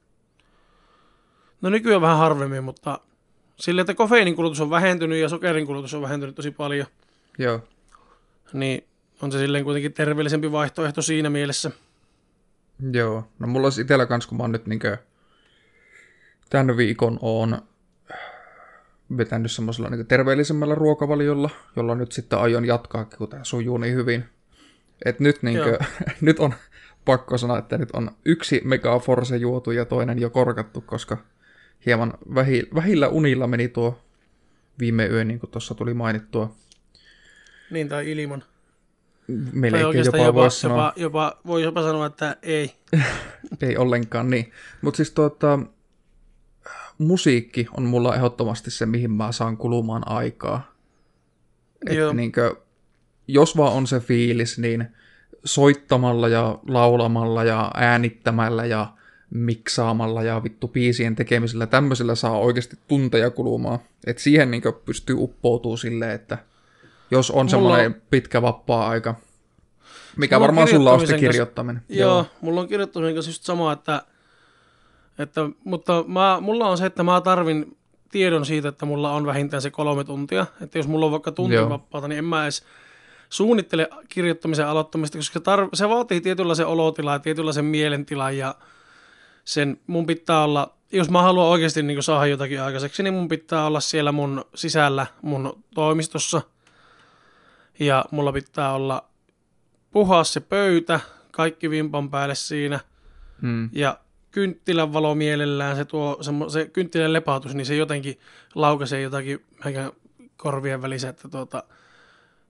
no 1.62 1.70
nykyään 1.70 2.02
vähän 2.02 2.18
harvemmin, 2.18 2.64
mutta 2.64 3.00
sille, 3.56 3.82
että 3.82 3.94
kofeiinin 3.94 4.36
kulutus 4.36 4.62
on 4.62 4.70
vähentynyt 4.70 5.20
ja 5.20 5.30
sokerin 5.30 5.66
kulutus 5.66 5.94
on 5.94 6.02
vähentynyt 6.02 6.36
tosi 6.36 6.52
paljon, 6.52 6.88
Joo. 7.38 7.60
niin 8.54 8.88
on 9.22 9.32
se 9.32 9.38
silleen 9.38 9.64
kuitenkin 9.64 9.94
terveellisempi 9.94 10.52
vaihtoehto 10.52 11.02
siinä 11.02 11.30
mielessä. 11.30 11.72
Joo. 12.92 13.28
No 13.40 13.48
mulla 13.48 13.66
olisi 13.66 13.82
itsellä 13.82 14.06
kans, 14.06 14.28
kun 14.28 14.38
mä 14.38 14.44
oon 14.44 14.52
nyt 14.52 14.66
niinkö 14.66 14.98
tämän 16.50 16.78
viikon 16.78 17.20
on 17.22 17.62
vetänyt 19.18 19.52
semmoisella 19.52 19.90
niin 19.90 20.08
terveellisemmällä 20.08 20.76
ruokavaliolla, 20.76 21.50
jolla 21.76 21.96
nyt 21.96 22.12
sitten 22.12 22.40
aion 22.40 22.66
jatkaa, 22.66 23.06
kun 23.06 23.30
tämä 23.30 23.44
sujuu 23.44 23.78
niin 23.78 23.96
hyvin. 23.96 24.26
Et 25.06 25.20
nyt, 25.20 25.44
niinkö, 25.44 25.70
Joo. 25.70 25.80
nyt 26.22 26.40
on 26.40 26.54
pakko 27.06 27.38
sanoa, 27.38 27.58
että 27.58 27.78
nyt 27.78 27.90
on 27.94 28.12
yksi 28.26 28.62
megaforce 28.64 29.38
juotu 29.38 29.72
ja 29.72 29.86
toinen 29.86 30.20
jo 30.20 30.30
korkattu, 30.30 30.82
koska 30.82 31.18
hieman 31.86 32.14
vähi, 32.36 32.68
vähillä 32.76 33.08
unilla 33.08 33.48
meni 33.48 33.68
tuo 33.68 34.02
viime 34.80 35.06
yö, 35.06 35.24
niin 35.24 35.40
kuin 35.40 35.50
tuossa 35.50 35.76
tuli 35.76 35.94
mainittua. 35.94 36.56
Niin 37.72 37.90
tai 37.90 38.12
ilman. 38.12 38.44
Melkein 39.52 40.06
jopa, 40.06 40.18
jopa, 40.18 40.34
voisi 40.34 40.60
sanoa. 40.60 40.78
jopa, 40.78 40.94
jopa, 40.98 41.40
voi 41.46 41.64
jopa 41.64 41.82
sanoa, 41.82 42.06
että 42.06 42.38
ei. 42.42 42.74
Ei 43.62 43.78
ollenkaan 43.78 44.30
niin. 44.30 44.52
Mutta 44.82 44.98
siis 44.98 45.12
tuota, 45.12 45.60
musiikki 46.98 47.68
on 47.78 47.84
mulla 47.84 48.16
ehdottomasti 48.16 48.72
se, 48.72 48.86
mihin 48.86 49.12
mä 49.12 49.32
saan 49.32 49.58
kulumaan 49.58 50.08
aikaa. 50.08 50.72
Että 51.90 52.14
niinkö, 52.14 52.56
jos 53.28 53.58
vaan 53.58 53.74
on 53.74 53.88
se 53.88 54.00
fiilis, 54.00 54.60
niin 54.60 54.88
soittamalla 55.44 56.28
ja 56.28 56.60
laulamalla 56.68 57.44
ja 57.44 57.72
äänittämällä 57.74 58.66
ja 58.66 58.94
miksaamalla 59.30 60.24
ja 60.24 60.44
vittu 60.44 60.68
biisien 60.68 61.16
tekemisellä, 61.16 61.68
tämmöisellä 61.68 62.16
saa 62.16 62.40
oikeasti 62.40 62.78
tunteja 62.88 63.30
kulumaan. 63.30 63.80
Et 64.06 64.18
siihen 64.18 64.52
niinkö 64.52 64.72
pystyy 64.72 65.16
uppoutuu 65.20 65.78
silleen, 65.78 66.12
että 66.12 66.38
jos 67.12 67.32
on 67.32 67.50
semmoinen 67.50 68.02
pitkä 68.10 68.42
vapaa-aika, 68.42 69.16
mikä 70.18 70.36
Mulla 70.36 70.48
varmaan 70.48 70.68
sulla 70.68 70.92
on 70.92 71.00
sitten 71.00 71.16
kanssa- 71.16 71.30
kirjoittaminen. 71.32 71.82
Joo, 71.90 72.10
Joo, 72.10 72.26
mulla 72.42 72.62
on 72.62 72.68
kirjoittamisen 72.68 73.16
kanssa 73.16 73.30
just 73.32 73.44
sama, 73.44 73.72
että, 73.72 74.02
että 75.20 75.42
mutta 75.64 76.04
mä, 76.08 76.38
mulla 76.42 76.68
on 76.68 76.78
se, 76.78 76.86
että 76.86 77.04
mä 77.04 77.22
tarvin 77.22 77.78
tiedon 78.12 78.46
siitä, 78.46 78.70
että 78.70 78.86
mulla 78.86 79.12
on 79.12 79.26
vähintään 79.26 79.62
se 79.62 79.72
kolme 79.72 80.04
tuntia. 80.04 80.46
Että 80.62 80.80
jos 80.80 80.88
mulla 80.88 81.06
on 81.06 81.12
vaikka 81.12 81.32
tunti 81.32 81.56
Joo. 81.56 81.70
vapaata, 81.70 82.08
niin 82.08 82.18
en 82.18 82.26
mä 82.26 82.44
edes 82.44 82.64
suunnittele 83.30 83.90
kirjoittamisen 84.10 84.68
aloittamista, 84.68 85.18
koska 85.18 85.40
tar- 85.40 85.70
se 85.74 85.90
vaatii 85.90 86.22
tietynlaisen 86.22 86.68
olotilan 86.68 87.14
ja 87.14 87.20
tietynlaisen 87.20 87.66
mielentilan 87.66 88.38
ja 88.38 88.56
sen 89.46 89.80
mun 89.88 90.06
pitää 90.06 90.44
olla, 90.44 90.74
jos 90.92 91.10
mä 91.10 91.22
haluan 91.22 91.48
oikeasti 91.48 91.84
niin 91.84 92.04
saada 92.04 92.26
jotakin 92.26 92.62
aikaiseksi, 92.62 93.04
niin 93.04 93.14
mun 93.14 93.28
pitää 93.28 93.66
olla 93.66 93.80
siellä 93.80 94.12
mun 94.12 94.46
sisällä 94.56 95.06
mun 95.22 95.64
toimistossa 95.76 96.42
ja 97.80 98.06
mulla 98.12 98.34
pitää 98.34 98.74
olla 98.74 99.06
puhas 99.92 100.34
se 100.34 100.40
pöytä, 100.40 101.00
kaikki 101.32 101.70
vimpan 101.70 102.10
päälle 102.10 102.36
siinä 102.36 102.80
Mm. 103.42 103.70
ja 103.74 104.00
kynttilän 104.32 104.94
valo 104.94 105.16
mielellään, 105.16 105.76
se, 105.76 105.86
tuo, 105.86 106.18
semmo, 106.22 106.50
se 106.50 106.66
kynttilän 106.66 107.14
lepautus, 107.14 107.56
niin 107.56 107.66
se 107.66 107.76
jotenkin 107.76 108.20
laukaisee 108.56 109.02
jotakin 109.02 109.46
korvien 110.38 110.82
välissä, 110.82 111.10
että 111.10 111.30
tuota, 111.30 111.64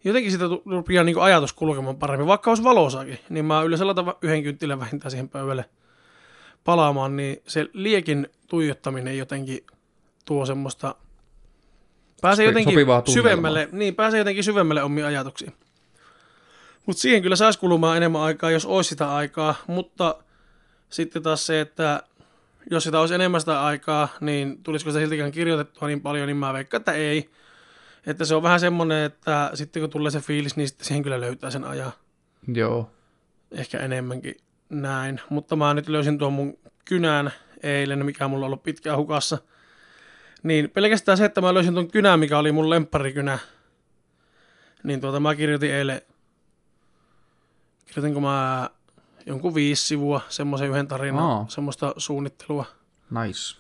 jotenkin 0.04 0.32
sitä 0.32 0.46
rupeaa 0.66 1.04
niin 1.04 1.22
ajatus 1.22 1.54
kulkemaan 1.54 1.98
paremmin, 1.98 2.28
vaikka 2.28 2.52
olisi 2.52 2.64
valosaakin, 2.64 3.20
niin 3.30 3.46
mä 3.46 3.62
yleensä 3.62 3.86
laitan 3.86 4.14
yhden 4.22 4.44
kynttilän 4.44 4.80
vähintään 4.80 5.12
siihen 5.12 5.30
pöydälle 5.30 5.66
palaamaan, 6.64 7.16
niin 7.18 7.42
se 7.48 7.70
liekin 7.74 8.28
tuijottaminen 8.48 9.18
jotenkin 9.18 9.66
tuo 10.26 10.46
semmoista, 10.46 10.96
pääsee 12.22 12.46
jotenkin 12.46 12.76
syvemmälle, 13.14 13.70
niin 13.72 13.96
pääsee 13.96 14.18
jotenkin 14.18 14.44
syvemmälle 14.44 14.84
omiin 14.84 15.06
ajatuksiin. 15.06 15.54
Mutta 16.86 17.02
siihen 17.02 17.22
kyllä 17.22 17.36
saisi 17.36 17.60
kulumaan 17.60 17.98
enemmän 17.98 18.22
aikaa, 18.22 18.52
jos 18.52 18.66
olisi 18.66 18.90
sitä 18.90 19.16
aikaa, 19.16 19.56
mutta 19.68 20.16
sitten 20.90 21.24
taas 21.24 21.46
se, 21.46 21.62
että 21.62 22.04
jos 22.72 22.84
sitä 22.84 23.00
olisi 23.00 23.16
enemmän 23.16 23.42
sitä 23.42 23.64
aikaa, 23.64 24.08
niin 24.22 24.64
tulisiko 24.64 24.92
sitä 24.92 25.02
siltikään 25.02 25.32
kirjoitettua 25.32 25.88
niin 25.88 26.02
paljon, 26.02 26.28
niin 26.28 26.38
mä 26.38 26.54
veikkaan, 26.54 26.82
että 26.82 26.92
ei. 26.92 27.30
Että 28.08 28.26
se 28.26 28.36
on 28.36 28.44
vähän 28.44 28.60
semmoinen, 28.60 29.04
että 29.04 29.52
sitten 29.54 29.82
kun 29.82 29.90
tulee 29.90 30.12
se 30.12 30.20
fiilis, 30.20 30.56
niin 30.56 30.68
sitten 30.68 30.88
siihen 30.88 31.04
kyllä 31.04 31.22
löytää 31.22 31.52
sen 31.52 31.64
ajan 31.64 31.92
Joo. 32.54 32.92
ehkä 33.52 33.80
enemmänkin 33.80 34.36
näin. 34.70 35.22
Mutta 35.30 35.56
mä 35.56 35.74
nyt 35.74 35.90
löysin 35.90 36.18
tuon 36.18 36.34
mun 36.34 36.58
kynän 36.86 37.32
eilen, 37.64 38.06
mikä 38.06 38.28
mulla 38.28 38.46
on 38.46 38.48
ollut 38.48 38.64
pitkään 38.64 38.98
hukassa. 38.98 39.38
Niin 40.48 40.70
pelkästään 40.70 41.18
se, 41.18 41.26
että 41.26 41.42
mä 41.42 41.54
löysin 41.54 41.74
tuon 41.74 41.92
kynän, 41.92 42.20
mikä 42.20 42.38
oli 42.38 42.52
mun 42.52 42.70
lempparikynä, 42.70 43.40
niin 44.84 45.02
tuota 45.02 45.20
mä 45.20 45.36
kirjoitin 45.36 45.72
eilen, 45.74 46.02
kirjoitinko 47.86 48.20
mä 48.20 48.70
jonkun 49.26 49.56
viisi 49.56 49.86
sivua, 49.86 50.22
semmoisen 50.30 50.70
yhden 50.70 50.88
tarinan, 50.88 51.24
Aa. 51.24 51.46
semmoista 51.50 51.94
suunnittelua. 51.98 52.66
Nice. 53.10 53.58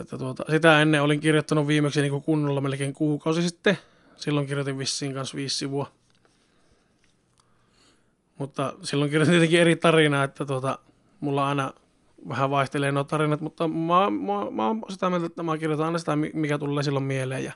Että 0.00 0.18
tuota, 0.18 0.44
sitä 0.50 0.82
ennen 0.82 1.02
olin 1.02 1.20
kirjoittanut 1.20 1.66
viimeksi 1.66 2.02
niin 2.02 2.22
kunnolla 2.22 2.60
melkein 2.60 2.94
kuukausi 2.94 3.42
sitten. 3.42 3.78
Silloin 4.16 4.46
kirjoitin 4.46 4.78
vissiin 4.78 5.14
kanssa 5.14 5.36
viisi 5.36 5.56
sivua. 5.58 5.92
Mutta 8.38 8.74
silloin 8.82 9.10
kirjoitin 9.10 9.32
tietenkin 9.32 9.60
eri 9.60 9.76
tarinaa, 9.76 10.24
että 10.24 10.44
tuota, 10.44 10.78
mulla 11.20 11.48
aina 11.48 11.72
vähän 12.28 12.50
vaihtelee 12.50 12.92
nuo 12.92 13.04
tarinat, 13.04 13.40
mutta 13.40 13.68
mä, 13.68 14.10
mä, 14.10 14.50
mä 14.50 14.66
oon 14.66 14.82
sitä 14.88 15.10
mieltä, 15.10 15.26
että 15.26 15.42
mä 15.42 15.58
kirjoitan 15.58 15.86
aina 15.86 15.98
sitä, 15.98 16.16
mikä 16.16 16.58
tulee 16.58 16.82
silloin 16.82 17.04
mieleen. 17.04 17.44
Ja 17.44 17.52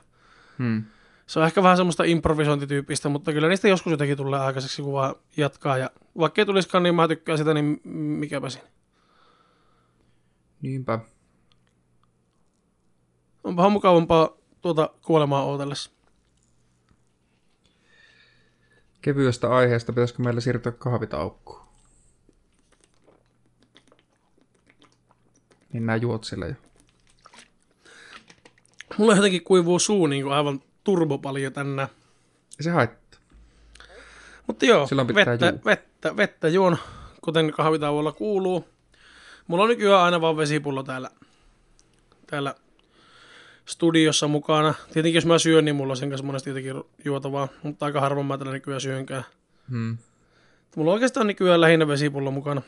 Hmm. 0.57 0.83
se 1.27 1.39
on 1.39 1.45
ehkä 1.45 1.63
vähän 1.63 1.77
semmoista 1.77 2.03
improvisointityyppistä, 2.03 3.09
mutta 3.09 3.33
kyllä 3.33 3.47
niistä 3.47 3.67
joskus 3.67 3.91
jotenkin 3.91 4.17
tulee 4.17 4.39
aikaiseksi, 4.39 4.81
kun 4.81 4.93
vaan 4.93 5.15
jatkaa. 5.37 5.77
Ja 5.77 5.89
vaikka 6.17 6.41
ei 6.41 6.45
tulisikaan, 6.45 6.83
niin 6.83 6.95
mä 6.95 7.07
tykkään 7.07 7.37
sitä, 7.37 7.53
niin 7.53 7.81
mikäpä 8.19 8.49
siinä. 8.49 8.67
Niinpä. 10.61 10.99
On 13.43 13.57
vähän 13.57 13.71
mukavampaa 13.71 14.29
tuota 14.61 14.89
kuolemaa 15.05 15.43
ootellessa. 15.45 15.91
Kevyestä 19.01 19.49
aiheesta 19.55 19.91
pitäisikö 19.93 20.23
meillä 20.23 20.41
siirtyä 20.41 20.71
kahvitaukkuun? 20.71 21.68
Niin 25.73 25.85
nää 25.85 25.95
juot 25.95 26.23
sillä 26.23 26.47
jo. 26.47 26.53
Mulla 28.97 29.15
jotenkin 29.15 29.43
kuivuu 29.43 29.79
suu 29.79 30.07
niin 30.07 30.23
kuin 30.23 30.33
aivan 30.33 30.61
turbo 30.83 31.17
paljon 31.17 31.53
tänään. 31.53 31.87
Ei 32.59 32.63
se 32.63 32.69
haittaa. 32.71 33.19
Mutta 34.47 34.65
joo, 34.65 34.87
Silloin 34.87 35.07
pitää 35.07 35.25
vettä, 35.25 35.45
juua. 35.45 35.61
vettä, 35.65 36.17
vettä 36.17 36.47
juon, 36.47 36.77
kuten 37.21 37.51
kahvitauolla 37.51 38.11
kuuluu. 38.11 38.67
Mulla 39.47 39.63
on 39.63 39.69
nykyään 39.69 40.01
aina 40.01 40.21
vaan 40.21 40.37
vesipullo 40.37 40.83
täällä, 40.83 41.09
täällä 42.27 42.55
studiossa 43.65 44.27
mukana. 44.27 44.73
Tietenkin 44.93 45.15
jos 45.17 45.25
mä 45.25 45.39
syön, 45.39 45.65
niin 45.65 45.75
mulla 45.75 45.91
on 45.93 45.97
sen 45.97 46.09
kanssa 46.09 46.25
monesti 46.25 46.49
jotenkin 46.49 46.73
juotavaa, 47.05 47.47
mutta 47.63 47.85
aika 47.85 48.01
harvoin 48.01 48.25
mä 48.25 48.37
tällä 48.37 48.51
nykyään 48.53 48.81
syönkään. 48.81 49.23
Hmm. 49.69 49.97
Mulla 50.75 50.91
on 50.91 50.93
oikeastaan 50.93 51.27
nykyään 51.27 51.61
lähinnä 51.61 51.87
vesipullo 51.87 52.31
mukana, 52.31 52.61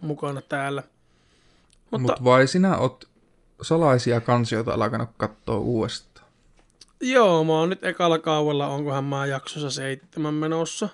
mukana 0.00 0.42
täällä. 0.42 0.82
Mutta 2.00 2.12
Mut 2.12 2.24
vai 2.24 2.46
sinä 2.46 2.76
oot 2.76 3.08
salaisia 3.62 4.20
kansioita 4.20 4.74
alkanut 4.74 5.10
katsoa 5.16 5.58
uudestaan? 5.58 6.14
joo, 7.00 7.44
mä 7.44 7.52
oon 7.52 7.70
nyt 7.70 7.84
ekalla 7.84 8.18
kaudella, 8.18 8.68
onkohan 8.68 9.04
mä 9.04 9.26
jaksossa 9.26 9.70
seitsemän 9.70 10.34
menossa. 10.34 10.88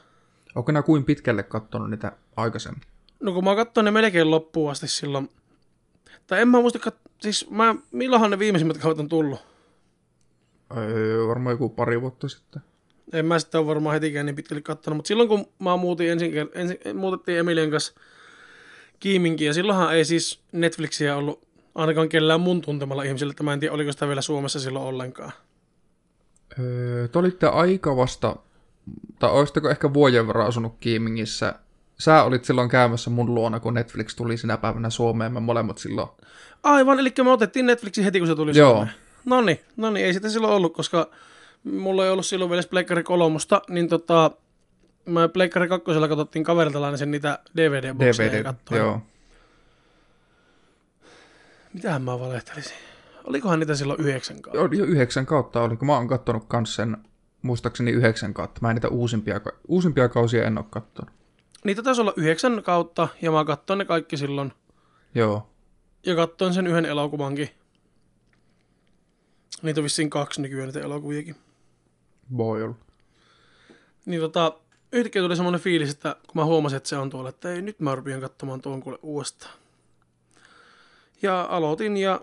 Onko 0.55 0.73
nää 0.73 0.83
kuin 0.83 1.05
pitkälle 1.05 1.43
kattonut 1.43 1.91
niitä 1.91 2.13
aikaisemmin? 2.37 2.83
No 3.21 3.33
kun 3.33 3.45
mä 3.45 3.57
katsoin 3.57 3.85
ne 3.85 3.91
melkein 3.91 4.31
loppuun 4.31 4.71
asti 4.71 4.89
silloin. 4.89 5.31
Tai 6.27 6.41
en 6.41 6.49
mä 6.49 6.61
muista, 6.61 6.91
kat- 6.91 7.11
siis 7.21 7.51
mä, 7.51 7.75
milloinhan 7.93 8.31
ne 8.31 8.39
viimeisimmät 8.39 8.79
kaudet 8.79 8.99
on 8.99 9.09
tullut? 9.09 9.39
Öö, 10.77 11.27
varmaan 11.29 11.55
joku 11.55 11.69
pari 11.69 12.01
vuotta 12.01 12.29
sitten. 12.29 12.63
En 13.13 13.27
mä 13.27 13.39
sitä 13.39 13.59
ole 13.59 13.67
varmaan 13.67 13.95
hetikään 13.95 14.27
niin 14.27 14.37
pitkälle 14.37 14.63
kattonut, 14.63 14.97
mutta 14.97 15.09
silloin 15.09 15.29
kun 15.29 15.47
mä 15.59 15.77
muutin 15.77 16.11
ensin, 16.11 16.33
ensin 16.55 16.97
muutettiin 16.97 17.39
Emilian 17.39 17.71
kanssa 17.71 17.93
Kiiminkin, 19.01 19.47
ja 19.47 19.55
silloinhan 19.55 19.95
ei 19.95 20.05
siis 20.05 20.41
Netflixiä 20.53 21.17
ollut 21.17 21.49
ainakaan 21.75 22.09
kellään 22.09 22.41
mun 22.41 22.61
tuntemalla 22.61 23.03
ihmisillä, 23.03 23.31
että 23.31 23.43
mä 23.43 23.53
en 23.53 23.61
tiedä, 23.61 23.75
oliko 23.75 23.93
sitä 23.93 24.09
vielä 24.09 24.23
Suomessa 24.23 24.61
silloin 24.61 24.85
ollenkaan. 24.85 25.33
Öö, 26.59 27.09
te 27.09 27.19
olitte 27.19 27.47
aika 27.47 27.97
vasta, 27.97 28.37
tai 29.19 29.31
olisitteko 29.31 29.71
ehkä 29.71 29.95
vuoden 29.95 30.27
verran 30.27 30.47
asunut 30.47 30.75
Kiimingissä? 30.81 31.55
Sä 31.99 32.23
olit 32.23 32.45
silloin 32.45 32.69
käymässä 32.69 33.11
mun 33.11 33.35
luona, 33.35 33.61
kun 33.61 33.75
Netflix 33.75 34.17
tuli 34.17 34.37
sinä 34.37 34.57
päivänä 34.57 34.91
Suomeen, 34.91 35.33
me 35.33 35.41
molemmat 35.41 35.79
silloin. 35.79 36.09
Aivan, 36.63 36.99
eli 36.99 37.13
me 37.25 37.31
otettiin 37.31 37.67
Netflixin 37.67 38.05
heti, 38.05 38.19
kun 38.19 38.29
se 38.29 38.35
tuli 38.35 38.59
Joo. 38.59 38.71
Suomeen. 38.71 38.95
No 39.25 39.41
niin, 39.41 39.61
no 39.77 39.91
niin, 39.91 40.07
ei 40.07 40.15
sitä 40.15 40.29
silloin 40.29 40.55
ollut, 40.55 40.75
koska 40.75 41.11
mulla 41.65 42.05
ei 42.05 42.11
ollut 42.11 42.27
silloin 42.27 42.51
vielä 42.51 42.63
Pleikkari 42.71 43.03
kolmosta, 43.03 43.63
niin 43.69 43.89
tota, 43.89 44.31
mä 45.07 45.29
Pleikkari 45.29 45.69
kakkosella 45.69 46.09
katsottiin 46.09 46.45
kaverilta 46.45 46.81
lainasin 46.81 47.11
niitä 47.11 47.39
DVD-bokseja 47.57 48.27
ja 48.27 48.33
DVD, 48.33 48.45
katsoin. 48.45 48.79
joo. 48.79 49.01
Mitähän 51.75 52.03
mä 52.03 52.21
valehtelisin? 52.21 52.77
Olikohan 53.25 53.61
niitä 53.61 53.75
silloin 53.75 54.01
yhdeksän 54.01 54.43
kautta? 54.43 54.59
Joo, 54.59 54.69
jo 54.73 54.85
yhdeksän 54.85 55.27
kautta 55.27 55.63
oli, 55.63 55.77
kun 55.77 55.87
mä 55.87 55.97
oon 55.97 56.09
kattonut 56.09 56.45
kans 56.49 56.75
sen, 56.75 56.97
muistaakseni 57.43 57.91
yhdeksän 57.91 58.35
kautta. 58.35 58.59
Mä 58.63 58.71
en 58.71 58.75
niitä 58.75 58.89
uusimpia, 58.89 59.41
uusimpia 59.69 60.09
kausia 60.09 60.47
en 60.47 60.59
oo 60.59 60.65
kattonut. 60.71 61.15
Niitä 61.65 61.83
taisi 61.83 62.01
olla 62.01 62.13
yhdeksän 62.17 62.63
kautta, 62.63 63.09
ja 63.23 63.31
mä 63.31 63.45
katsoin 63.45 63.79
ne 63.79 63.85
kaikki 63.85 64.17
silloin. 64.17 64.53
Joo. 65.15 65.51
Ja 66.07 66.15
katsoin 66.15 66.55
sen 66.55 66.67
yhden 66.67 66.85
elokuvankin. 66.85 67.51
Niitä 69.63 69.81
on 69.81 69.85
vissiin 69.85 70.11
kaksi 70.11 70.41
nykyään 70.43 70.67
niitä 70.67 70.81
elokuviakin. 70.81 71.37
Voi 72.37 72.63
olla. 72.63 72.75
Niin 74.07 74.21
tota, 74.21 74.53
yhtäkkiä 74.93 75.23
tuli 75.23 75.37
semmoinen 75.37 75.61
fiilis, 75.61 75.91
että 75.91 76.17
kun 76.27 76.35
mä 76.35 76.45
huomasin, 76.45 76.77
että 76.77 76.89
se 76.89 76.97
on 76.97 77.11
tuolla, 77.11 77.29
että 77.29 77.53
ei, 77.53 77.63
nyt 77.63 77.81
mä 77.81 77.95
rupean 77.95 78.21
katsomaan 78.21 78.61
tuon 78.61 78.83
kuule 78.83 78.99
uudestaan. 79.03 79.55
Ja 81.23 81.47
aloitin 81.51 81.97
ja 81.97 82.21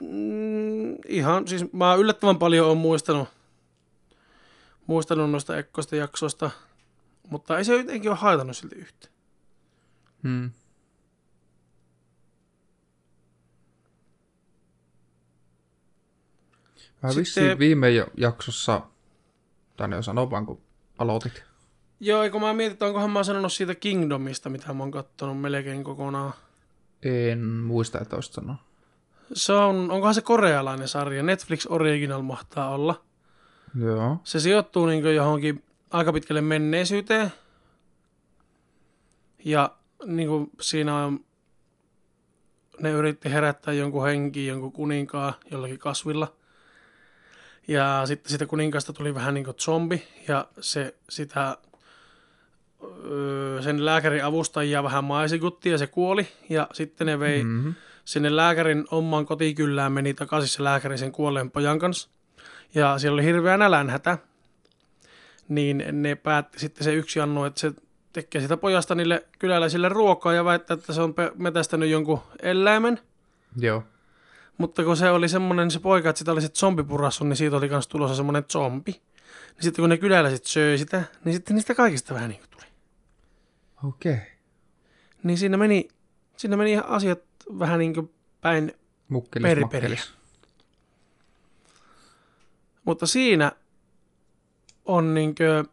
mm, 0.00 0.94
ihan, 1.08 1.48
siis 1.48 1.72
mä 1.72 1.94
yllättävän 1.94 2.38
paljon 2.38 2.70
on 2.70 2.76
muistanut, 2.76 3.28
muistanut 4.86 5.30
noista 5.30 5.58
ekkoista 5.58 5.96
jaksoista, 5.96 6.50
mutta 7.28 7.58
ei 7.58 7.64
se 7.64 7.76
jotenkin 7.76 8.10
ole 8.10 8.18
haitannut 8.18 8.56
silti 8.56 8.76
yhtään. 8.76 9.12
Hmm. 10.22 10.50
Mä 17.02 17.08
Sitten- 17.08 17.16
vissiin 17.20 17.58
viime 17.58 17.88
jaksossa, 18.16 18.80
tai 19.76 19.88
ne 19.88 19.96
jo 19.96 20.02
sanoa 20.02 20.30
vaan 20.30 20.46
kun 20.46 20.62
aloitit. 20.98 21.51
Joo, 22.04 22.22
eikö 22.22 22.38
mä 22.38 22.52
mietin, 22.52 22.72
että 22.72 22.86
onkohan 22.86 23.10
mä 23.10 23.24
sanonut 23.24 23.52
siitä 23.52 23.74
Kingdomista, 23.74 24.50
mitä 24.50 24.72
mä 24.72 24.82
oon 24.82 24.90
kattonut 24.90 25.40
melkein 25.40 25.84
kokonaan. 25.84 26.32
En 27.02 27.44
muista, 27.44 28.00
että 28.00 28.16
olisit 28.16 28.32
sanoa. 28.32 28.56
Se 29.32 29.52
on, 29.52 29.90
onkohan 29.90 30.14
se 30.14 30.20
korealainen 30.20 30.88
sarja, 30.88 31.22
Netflix 31.22 31.66
Original 31.68 32.22
mahtaa 32.22 32.74
olla. 32.74 33.02
Joo. 33.80 34.18
Se 34.24 34.40
sijoittuu 34.40 34.86
niin 34.86 35.14
johonkin 35.14 35.64
aika 35.90 36.12
pitkälle 36.12 36.40
menneisyyteen. 36.40 37.32
Ja 39.44 39.70
niin 40.06 40.28
kuin 40.28 40.50
siinä 40.60 41.04
on, 41.04 41.24
ne 42.80 42.90
yritti 42.90 43.30
herättää 43.30 43.74
jonkun 43.74 44.04
henki, 44.04 44.46
jonkun 44.46 44.72
kuninkaan 44.72 45.34
jollakin 45.50 45.78
kasvilla. 45.78 46.32
Ja 47.68 48.02
sitten 48.04 48.30
sitä 48.30 48.46
kuninkaasta 48.46 48.92
tuli 48.92 49.14
vähän 49.14 49.34
niin 49.34 49.44
kuin 49.44 49.56
zombi 49.58 50.02
ja 50.28 50.48
se 50.60 50.94
sitä 51.08 51.56
sen 53.60 53.84
lääkärin 53.84 54.24
avustajia 54.24 54.82
vähän 54.82 55.04
maisikutti 55.04 55.70
ja 55.70 55.78
se 55.78 55.86
kuoli. 55.86 56.28
Ja 56.48 56.68
sitten 56.72 57.06
ne 57.06 57.18
vei 57.20 57.44
Mm-hmm. 57.44 57.74
sinne 58.04 58.36
lääkärin 58.36 58.84
omaan 58.90 59.26
kotikylään 59.26 59.92
meni 59.92 60.14
takaisin 60.14 60.48
se 60.48 60.64
lääkäri 60.64 60.98
sen 60.98 61.12
kuolleen 61.12 61.50
pojan 61.50 61.78
kanssa. 61.78 62.08
Ja 62.74 62.98
siellä 62.98 63.14
oli 63.14 63.24
hirveä 63.24 63.56
nälänhätä. 63.56 64.18
Niin 65.48 65.84
ne 65.92 66.14
päätti 66.14 66.58
sitten 66.58 66.84
se 66.84 66.94
yksi 66.94 67.20
Annu, 67.20 67.44
että 67.44 67.60
se 67.60 67.72
tekee 68.12 68.40
sitä 68.40 68.56
pojasta 68.56 68.94
niille 68.94 69.24
kyläläisille 69.38 69.88
ruokaa 69.88 70.32
ja 70.32 70.44
väittää, 70.44 70.74
että 70.74 70.92
se 70.92 71.02
on 71.02 71.14
metästänyt 71.34 71.90
jonkun 71.90 72.20
eläimen. 72.42 73.00
Joo. 73.56 73.82
Mutta 74.58 74.84
kun 74.84 74.96
se 74.96 75.10
oli 75.10 75.28
semmoinen 75.28 75.70
se 75.70 75.80
poika, 75.80 76.08
että 76.10 76.18
sitä 76.18 76.32
oli 76.32 76.40
se 76.40 76.48
zombipurassu, 76.48 77.24
niin 77.24 77.36
siitä 77.36 77.56
oli 77.56 77.68
myös 77.68 77.88
tulossa 77.88 78.16
semmoinen 78.16 78.44
zombi. 78.52 78.92
Niin 78.92 79.62
sitten 79.62 79.82
kun 79.82 79.88
ne 79.88 79.96
kyläläiset 79.96 80.44
söi 80.44 80.78
sitä, 80.78 81.02
niin 81.24 81.34
sitten 81.34 81.56
niistä 81.56 81.74
kaikista 81.74 82.14
vähän 82.14 82.30
niin. 82.30 82.40
Okei. 83.84 84.12
Okay. 84.12 84.24
Niin 85.22 85.38
siinä 85.38 85.56
meni, 85.56 85.88
siinä 86.36 86.56
meni 86.56 86.72
ihan 86.72 86.86
asiat 86.86 87.18
vähän 87.58 87.78
niin 87.78 87.94
kuin 87.94 88.14
päin 88.40 88.72
Mukkelis, 89.08 89.42
Periperiä. 89.48 89.88
makkelis. 89.90 90.14
Mutta 92.84 93.06
siinä 93.06 93.52
on 94.84 95.14
niinkö 95.14 95.64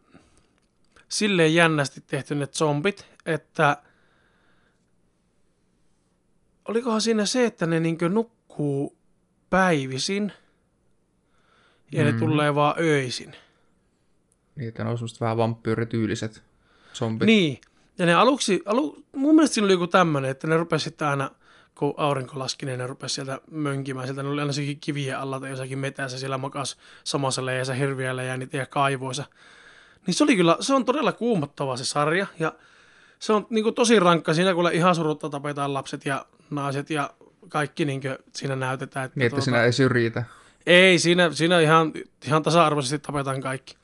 silleen 1.10 1.53
jännästi 1.53 2.01
tehty 2.07 2.36
ne 2.36 2.47
zombit, 2.47 3.05
että 3.26 3.78
olikohan 6.66 7.01
siinä 7.01 7.26
se, 7.26 7.45
että 7.45 7.66
ne 7.66 7.80
niinkö 7.80 8.10
nukkuu 8.10 8.97
päivisin 9.49 10.32
ja 11.91 12.03
ne 12.03 12.12
Mm. 12.12 12.20
tulee 12.20 12.55
vaan 12.55 12.76
öisin. 12.80 13.36
Niitä 14.55 14.84
on 14.86 14.97
semmoista 14.97 15.26
vähän 15.26 15.38
vampyyrityyliset 15.38 16.43
zombit. 16.93 17.26
Niin, 17.26 17.62
ja 18.00 18.06
ne 18.06 18.14
aluksi, 18.14 18.62
alu, 18.66 19.04
mun 19.16 19.36
mielestä 19.36 19.54
siinä 19.54 19.66
oli 19.66 19.74
joku 19.74 19.88
tämmöinen, 19.88 20.32
että 20.32 20.47
ne 20.47 20.58
rupesi 20.58 20.84
sitten 20.84 21.08
aina, 21.08 21.32
kun 21.76 21.93
aurinko 21.97 22.39
laski, 22.39 22.66
niin 22.66 22.80
ne 22.80 22.88
rupesi 22.88 23.16
sieltä 23.16 23.41
mönkimään 23.52 24.08
sieltä. 24.08 24.24
Ne 24.24 24.30
oli 24.30 24.41
aina 24.41 24.54
kivien 24.82 25.20
alla 25.20 25.39
tai 25.39 25.50
jossakin 25.50 25.80
metässä, 25.80 26.20
siellä 26.20 26.38
makas 26.38 26.78
samassa 27.04 27.45
leijässä 27.45 27.74
hirviällä 27.74 28.24
ja 28.24 28.38
niitä 28.38 28.66
kaivoissa. 28.66 29.26
Niin 30.08 30.14
se 30.14 30.24
oli 30.24 30.36
kyllä, 30.36 30.58
se 30.60 30.74
on 30.74 30.86
todella 30.86 31.12
kuumottava 31.12 31.78
se 31.78 31.86
sarja, 31.86 32.28
ja 32.39 32.54
se 33.20 33.34
on 33.34 33.47
niin 33.50 33.64
kuin, 33.64 33.76
tosi 33.76 34.00
rankka. 34.00 34.34
Siinä 34.34 34.54
kuule 34.54 34.74
ihan 34.74 34.95
surutta 34.95 35.30
tapetaan 35.30 35.74
lapset 35.74 36.06
ja 36.06 36.26
naiset 36.50 36.89
ja 36.89 37.14
kaikki 37.50 37.86
niin 37.86 38.02
kuin, 38.02 38.18
siinä 38.36 38.56
näytetään. 38.56 39.06
Että, 39.06 39.20
Niin, 39.20 39.28
että 39.28 39.41
sinä 39.41 39.64
ei 39.64 39.74
syrjitä. 39.74 40.24
Ei, 40.66 41.00
siinä, 41.00 41.32
siinä 41.34 41.60
ihan, 41.60 41.93
ihan 42.26 42.43
tasa-arvoisesti 42.43 43.00
tapetaan 43.00 43.41
kaikki. 43.41 43.76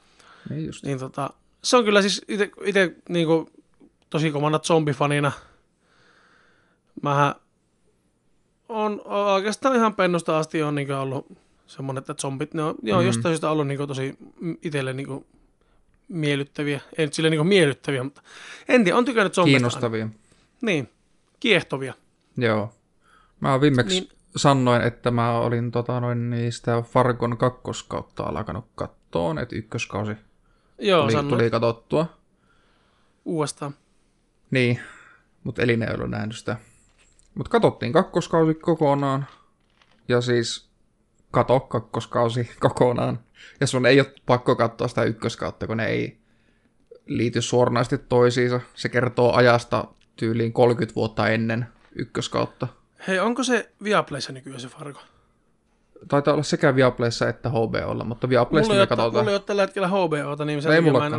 Niin 0.50 0.66
just. 0.66 0.84
Niin 0.84 1.00
tota, 1.00 1.30
se 1.64 1.78
on 1.78 1.84
kyllä 1.84 2.02
siis 2.02 2.26
itse 2.66 2.96
niinku 3.10 3.50
tosi 4.16 4.32
komana 4.32 4.60
zombifanina 4.60 5.32
Mähän 7.02 7.36
on 8.70 9.02
oikeastaan 9.06 9.76
ihan 9.76 9.96
pennusta 9.96 10.38
asti 10.40 10.64
on 10.64 10.76
niin 10.76 10.92
ollut 10.92 11.38
semmoinen, 11.68 12.00
että 12.02 12.14
zombit, 12.14 12.54
ne 12.54 12.64
on, 12.64 12.76
ne 12.82 12.94
on 12.94 13.02
Mm. 13.02 13.06
jostain 13.08 13.32
syystä 13.34 13.50
ollut 13.50 13.68
niin 13.68 13.88
tosi 13.88 14.18
itselle 14.62 14.94
niin 14.94 15.26
miellyttäviä. 16.08 16.80
Ei 16.98 17.06
nyt 17.06 17.14
sille 17.14 17.30
niin 17.30 17.48
miellyttäviä, 17.48 18.04
mutta 18.04 18.22
en 18.68 18.84
tiedä, 18.84 18.98
on 18.98 19.06
tykännyt 19.06 19.34
zombista. 19.34 19.56
aina. 19.56 19.60
Kiinnostavia. 19.70 20.10
Niin, 20.62 20.90
kiehtovia. 21.40 21.94
Joo. 22.38 22.74
Mä 23.40 23.62
viimeksi 23.62 24.00
Niin- 24.00 24.10
sanoin, 24.36 24.82
että 24.82 25.12
mä 25.12 25.40
olin 25.40 25.72
tota, 25.72 26.00
noin 26.00 26.30
niistä 26.30 26.82
Fargon 26.82 27.38
kakkoskautta 27.38 28.24
alkanut 28.24 28.66
kattoon, 28.76 29.38
että 29.40 29.56
ykköskausi 29.56 30.14
Joo, 30.80 31.02
tuli, 31.02 31.12
sanoit 31.12 31.30
tuli 31.38 31.50
katsottua. 31.50 32.06
uudestaan. 33.26 33.74
Niin, 34.52 34.80
mutta 35.44 35.62
Elina 35.62 35.86
ei 35.86 35.96
ollut 35.96 36.10
nähnyt 36.10 36.36
sitä. 36.38 36.58
Mutta 37.36 37.50
katsottiin 37.50 37.94
kakkoskausi 37.94 38.54
kokonaan. 38.54 39.26
Ja 40.08 40.22
siis 40.22 40.70
kato 41.32 41.60
kakkoskausi 41.60 42.50
kokonaan. 42.60 43.20
Ja 43.60 43.68
sun 43.68 43.86
ei 43.86 44.00
ole 44.00 44.14
pakko 44.26 44.56
katsoa 44.56 44.88
sitä 44.88 45.04
ykköskautta, 45.04 45.68
kun 45.68 45.78
ne 45.78 45.86
ei 45.86 46.18
liity 47.06 47.42
suoranaisesti 47.42 47.98
toisiinsa. 47.98 48.60
Se 48.74 48.90
kertoo 48.90 49.34
ajasta 49.34 49.88
tyyliin 50.16 50.54
30 50.54 50.96
vuotta 50.96 51.28
ennen 51.30 51.66
ykköskautta. 51.96 52.68
Hei, 53.08 53.20
onko 53.20 53.44
se 53.44 53.72
Viaplayssa 53.84 54.32
nykyään 54.32 54.60
se 54.60 54.68
Fargo? 54.68 55.00
Taitaa 56.08 56.34
olla 56.34 56.44
sekä 56.44 56.76
Viaplayssa 56.76 57.30
että 57.30 57.50
HBOlla, 57.50 58.04
mutta 58.04 58.28
ei, 58.28 58.30
me 58.30 58.40
ole, 58.40 58.88
katsotaan. 58.88 59.14
mulla 59.14 59.30
ei 59.30 59.36
ole 59.36 59.44
tällä 59.46 59.62
hetkellä 59.62 59.88
HBOta, 59.88 60.46
niin 60.46 60.62
sen 60.62 60.72
Ei 60.72 60.82
mä 60.82 61.06
en. 61.06 61.14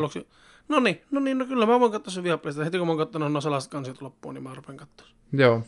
No 0.69 0.81
niin, 0.81 1.03
no 1.11 1.21
niin, 1.21 1.39
no 1.39 1.47
kyllä 1.47 1.67
mä 1.67 1.81
voin 1.81 1.93
katsoa 1.93 2.13
sen 2.13 2.25
Viaplaysta. 2.25 2.65
Heti 2.65 2.79
kun 2.79 2.87
mä 2.87 2.91
oon 2.91 2.99
kattonut 2.99 3.33
no 3.33 3.41
sellaiset 3.41 3.71
kansiot 3.71 4.03
loppuun, 4.03 4.35
niin 4.35 4.43
mä 4.43 4.55
rupean 4.55 4.77
katsoa. 4.77 5.09
Joo. 5.33 5.63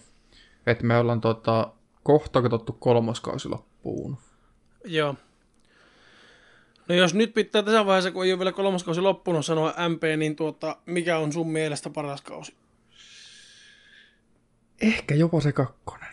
Että 0.66 0.84
me 0.84 0.98
ollaan 0.98 1.20
tota, 1.20 1.72
kohta 2.02 2.42
katsottu 2.42 2.72
kolmoskausi 2.72 3.48
loppuun. 3.48 4.18
Joo. 4.84 5.14
No 6.88 6.94
jos 6.94 7.14
nyt 7.14 7.34
pitää 7.34 7.62
tässä 7.62 7.86
vaiheessa, 7.86 8.10
kun 8.10 8.24
ei 8.24 8.32
ole 8.32 8.38
vielä 8.38 8.52
kolmoskausi 8.52 9.00
loppunut 9.00 9.46
sanoa 9.46 9.74
MP, 9.88 10.02
niin 10.16 10.36
tuota, 10.36 10.76
mikä 10.86 11.18
on 11.18 11.32
sun 11.32 11.50
mielestä 11.50 11.90
paras 11.90 12.22
kausi? 12.22 12.54
Ehkä 14.80 15.14
jopa 15.14 15.40
se 15.40 15.52
kakkonen. 15.52 16.08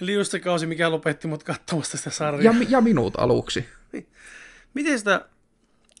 Eli 0.00 0.12
just 0.12 0.30
se 0.30 0.40
kausi, 0.40 0.66
mikä 0.66 0.90
lopetti 0.90 1.28
mut 1.28 1.42
katsomasta 1.42 1.96
sitä 1.96 2.10
sarjaa. 2.10 2.54
Ja, 2.54 2.66
ja 2.68 2.80
minut 2.80 3.14
aluksi. 3.18 3.68
Miten 4.74 4.98
sitä... 4.98 5.28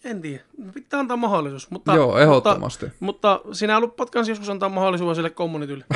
En 0.04 0.22
tiedä. 0.22 0.42
Pitää 0.74 1.00
antaa 1.00 1.16
mahdollisuus. 1.16 1.70
Mutta, 1.70 1.94
Joo, 1.94 2.18
ehdottomasti. 2.18 2.86
Mutta, 3.00 3.40
mutta 3.40 3.54
sinä 3.54 3.80
luppaat 3.80 4.10
kans 4.10 4.28
joskus 4.28 4.50
antaa 4.50 4.68
mahdollisuuden 4.68 5.14
sille 5.16 5.30
kommunitylle. 5.30 5.84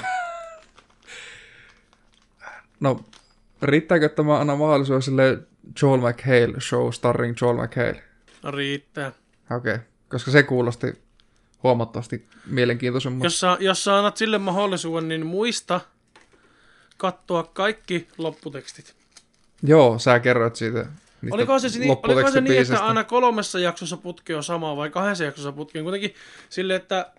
No, 2.80 3.00
riittääkö, 3.62 4.07
että 4.07 4.22
mä 4.22 4.40
annan 4.40 4.59
mahdollisuuden 4.59 5.02
sille 5.02 5.38
Joel 5.82 6.00
McHale 6.00 6.61
show 6.61 6.90
starring 6.90 7.36
Joel 7.40 7.57
McHale? 7.57 8.02
No 8.42 8.50
riittää. 8.50 9.12
Okei, 9.57 9.74
okay. 9.74 9.86
koska 10.09 10.30
se 10.30 10.42
kuulosti 10.42 11.02
huomattavasti 11.62 12.26
mielenkiintoisemmin. 12.46 13.24
Jos 13.24 13.40
sä, 13.40 13.57
jos 13.61 13.84
sä 13.84 13.98
annat 13.98 14.16
sille 14.16 14.38
mahdollisuuden, 14.38 15.09
niin 15.09 15.26
muista 15.26 15.80
katsoa 16.96 17.42
kaikki 17.42 18.09
lopputekstit. 18.18 18.94
Joo, 19.62 19.98
sä 19.98 20.20
kerroit 20.20 20.57
siitä 20.57 20.86
Oliko 21.32 21.58
se, 21.58 21.78
niin, 21.78 21.96
oliko 22.02 22.30
se 22.30 22.40
niin, 22.40 22.62
että 22.62 22.84
aina 22.84 23.04
kolmessa 23.04 23.58
jaksossa 23.58 23.96
putki 23.96 24.34
on 24.34 24.44
sama 24.44 24.76
vai 24.76 24.90
kahdessa 24.90 25.24
jaksossa 25.24 25.52
putki 25.52 25.78
on 25.78 25.84
kuitenkin 25.84 26.14
sille, 26.48 26.74
että 26.74 27.12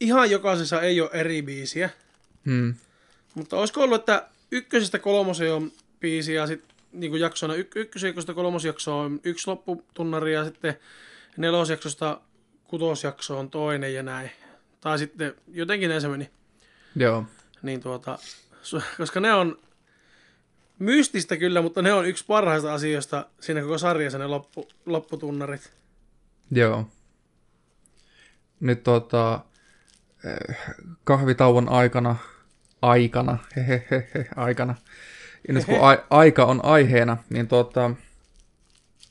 ihan 0.00 0.30
jokaisessa 0.30 0.80
ei 0.80 1.00
ole 1.00 1.10
eri 1.12 1.42
biisiä, 1.42 1.90
Hmm. 2.44 2.74
mutta 3.34 3.56
olisiko 3.56 3.82
ollut, 3.82 4.00
että 4.00 4.28
ykkösestä 4.52 4.98
kolmoseen 4.98 5.54
on 5.54 5.72
biisi 6.00 6.34
ja 6.34 6.46
sitten 6.46 6.76
niin 6.92 7.20
jaksona 7.20 7.54
y- 7.54 7.68
ykkösjaksosta 7.74 8.34
kolmosjaksoa 8.34 9.02
on 9.02 9.20
yksi 9.24 9.50
lopputunnari 9.50 10.34
ja 10.34 10.44
sitten 10.44 10.74
nelosjaksosta 11.36 12.20
kutosjakso 12.64 13.38
on 13.38 13.50
toinen 13.50 13.94
ja 13.94 14.02
näin. 14.02 14.30
Tai 14.80 14.98
sitten 14.98 15.34
jotenkin 15.52 15.88
näin 15.88 16.00
se 16.00 16.08
meni. 16.08 16.30
Joo, 16.96 17.24
Niin 17.62 17.80
tuota, 17.80 18.18
koska 18.96 19.20
ne 19.20 19.32
on 19.34 19.58
mystistä 20.78 21.36
kyllä, 21.36 21.62
mutta 21.62 21.82
ne 21.82 21.92
on 21.92 22.06
yksi 22.06 22.24
parhaista 22.26 22.74
asioista 22.74 23.26
siinä 23.40 23.60
koko 23.62 23.78
sarjassa 23.78 24.18
ne 24.18 24.26
loppu, 24.26 24.68
lopputunnarit. 24.86 25.72
joo. 26.50 26.86
Nyt 28.60 28.82
tota, 28.82 29.40
eh, 30.24 30.56
kahvitauon 31.04 31.68
aikana, 31.68 32.16
aikana, 32.82 33.38
hehehehe, 33.56 34.28
aikana, 34.36 34.74
ja 35.48 35.54
nyt 35.54 35.64
kun 35.64 35.78
a- 35.80 36.04
aika 36.10 36.44
on 36.44 36.64
aiheena, 36.64 37.16
niin 37.30 37.48
tota, 37.48 37.90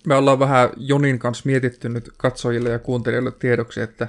me 0.08 0.16
ollaan 0.16 0.40
vähän 0.40 0.70
Jonin 0.78 1.20
kanssa 1.20 1.44
mietitty 1.46 1.90
nyt 1.90 2.10
katsojille 2.18 2.70
ja 2.70 2.80
kuuntelijoille 2.80 3.32
tiedoksi, 3.32 3.82
että 3.82 4.08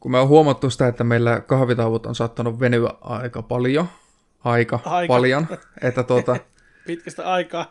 kun 0.00 0.10
me 0.10 0.18
on 0.18 0.28
huomattu 0.28 0.70
sitä, 0.70 0.88
että 0.88 1.04
meillä 1.04 1.40
kahvitauot 1.40 2.06
on 2.06 2.14
saattanut 2.14 2.60
venyä 2.60 2.90
aika 3.00 3.42
paljon, 3.42 3.88
aika, 4.44 4.80
Aika. 4.84 5.14
paljon, 5.14 5.46
että 5.82 6.02
tuota, 6.02 6.36
Pitkästä 6.86 7.32
aikaa. 7.32 7.66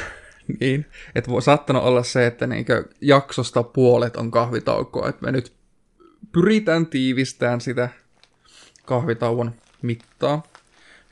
niin, 0.60 0.86
että 1.14 1.30
voi 1.30 1.42
saattanut 1.42 1.82
olla 1.82 2.02
se, 2.02 2.26
että 2.26 2.46
niinkö 2.46 2.84
jaksosta 3.00 3.62
puolet 3.62 4.16
on 4.16 4.30
kahvitaukoa, 4.30 5.08
että 5.08 5.24
me 5.26 5.32
nyt 5.32 5.52
pyritään 6.32 6.86
tiivistämään 6.86 7.60
sitä 7.60 7.88
kahvitauon 8.84 9.54
mittaa. 9.82 10.42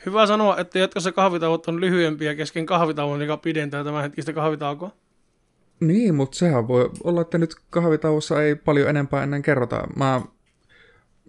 Hyvä 0.07 0.27
sanoa, 0.27 0.57
että 0.57 0.79
jatkossa 0.79 1.13
kahvitauot 1.13 1.69
on 1.69 1.81
lyhyempiä 1.81 2.35
kesken 2.35 2.67
kahvitauon, 2.67 3.21
joka 3.21 3.37
pidentää 3.37 3.85
tämän 3.85 4.03
hetkistä 4.03 4.33
kahvitaukoa. 4.33 4.91
Niin, 5.81 6.15
mutta 6.15 6.39
sehän 6.39 6.69
voi 6.69 6.91
olla, 7.05 7.21
että 7.21 7.39
nyt 7.39 7.55
kahvitauossa 7.71 8.43
ei 8.43 8.55
paljon 8.55 8.89
enempää 8.89 9.23
ennen 9.23 9.43
kerrota. 9.43 9.83
Mä, 9.97 10.21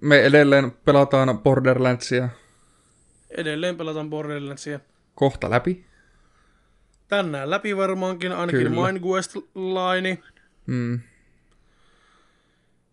me 0.01 0.22
edelleen 0.22 0.72
pelataan 0.86 1.39
Borderlandsia 1.39 2.30
Edelleen 3.38 3.78
pelataan 3.78 4.10
Borderlandsia. 4.10 4.80
kohta 5.16 5.50
läpi. 5.50 5.86
Tänään 7.08 7.50
läpi 7.50 7.78
varmaankin, 7.78 8.32
ainakin 8.32 8.60
Kyllä. 8.68 8.92
Mind 8.92 9.04
Quest 9.06 9.36
Line. 9.56 10.18
Mm, 10.66 11.00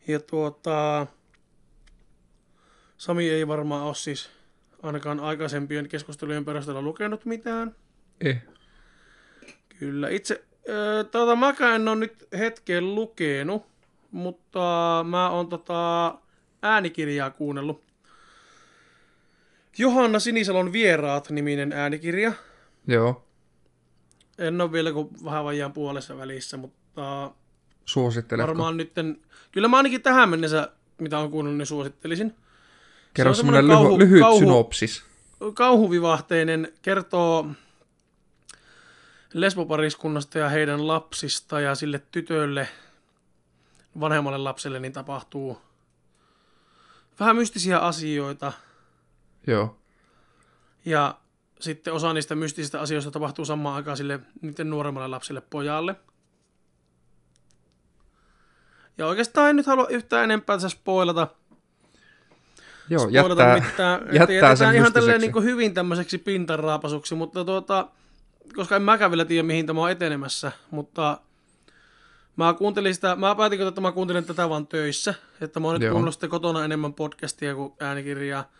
Ja 0.08 0.20
tuota... 0.20 1.06
Sami 2.96 3.30
ei 3.30 3.48
varmaan 3.48 3.82
ole 3.82 3.94
siis 3.94 4.30
ainakaan 4.82 5.20
aikaisempien 5.20 5.88
keskustelujen 5.88 6.44
perusteella 6.44 6.82
lukenut 6.82 7.24
mitään. 7.24 7.74
eh. 8.20 8.42
Kyllä, 9.78 10.08
itse, 10.08 10.44
äh, 10.70 11.06
tota, 11.10 11.36
mäkään 11.36 11.74
en 11.80 11.88
ole 11.88 11.96
nyt 11.96 12.28
hetken 12.38 12.94
lukenut, 12.94 13.66
mutta 14.10 15.04
mä 15.08 15.30
oon 15.30 15.48
tota, 15.48 16.14
äänikirjaa 16.62 17.30
kuunnellut. 17.30 17.87
Johanna 19.78 20.18
Sinisalon 20.18 20.72
Vieraat-niminen 20.72 21.72
äänikirja. 21.72 22.32
Joo, 22.86 23.24
En 24.38 24.60
ole 24.60 24.72
vielä 24.72 24.92
kuin 24.92 25.08
vähän 25.24 25.44
vajaan 25.44 25.72
puolessa 25.72 26.16
välissä, 26.18 26.56
mutta 26.56 27.30
suositteletko? 27.84 28.46
varmaan 28.48 28.76
nytten, 28.76 29.20
kyllä 29.52 29.68
mä 29.68 29.76
ainakin 29.76 30.02
tähän 30.02 30.28
mennessä, 30.28 30.70
mitä 30.98 31.18
on 31.18 31.30
kuunnellut, 31.30 31.58
niin 31.58 31.66
suosittelisin. 31.66 32.34
Kerro 33.14 33.34
se 33.34 33.36
semmoinen 33.36 33.66
kauhu- 33.66 33.88
lyhy- 33.96 33.98
lyhyt 33.98 34.20
kauhu- 34.20 34.38
synopsis. 34.38 35.02
kauhuvivahteinen, 35.54 36.72
kertoo 36.82 37.46
lesbopariskunnasta 39.34 40.38
ja 40.38 40.48
heidän 40.48 40.86
lapsista 40.86 41.60
ja 41.60 41.74
sille 41.74 42.02
tytölle, 42.10 42.68
vanhemmalle 44.00 44.38
lapselle, 44.38 44.80
niin 44.80 44.92
tapahtuu 44.92 45.60
vähän 47.20 47.36
mystisiä 47.36 47.78
asioita 47.78 48.52
Joo, 49.48 49.76
ja 50.84 51.18
sitten 51.60 51.92
osa 51.92 52.12
niistä 52.12 52.34
mystisistä 52.34 52.80
asioista 52.80 53.10
tapahtuu 53.10 53.44
samaan 53.44 53.76
aikaan 53.76 53.96
sille 53.96 54.20
niiden 54.42 54.70
nuoremmalle 54.70 55.08
lapselle 55.08 55.40
pojalle. 55.40 55.94
Ja 58.98 59.06
oikeastaan 59.06 59.50
en 59.50 59.56
nyt 59.56 59.66
halua 59.66 59.86
yhtään 59.88 60.24
enempää 60.24 60.56
tässä 60.56 60.68
spoilata. 60.68 61.28
Joo 62.90 63.08
spoilata 63.08 63.42
jättää, 63.42 63.70
mitään. 63.70 64.00
Jättää 64.00 64.14
jätetään 64.14 64.56
sen 64.56 64.74
ihan 64.74 64.92
tälleen 64.92 65.20
niin 65.20 65.42
hyvin 65.42 65.74
tämmöiseksi 65.74 66.18
pintanraapasuksi, 66.18 67.14
mutta 67.14 67.44
tuota, 67.44 67.88
koska 68.56 68.76
en 68.76 68.82
mäkään 68.82 69.10
vielä 69.10 69.24
tiedä, 69.24 69.42
mihin 69.42 69.66
tämä 69.66 69.80
on 69.80 69.90
etenemässä, 69.90 70.52
mutta 70.70 71.20
mä 72.36 72.54
kuuntelin 72.54 72.94
sitä, 72.94 73.16
mä 73.16 73.34
päätin, 73.34 73.60
että 73.60 73.80
mä 73.80 73.92
kuuntelin 73.92 74.24
tätä 74.24 74.48
vaan 74.48 74.66
töissä, 74.66 75.14
että 75.40 75.60
mä 75.60 75.66
oon 75.68 75.80
nyt 75.80 75.90
kuunnellut 75.90 76.14
sitten 76.14 76.30
kotona 76.30 76.64
enemmän 76.64 76.94
podcastia 76.94 77.54
kuin 77.54 77.72
äänikirjaa. 77.80 78.50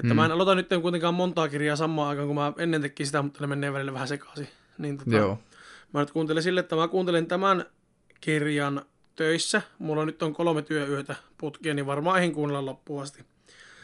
Että 0.00 0.14
mm. 0.14 0.16
mä 0.16 0.24
en 0.24 0.32
aloita 0.32 0.54
nyt 0.54 0.68
kuitenkaan 0.82 1.14
montaa 1.14 1.48
kirjaa 1.48 1.76
samaan 1.76 2.08
aikaan, 2.08 2.26
kun 2.26 2.36
mä 2.36 2.52
ennen 2.58 2.82
tekin 2.82 3.06
sitä, 3.06 3.22
mutta 3.22 3.40
ne 3.40 3.46
menee 3.46 3.72
välillä 3.72 3.92
vähän 3.92 4.08
sekaisin. 4.08 4.48
Niin 4.78 4.98
tota, 4.98 5.16
Joo, 5.16 5.38
Mä 5.94 6.00
nyt 6.00 6.10
kuuntelin 6.10 6.42
sille, 6.42 6.60
että 6.60 6.76
mä 6.76 6.88
kuuntelen 6.88 7.26
tämän 7.26 7.64
kirjan 8.20 8.82
töissä. 9.16 9.62
Mulla 9.78 10.04
nyt 10.04 10.22
on 10.22 10.34
kolme 10.34 10.62
työyötä 10.62 11.16
putkeen, 11.38 11.76
niin 11.76 11.86
varmaan 11.86 12.18
eihin 12.18 12.34
kuunnella 12.34 12.66
loppuun 12.66 13.02
asti. 13.02 13.24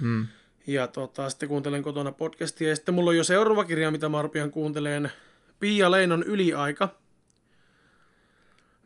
mm. 0.00 0.26
Ja 0.66 0.86
tota, 0.86 1.30
sitten 1.30 1.48
kuuntelen 1.48 1.82
kotona 1.82 2.12
podcastia. 2.12 2.68
Ja 2.68 2.76
sitten 2.76 2.94
mulla 2.94 3.10
on 3.10 3.16
jo 3.16 3.24
seuraava 3.24 3.64
kirja, 3.64 3.90
mitä 3.90 4.08
mä 4.08 4.22
rupean 4.22 4.50
kuunteleen. 4.50 5.12
Pia 5.60 5.90
Leinon 5.90 6.22
Yliaika, 6.22 6.88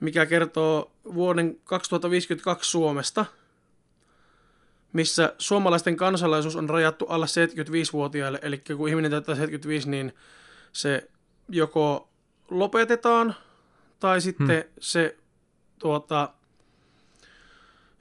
mikä 0.01 0.26
kertoo 0.26 0.93
vuoden 1.14 1.61
2052 1.64 2.70
Suomesta, 2.70 3.26
missä 4.93 5.34
suomalaisten 5.39 5.97
kansalaisuus 5.97 6.57
on 6.57 6.70
rajattu 6.70 7.07
alle 7.07 7.26
75-vuotiaille. 7.26 8.39
Eli 8.43 8.59
kun 8.76 8.89
ihminen 8.89 9.11
täyttää 9.11 9.34
75, 9.34 9.91
niin 9.91 10.14
se 10.72 11.09
joko 11.49 12.09
lopetetaan 12.51 13.34
tai 14.01 14.20
sitten 14.20 14.64
hmm. 14.64 14.72
se 14.80 15.16
tuota, 15.78 16.28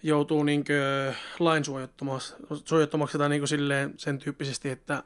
joutuu 0.03 0.43
niinkö 0.43 1.13
lain 1.39 1.63
suojattomaksi, 2.65 3.17
tai 3.17 3.29
niinkö 3.29 3.47
silleen 3.47 3.93
sen 3.97 4.19
tyyppisesti, 4.19 4.69
että 4.69 5.03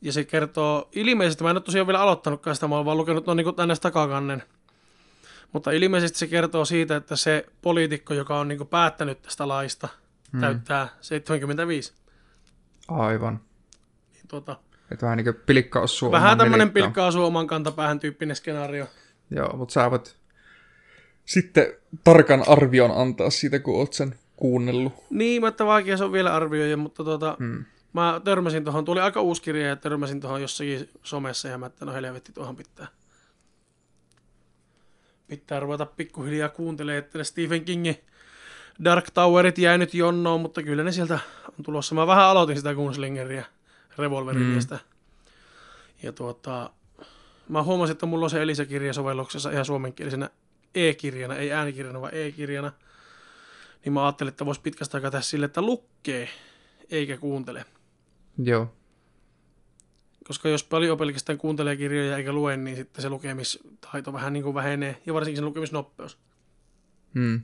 ja 0.00 0.12
se 0.12 0.24
kertoo 0.24 0.88
ilmeisesti, 0.92 1.44
mä 1.44 1.50
en 1.50 1.56
ole 1.56 1.62
tosiaan 1.62 1.86
vielä 1.86 2.00
aloittanutkaan 2.00 2.56
sitä, 2.56 2.68
mä 2.68 2.76
oon 2.76 2.84
vaan 2.84 2.96
lukenut 2.96 3.26
noin 3.26 3.36
niin 3.36 3.54
tänne 3.54 3.74
takakannen, 3.76 4.42
mutta 5.52 5.70
ilmeisesti 5.70 6.18
se 6.18 6.26
kertoo 6.26 6.64
siitä, 6.64 6.96
että 6.96 7.16
se 7.16 7.46
poliitikko, 7.62 8.14
joka 8.14 8.38
on 8.38 8.48
niin 8.48 8.66
päättänyt 8.66 9.22
tästä 9.22 9.48
laista, 9.48 9.88
hmm. 10.32 10.40
täyttää 10.40 10.88
75. 11.00 11.92
Aivan. 12.88 13.40
Niin, 14.12 14.28
tuota, 14.28 14.56
että 14.90 15.06
vähän 15.06 15.16
niin 15.16 15.24
kuin 15.24 15.42
pilkka 15.46 15.80
osuu 15.80 16.12
Vähän 16.12 16.38
tämmöinen 16.38 16.70
pilkka 16.70 17.06
osuu 17.06 17.24
oman 17.24 17.46
kantapäähän 17.46 18.00
tyyppinen 18.00 18.36
skenaario. 18.36 18.86
Joo, 19.30 19.56
mutta 19.56 19.72
sä 19.72 19.90
voit 19.90 20.16
sitten 21.24 21.66
tarkan 22.04 22.48
arvion 22.48 22.90
antaa 22.90 23.30
siitä, 23.30 23.58
kun 23.58 23.78
oot 23.78 23.92
sen 23.92 24.14
kuunnellut. 24.36 24.92
Niin, 25.10 25.42
mutta 25.42 25.66
vaikea 25.66 25.96
se 25.96 26.04
on 26.04 26.12
vielä 26.12 26.34
arvioija, 26.34 26.76
mutta 26.76 27.04
tuota, 27.04 27.36
hmm. 27.38 27.64
mä 27.92 28.20
törmäsin 28.24 28.64
tuohon, 28.64 28.84
tuli 28.84 29.00
aika 29.00 29.20
uusi 29.20 29.42
kirja 29.42 29.66
ja 29.66 29.76
törmäsin 29.76 30.20
tuohon 30.20 30.42
jossakin 30.42 30.88
somessa 31.02 31.48
ja 31.48 31.58
mä 31.58 31.66
että 31.66 31.84
no 31.84 31.92
helvetti, 31.92 32.32
tuohon 32.32 32.56
pitää. 32.56 32.86
Pitää 35.26 35.60
ruveta 35.60 35.86
pikkuhiljaa 35.86 36.48
kuuntelemaan, 36.48 36.98
että 36.98 37.24
Stephen 37.24 37.64
Kingin 37.64 38.04
Dark 38.84 39.10
Towerit 39.10 39.58
jäi 39.58 39.78
nyt 39.78 39.94
jonnoon, 39.94 40.40
mutta 40.40 40.62
kyllä 40.62 40.84
ne 40.84 40.92
sieltä 40.92 41.18
on 41.58 41.64
tulossa. 41.64 41.94
Mä 41.94 42.06
vähän 42.06 42.24
aloitin 42.24 42.56
sitä 42.56 42.74
Gunslingeria, 42.74 43.44
revolverimiestä. 43.98 44.74
Mm. 44.74 44.80
Ja 46.02 46.12
tuota, 46.12 46.70
mä 47.48 47.62
huomasin, 47.62 47.92
että 47.92 48.06
mulla 48.06 48.26
on 48.26 48.30
se 48.30 48.42
Elisa-kirja 48.42 48.92
sovelluksessa 48.92 49.50
ihan 49.50 49.64
suomenkielisenä 49.64 50.30
e-kirjana, 50.74 51.36
ei 51.36 51.52
äänikirjana, 51.52 52.00
vaan 52.00 52.14
e-kirjana. 52.14 52.72
Niin 53.84 53.92
mä 53.92 54.04
ajattelin, 54.04 54.28
että 54.28 54.46
voisi 54.46 54.60
pitkästä 54.60 54.96
aikaa 54.96 55.10
tehdä 55.10 55.22
sille, 55.22 55.46
että 55.46 55.62
lukkee 55.62 56.28
eikä 56.90 57.16
kuuntele. 57.16 57.64
Joo. 58.38 58.72
Koska 60.26 60.48
jos 60.48 60.64
paljon 60.64 60.98
pelkästään 60.98 61.38
kuuntelee 61.38 61.76
kirjoja 61.76 62.16
eikä 62.16 62.32
lue, 62.32 62.56
niin 62.56 62.76
sitten 62.76 63.02
se 63.02 63.08
lukemistaito 63.08 64.12
vähän 64.12 64.32
niin 64.32 64.42
kuin 64.42 64.54
vähenee, 64.54 65.02
ja 65.06 65.14
varsinkin 65.14 65.42
se 65.42 65.44
lukemisnopeus. 65.44 66.18
Hmm. 67.14 67.42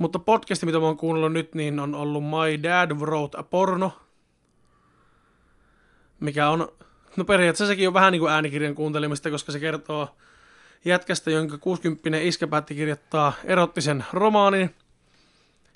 Mutta 0.00 0.18
podcasti, 0.18 0.66
mitä 0.66 0.78
mä 0.78 0.84
oon 0.84 0.96
kuunnellut 0.96 1.32
nyt, 1.32 1.54
niin 1.54 1.80
on 1.80 1.94
ollut 1.94 2.24
My 2.24 2.62
Dad 2.62 2.90
Wrote 2.90 3.38
a 3.38 3.42
Porno, 3.42 3.92
mikä 6.20 6.48
on, 6.48 6.68
no 7.16 7.24
periaatteessa 7.24 7.66
sekin 7.66 7.88
on 7.88 7.94
vähän 7.94 8.12
niin 8.12 8.20
kuin 8.20 8.32
äänikirjan 8.32 8.74
kuuntelemista, 8.74 9.30
koska 9.30 9.52
se 9.52 9.60
kertoo 9.60 10.08
jätkästä, 10.84 11.30
jonka 11.30 11.58
60 11.58 12.18
iskä 12.18 12.46
päätti 12.46 12.74
kirjoittaa 12.74 13.32
erottisen 13.44 14.04
romaanin. 14.12 14.74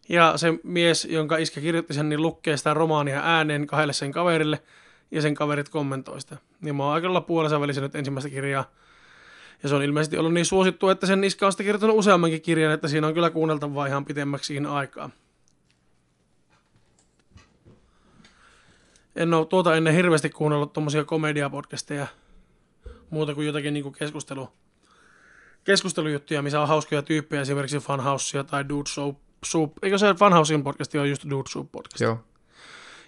Ja 0.09 0.33
se 0.37 0.55
mies, 0.63 1.05
jonka 1.05 1.37
iskä 1.37 1.61
kirjoitti 1.61 1.95
sen, 1.95 2.09
niin 2.09 2.23
lukee 2.23 2.57
sitä 2.57 2.75
romaania 2.75 3.21
ääneen 3.25 3.67
kahdelle 3.67 3.93
sen 3.93 4.13
kaverille, 4.13 4.63
ja 5.11 5.23
sen 5.23 5.35
kaverit 5.35 5.69
kommentoi 5.69 6.21
sitä. 6.21 6.37
Niin 6.61 6.77
mä 6.77 6.85
oon 6.85 6.95
aika 6.95 7.21
puolessa 7.21 7.61
välissä 7.61 7.83
nyt 7.83 7.95
ensimmäistä 7.95 8.31
kirjaa. 8.31 8.71
Ja 9.63 9.69
se 9.69 9.75
on 9.75 9.83
ilmeisesti 9.83 10.19
ollut 10.19 10.35
niin 10.35 10.47
suosittu, 10.47 10.89
että 10.89 11.07
sen 11.07 11.25
iskä 11.25 11.47
on 11.47 11.53
sitten 11.53 11.65
kirjoittanut 11.65 11.99
useammankin 11.99 12.43
kirjan, 12.43 12.73
että 12.73 12.89
siinä 12.89 13.07
on 13.07 13.15
kyllä 13.15 13.31
kuunneltavaa 13.31 13.87
ihan 13.87 14.05
pitemmäksi 14.05 14.59
aikaa. 14.59 15.11
En 19.17 19.35
ole 19.35 19.47
tuota 19.47 19.77
ennen 19.77 19.95
hirveästi 19.95 20.31
kuunnellut 20.31 20.73
tuommoisia 20.73 21.05
komediapodcasteja, 21.05 22.07
muuta 23.11 23.35
kuin 23.35 23.47
jotakin 23.47 23.75
niin 23.75 23.83
kuin 23.83 23.95
keskustelu, 23.95 24.49
keskustelujuttuja, 25.65 26.43
missä 26.43 26.61
on 26.61 26.69
hauskoja 26.69 27.03
tyyppejä, 27.03 27.43
esimerkiksi 27.43 27.79
Funhousea 27.79 28.45
tai 28.45 28.69
Dude 28.69 28.91
Soup. 28.91 29.19
Soup. 29.45 29.73
Eikö 29.83 29.99
se 29.99 30.15
Funhousein 30.15 30.65
podcasti 30.65 30.99
on 30.99 31.11
just 31.11 31.31
Dude 31.31 31.49
Soup 31.49 31.73
podcast? 31.73 32.01
Joo. 32.01 32.19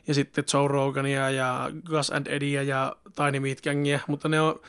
Ja 0.07 0.14
sitten 0.14 0.44
Joe 0.53 0.68
Rogania 0.68 1.30
ja 1.30 1.70
Gus 1.86 2.11
and 2.11 2.26
Eddieä 2.26 2.62
ja 2.62 2.97
Tiny 3.14 3.40
Meat 3.40 3.61
Gangia, 3.61 4.01
mutta 4.09 4.28
ne 4.28 4.40
on, 4.40 4.61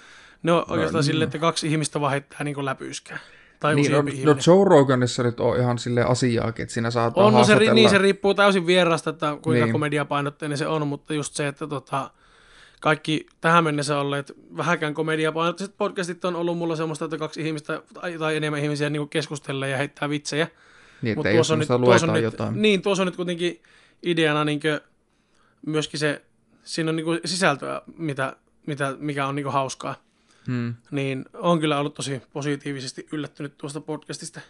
ne 0.43 0.51
on 0.51 0.65
oikeastaan 0.67 0.99
no, 0.99 1.03
silleen, 1.03 1.27
että 1.27 1.39
kaksi 1.39 1.67
ihmistä 1.67 2.01
vaan 2.01 2.11
heittää 2.11 2.43
niin 2.43 2.65
läpyyskää. 2.65 3.19
Tai 3.59 3.75
niin, 3.75 3.91
no, 3.91 4.01
no 4.01 4.35
Joe 4.47 4.65
Roganissa 4.65 5.23
nyt 5.23 5.39
on 5.39 5.59
ihan 5.59 5.77
sille 5.77 6.03
asiaakin, 6.03 6.63
että 6.63 6.73
siinä 6.73 6.91
saattaa 6.91 7.25
on, 7.25 7.33
no 7.33 7.43
se, 7.43 7.55
niin 7.55 7.89
se 7.89 7.97
riippuu 7.97 8.33
täysin 8.33 8.67
vierasta, 8.67 9.09
että 9.09 9.37
kuinka 9.41 9.65
niin. 9.65 9.73
komediapainotteinen 9.73 10.57
se 10.57 10.67
on, 10.67 10.87
mutta 10.87 11.13
just 11.13 11.33
se, 11.33 11.47
että 11.47 11.67
tota, 11.67 12.09
kaikki 12.81 13.25
tähän 13.41 13.63
mennessä 13.63 13.99
olleet 13.99 14.33
vähäkään 14.57 14.93
komediapainotteiset 14.93 15.77
podcastit 15.77 16.25
on 16.25 16.35
ollut 16.35 16.57
mulla 16.57 16.75
semmoista, 16.75 17.05
että 17.05 17.17
kaksi 17.17 17.47
ihmistä 17.47 17.81
tai, 17.93 18.17
tai 18.17 18.35
enemmän 18.35 18.63
ihmisiä 18.63 18.89
niin 18.89 19.09
keskustelee 19.09 19.69
ja 19.69 19.77
heittää 19.77 20.09
vitsejä. 20.09 20.47
Niin, 21.01 21.17
että 21.17 21.29
ei 21.29 21.35
tuossa 21.35 21.53
on 21.53 21.59
nyt, 21.59 21.67
tuossa 21.67 22.07
on 22.07 22.13
nyt, 22.13 22.23
jotain. 22.23 22.61
Niin, 22.61 22.81
tuossa 22.81 23.01
on 23.01 23.07
nyt 23.07 23.15
kuitenkin 23.15 23.61
ideana 24.03 24.45
niin 24.45 24.59
myöskin 25.65 25.99
se, 25.99 26.21
siinä 26.63 26.89
on 26.89 26.95
niin 26.95 27.19
sisältöä, 27.25 27.81
mitä, 27.97 28.35
mitä, 28.65 28.95
mikä 28.99 29.27
on 29.27 29.35
niin 29.35 29.51
hauskaa. 29.51 29.95
Hmm. 30.47 30.75
Niin 30.91 31.25
on 31.33 31.59
kyllä 31.59 31.79
ollut 31.79 31.93
tosi 31.93 32.21
positiivisesti 32.33 33.07
yllättynyt 33.11 33.57
tuosta 33.57 33.81
podcastista. 33.81 34.41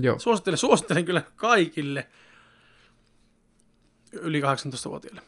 Joo. 0.00 0.18
Suosittelen, 0.18 0.58
suosittelen 0.58 1.04
kyllä 1.04 1.22
kaikille 1.36 2.08
yli 4.12 4.40
18-vuotiaille. 4.40 5.22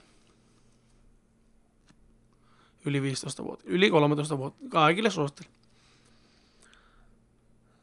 Yli 2.84 3.02
15 3.02 3.44
vuotta, 3.44 3.64
yli 3.66 3.90
13 3.90 4.38
vuotta, 4.38 4.64
kaikille 4.68 5.10
suosittelen. 5.10 5.50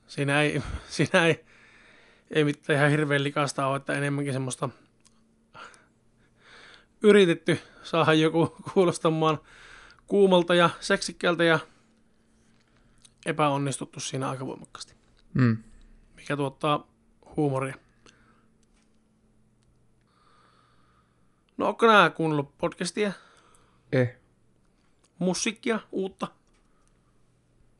Siinä 0.07 0.41
ei, 0.41 0.63
siinä 0.89 1.25
ei, 1.25 1.45
ei 2.31 2.43
mitään 2.43 2.77
ihan 2.77 2.91
hirveän 2.91 3.23
likasta 3.23 3.67
ole, 3.67 3.77
että 3.77 3.93
enemmänkin 3.93 4.33
semmoista 4.33 4.69
yritetty 7.03 7.59
saada 7.83 8.13
joku 8.13 8.55
kuulostamaan 8.73 9.39
kuumalta 10.07 10.55
ja 10.55 10.69
seksikkäältä 10.79 11.43
ja 11.43 11.59
epäonnistuttu 13.25 13.99
siinä 13.99 14.29
aika 14.29 14.45
voimakkaasti. 14.45 14.95
Mm. 15.33 15.57
Mikä 16.15 16.37
tuottaa 16.37 16.87
huumoria. 17.35 17.75
No 21.57 21.67
onko 21.67 21.87
nää 21.87 22.09
kuunnellut 22.09 22.57
podcastia? 22.57 23.11
Eh. 23.91 24.15
Musiikkia, 25.19 25.79
uutta? 25.91 26.27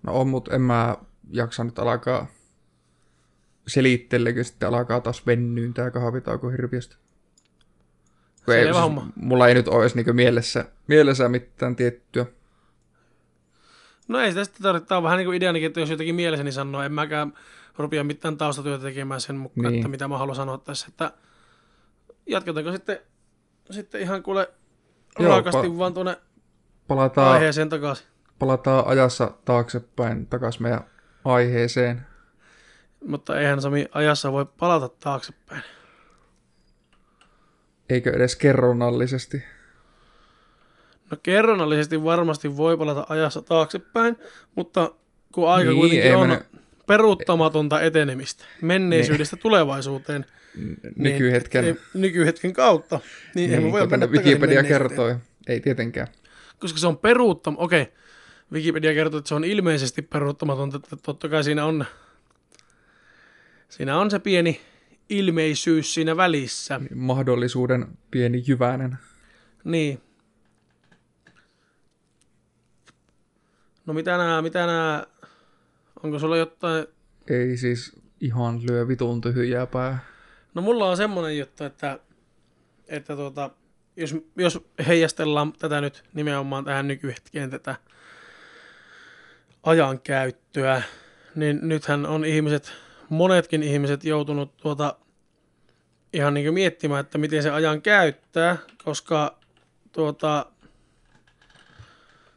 No 0.04 0.20
on, 0.20 0.28
mutta 0.28 0.56
en 0.56 0.62
mä 0.62 0.98
jaksa 1.32 1.64
nyt 1.64 1.80
alkaa 1.80 2.28
selittele, 3.68 4.34
kun 4.34 4.46
sitten 4.46 4.70
alkaa 4.70 5.02
taas 5.02 5.26
vennyyn 5.26 5.74
tää 5.74 5.92
kahvitauko 5.92 6.50
hirviöstä. 6.50 6.96
Ei, 8.48 8.64
siis, 8.64 8.78
mulla 9.16 9.48
ei 9.48 9.54
nyt 9.54 9.68
ole 9.68 9.84
edes 9.84 9.96
niinku 9.96 10.14
mielessä, 10.14 10.66
mielessä 10.88 11.30
mitään 11.30 11.76
tiettyä 11.76 12.26
No 14.08 14.20
ei 14.20 14.32
sitä 14.32 14.44
sitten 14.44 14.64
tarvitse. 14.64 14.88
Tämä 14.88 14.98
on 14.98 15.04
vähän 15.04 15.18
niin 15.18 15.26
kuin 15.26 15.36
ideanikin, 15.38 15.68
että 15.68 15.80
jos 15.80 15.90
jotenkin 15.90 16.16
mielessäni 16.16 16.52
sanoo, 16.52 16.82
en 16.82 16.94
mäkään 16.94 17.34
rupia 17.78 18.04
mitään 18.04 18.38
taustatyötä 18.38 18.84
tekemään 18.84 19.22
sen 19.22 19.36
mukaan, 19.36 19.72
niin. 19.72 19.76
että 19.76 19.88
mitä 19.88 20.08
mä 20.08 20.18
haluan 20.18 20.36
sanoa 20.36 20.58
tässä. 20.58 20.88
Että 20.90 21.12
jatketaanko 22.26 22.72
sitten, 22.72 23.00
sitten 23.72 24.02
ihan 24.02 24.24
kuule 24.24 24.50
raakasti 25.20 25.68
pa- 25.68 25.78
vaan 25.78 25.94
tuonne 25.94 26.18
palataan, 26.88 27.32
aiheeseen 27.32 27.70
takaisin. 27.70 28.08
Palataan 28.40 28.88
ajassa 28.88 29.32
taaksepäin 29.46 30.28
takaisin 30.28 30.64
meidän 30.64 30.86
aiheeseen. 31.26 32.06
Mutta 33.08 33.40
eihän 33.40 33.62
Sami 33.62 33.86
ajassa 33.92 34.32
voi 34.32 34.46
palata 34.46 34.90
taaksepäin. 34.90 35.64
Eikö 37.90 38.12
edes 38.12 38.36
kerronnallisesti? 38.36 39.44
No 41.14 41.18
kerronnallisesti 41.24 42.04
varmasti 42.04 42.58
voi 42.58 42.78
palata 42.78 43.06
ajassa 43.10 43.42
taaksepäin, 43.42 44.18
mutta 44.56 44.92
kun 45.34 45.50
aika 45.50 45.70
niin, 45.70 45.80
kuitenkin 45.80 46.16
on 46.16 46.28
mene... 46.28 46.42
peruuttamatonta 46.88 47.82
etenemistä 47.82 48.46
menneisyydestä 48.62 49.36
niin. 49.36 49.42
tulevaisuuteen. 49.42 50.26
Nykyhetken. 50.96 51.64
Niin, 51.64 51.78
nykyhetken 51.94 52.54
kautta. 52.54 53.00
Niin, 53.36 53.52
niin 53.52 53.72
voi 53.72 53.88
mennä 53.88 54.08
Wikipedia 54.08 54.64
kertoi. 54.64 55.16
Ei 55.48 55.60
tietenkään. 55.60 56.08
Koska 56.60 56.80
se 56.80 56.88
on 56.88 56.98
peruuttam... 56.98 57.56
Okei, 57.58 57.82
okay. 57.82 57.94
Wikipedia 58.54 58.94
kertoo, 58.94 59.18
että 59.18 59.28
se 59.28 59.36
on 59.36 59.44
ilmeisesti 59.44 60.02
peruuttamatonta, 60.02 60.78
että 60.78 60.96
totta 60.96 61.30
kai 61.30 61.44
siinä 61.44 61.66
on, 61.66 61.86
siinä 63.70 63.98
on 63.98 64.12
se 64.12 64.20
pieni 64.20 64.62
ilmeisyys 65.10 65.94
siinä 65.94 66.18
välissä. 66.18 66.82
Mahdollisuuden 66.96 67.88
pieni 68.12 68.44
jyväinen. 68.48 68.98
Niin. 69.64 70.02
No 73.86 73.94
mitä 73.94 74.18
nää, 74.18 74.42
mitä 74.42 74.66
nää, 74.66 75.06
onko 76.04 76.20
sulla 76.20 76.38
jotain, 76.38 76.88
Ei 77.30 77.58
siis 77.58 77.92
ihan 78.22 78.60
lyö 78.70 78.88
vitun 78.88 79.22
tyhjää 79.22 79.66
pää. 79.66 80.00
no 80.54 80.62
mulla 80.62 80.90
on 80.90 80.98
semmonen 80.98 81.38
juttu, 81.38 81.64
että, 81.64 82.00
että 82.88 83.16
tuota, 83.16 83.50
jos, 83.96 84.16
jos 84.36 84.60
heijastellaan 84.88 85.54
tätä 85.54 85.82
nyt 85.82 86.04
nimenomaan 86.14 86.66
tähän 86.66 86.88
nykyhetkeen 86.88 87.50
tätä 87.50 87.76
ajankäyttöä, 89.64 90.82
niin 91.36 91.60
nythän 91.62 92.06
on 92.06 92.26
ihmiset, 92.26 92.72
monetkin 93.10 93.64
ihmiset 93.64 94.04
joutunut 94.06 94.58
tuota 94.58 94.96
ihan 96.14 96.34
niin 96.34 96.54
miettimään, 96.54 97.00
että 97.00 97.18
miten 97.18 97.44
se 97.44 97.50
ajan 97.50 97.82
käyttää, 97.82 98.58
koska 98.84 99.40
tuota, 99.92 100.46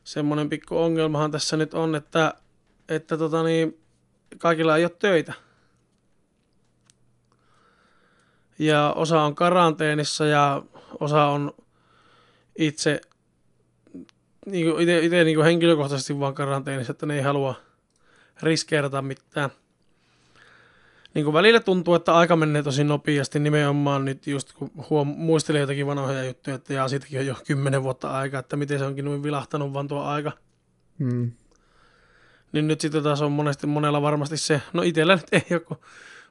semmoinen 0.07 0.48
pikku 0.48 0.78
ongelmahan 0.78 1.30
tässä 1.30 1.57
nyt 1.57 1.74
on, 1.74 1.94
että, 1.94 2.34
että 2.88 3.18
tota 3.18 3.42
niin, 3.42 3.80
kaikilla 4.38 4.76
ei 4.76 4.84
ole 4.84 4.92
töitä. 4.98 5.32
Ja 8.59 8.92
osa 8.96 9.22
on 9.22 9.34
karanteenissa 9.34 10.26
ja 10.26 10.62
osa 11.00 11.24
on 11.24 11.52
itse 12.59 13.00
niin 14.46 14.80
itse, 14.80 14.98
itse 14.98 15.24
niin 15.24 15.44
henkilökohtaisesti 15.44 16.20
vaan 16.20 16.34
karanteenissa, 16.34 16.90
että 16.90 17.07
ne 17.07 17.14
ei 17.14 17.22
halua 17.22 17.54
riskeerata 18.42 19.02
mitään. 19.02 19.50
Niin 21.17 21.25
kuin 21.25 21.35
välillä 21.35 21.61
tuntuu, 21.61 21.95
että 21.95 22.14
aika 22.14 22.37
menee 22.37 22.62
tosi 22.62 22.85
nopeasti, 22.85 23.39
nimenomaan 23.39 24.05
nyt 24.05 24.27
just 24.27 24.53
kun 24.53 24.71
huom- 24.91 25.14
muistelee 25.17 25.61
jotakin 25.61 25.87
vanhoja 25.87 26.25
juttuja, 26.25 26.57
että 26.57 26.75
jaa, 26.75 26.89
siitäkin 26.89 27.21
on 27.21 27.27
jo 27.27 27.35
kymmenen 27.47 27.83
vuotta 27.83 28.11
aikaa, 28.11 28.41
että 28.41 28.57
miten 28.57 28.79
se 28.79 28.85
onkin 28.85 29.05
noin 29.05 29.23
vilahtanut 29.23 29.73
vaan 29.73 29.89
tuo 29.89 30.03
aika. 30.03 30.33
Mm. 30.99 31.33
Niin 32.53 32.69
nyt 32.69 32.81
sitten 32.81 33.03
taas 33.03 33.23
on 33.23 33.33
monesti 33.33 33.67
monella 33.67 34.03
varmasti 34.03 34.37
se, 34.37 34.62
no 34.73 34.83
itsellä 34.83 35.17
nyt 35.17 35.27
ei 35.33 35.43
ole, 35.51 35.61
kun 35.61 35.77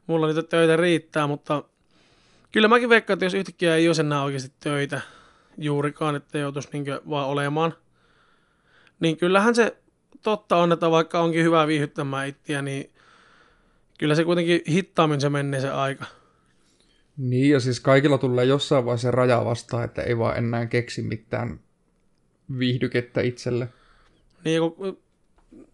mulla 0.08 0.28
niitä 0.28 0.44
töitä 0.44 0.76
riittää, 0.76 1.28
mutta 1.28 1.64
kyllä 2.52 2.68
mäkin 2.68 2.90
veikkaan, 2.90 3.16
että 3.16 3.26
jos 3.26 3.34
yhtäkkiä 3.34 3.76
ei 3.76 3.88
olisi 3.88 4.02
enää 4.02 4.24
oikeasti 4.24 4.54
töitä 4.60 5.02
juurikaan, 5.58 6.16
että 6.16 6.38
joutuisi 6.38 6.70
niin 6.74 6.86
vaan 7.10 7.28
olemaan, 7.28 7.74
niin 9.00 9.18
kyllähän 9.18 9.56
se 9.56 9.78
totta 10.22 10.58
on, 10.58 10.72
että 10.72 10.92
vaikka 10.92 11.20
onkin 11.20 11.44
hyvä 11.44 11.68
viihyttämään 11.68 12.28
ittiä, 12.28 12.62
niin 12.62 12.95
kyllä 13.98 14.16
se 14.16 14.24
kuitenkin 14.24 14.62
hittaammin 14.68 15.22
se 15.22 15.30
menee 15.30 15.62
se 15.62 15.70
aika. 15.70 16.06
Niin, 17.18 17.50
ja 17.50 17.60
siis 17.60 17.80
kaikilla 17.80 18.18
tulee 18.18 18.46
jossain 18.46 18.86
vaiheessa 18.86 19.12
raja 19.12 19.46
vastaan, 19.46 19.84
että 19.84 20.02
ei 20.02 20.18
vaan 20.18 20.38
enää 20.38 20.66
keksi 20.66 21.02
mitään 21.02 21.60
viihdykettä 22.60 23.22
itselle. 23.22 23.70
Niin 24.46 24.62
kun 24.72 24.98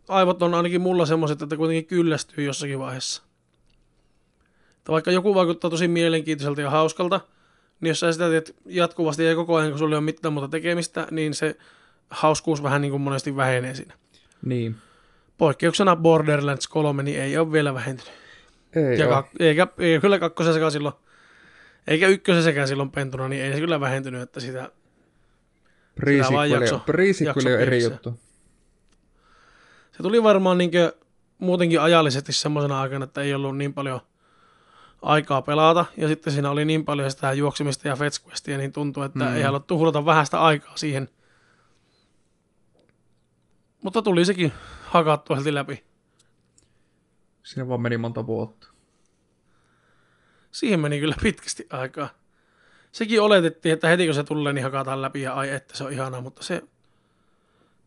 aivot 0.07 0.41
on 0.41 0.53
ainakin 0.53 0.82
mulla 0.82 1.05
semmoiset, 1.05 1.41
että 1.41 1.57
kuitenkin 1.57 1.86
kyllästyy 1.86 2.43
jossakin 2.43 2.80
vaiheessa. 2.80 3.24
Että 4.78 4.91
vaikka 4.91 5.11
joku 5.11 5.36
vaikuttaa 5.36 5.69
tosi 5.69 5.88
mielenkiintoiselta 5.88 6.61
ja 6.61 6.69
hauskalta, 6.69 7.22
niin 7.82 7.89
jos 7.89 7.99
sä 7.99 8.11
sitä 8.11 8.30
teet 8.30 8.55
jatkuvasti 8.65 9.26
ja 9.26 9.36
koko 9.36 9.55
ajan, 9.55 9.69
kun 9.69 9.80
sulla 9.80 9.95
ei 9.95 9.97
ole 9.97 10.05
mitään 10.05 10.34
muuta 10.34 10.47
tekemistä, 10.47 11.07
niin 11.11 11.34
se 11.34 11.55
hauskuus 12.09 12.63
vähän 12.63 12.82
niin 12.82 12.91
kuin 12.91 13.01
monesti 13.01 13.36
vähenee 13.36 13.76
siinä. 13.76 13.93
Niin. 14.45 14.76
Poikkeuksena 15.41 15.95
Borderlands 15.95 16.67
3 16.67 17.03
niin 17.03 17.21
ei 17.21 17.37
ole 17.37 17.51
vielä 17.51 17.73
vähentynyt. 17.73 18.13
Ei 18.75 18.99
Ja 18.99 19.07
ole. 19.07 19.15
kak- 19.15 19.35
eikä, 19.39 19.67
eikä 19.77 20.01
kyllä 20.01 20.19
kakkosessakaan 20.19 20.71
silloin, 20.71 20.95
eikä 21.87 22.07
ykkösessäkään 22.07 22.67
silloin 22.67 22.91
pentuna, 22.91 23.27
niin 23.27 23.41
ei 23.43 23.53
se 23.53 23.59
kyllä 23.59 23.79
vähentynyt, 23.79 24.21
että 24.21 24.39
sitä, 24.39 24.59
vaan 24.59 24.71
Pre-sequel 26.01 26.51
jakso- 26.51 27.23
jakso 27.25 27.49
on 27.49 27.59
eri 27.61 27.83
juttu. 27.83 28.19
se 29.91 30.03
tuli 30.03 30.23
varmaan 30.23 30.57
niin 30.57 30.71
muutenkin 31.37 31.81
ajallisesti 31.81 32.33
semmoisena 32.33 32.81
aikana, 32.81 33.03
että 33.05 33.21
ei 33.21 33.33
ollut 33.33 33.57
niin 33.57 33.73
paljon 33.73 33.99
aikaa 35.01 35.41
pelata, 35.41 35.85
ja 35.97 36.07
sitten 36.07 36.33
siinä 36.33 36.49
oli 36.51 36.65
niin 36.65 36.85
paljon 36.85 37.11
sitä 37.11 37.33
juoksemista 37.33 37.87
ja 37.87 37.95
fetch 37.95 38.27
questia, 38.27 38.57
niin 38.57 38.71
tuntui, 38.73 39.05
että 39.05 39.19
mm. 39.25 39.35
ei 39.35 39.43
halua 39.43 39.59
tuhlata 39.59 40.05
vähäistä 40.05 40.41
aikaa 40.41 40.77
siihen. 40.77 41.09
Mutta 43.83 44.01
tuli 44.01 44.25
sekin 44.25 44.51
hakattua 44.91 45.35
heti 45.35 45.53
läpi. 45.53 45.83
Siinä 47.43 47.67
vaan 47.67 47.81
meni 47.81 47.97
monta 47.97 48.27
vuotta. 48.27 48.67
Siihen 50.51 50.79
meni 50.79 50.99
kyllä 50.99 51.15
pitkästi 51.23 51.67
aikaa. 51.69 52.09
Sekin 52.91 53.21
oletettiin, 53.21 53.73
että 53.73 53.87
heti 53.87 54.05
kun 54.05 54.15
se 54.15 54.23
tulee, 54.23 54.53
niin 54.53 54.63
hakataan 54.63 55.01
läpi 55.01 55.21
ja 55.21 55.33
ai 55.33 55.49
että 55.49 55.77
se 55.77 55.83
on 55.83 55.93
ihanaa, 55.93 56.21
mutta 56.21 56.43
se, 56.43 56.63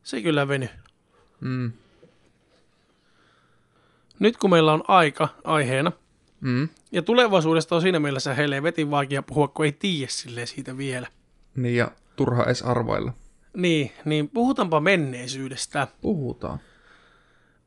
se 0.03 0.23
kyllä 0.23 0.49
veny. 0.49 0.69
Mm. 1.41 1.73
Nyt 4.19 4.37
kun 4.37 4.51
meillä 4.51 4.73
on 4.73 4.85
aika 4.89 5.29
aiheena, 5.45 5.93
Mm. 6.41 6.69
ja 6.93 7.03
tulevaisuudesta 7.03 7.75
on 7.75 7.83
siinä 7.83 8.01
mielessä 8.01 8.35
helvetin 8.35 8.91
vaikea 8.91 9.23
puhua, 9.23 9.49
kun 9.49 9.65
ei 9.65 9.73
tiedä 9.73 10.11
siitä 10.45 10.77
vielä. 10.77 11.07
Niin, 11.57 11.77
ja 11.77 11.91
turha 12.17 12.45
edes 12.45 12.63
arvailla. 12.63 13.13
Niin, 13.57 13.93
niin 14.05 14.29
puhutaanpa 14.29 14.81
menneisyydestä. 14.81 15.89
Puhutaan. 16.01 16.59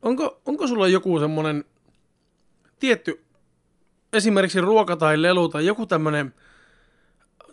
Onko, 0.02 0.40
onko 0.46 0.66
sulla 0.66 0.88
joku 0.88 1.18
semmoinen 1.18 1.64
tietty, 2.78 3.24
esimerkiksi 4.12 4.60
ruoka 4.60 4.96
tai 4.96 5.22
lelu 5.22 5.48
tai 5.48 5.66
joku 5.66 5.86
tämmöinen 5.86 6.34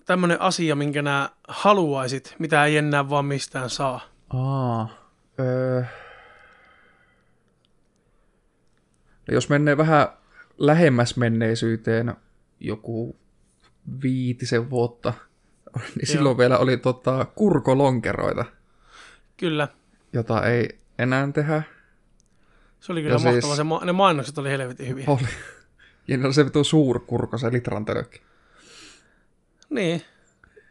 tämmöinen 0.06 0.42
asia, 0.42 0.76
minkä 0.76 1.02
nää 1.02 1.30
haluaisit, 1.48 2.36
mitä 2.40 2.66
ei 2.66 2.78
enää 2.78 3.10
vaan 3.10 3.26
mistään 3.26 3.70
saa? 3.70 4.00
Aa. 4.30 4.90
Öö. 5.40 5.84
No 9.28 9.34
jos 9.34 9.50
menee 9.50 9.78
vähän 9.78 10.08
lähemmäs 10.58 11.18
menneisyyteen 11.18 12.16
joku 12.60 13.16
viitisen 14.02 14.70
vuotta, 14.70 15.14
niin 15.96 16.08
silloin 16.08 16.38
vielä 16.38 16.58
oli 16.58 16.78
tota 16.78 17.26
kurkolonkeroita, 17.26 18.46
Kyllä, 19.38 19.68
jota 20.14 20.44
ei 20.44 20.80
enää 21.00 21.32
tehdä. 21.32 21.64
Se 22.86 22.92
oli 22.92 23.02
kyllä 23.02 23.16
Ja 23.16 23.20
mahtavaa. 23.20 23.42
siis- 23.42 23.56
Se 23.58 23.64
ma- 23.64 23.82
ne 23.86 23.92
mainokset 23.92 24.38
oli 24.38 24.50
helvetin 24.50 24.88
hyviä. 24.88 25.06
Oli. 25.08 25.28
Ja 26.08 26.18
ne 26.18 26.26
oli 26.26 26.34
se 26.34 26.46
vitu 26.46 26.64
suurkurko, 26.64 27.38
se 27.38 27.52
litran 27.52 27.86
tölkki. 27.86 28.22
Niin, 29.70 30.02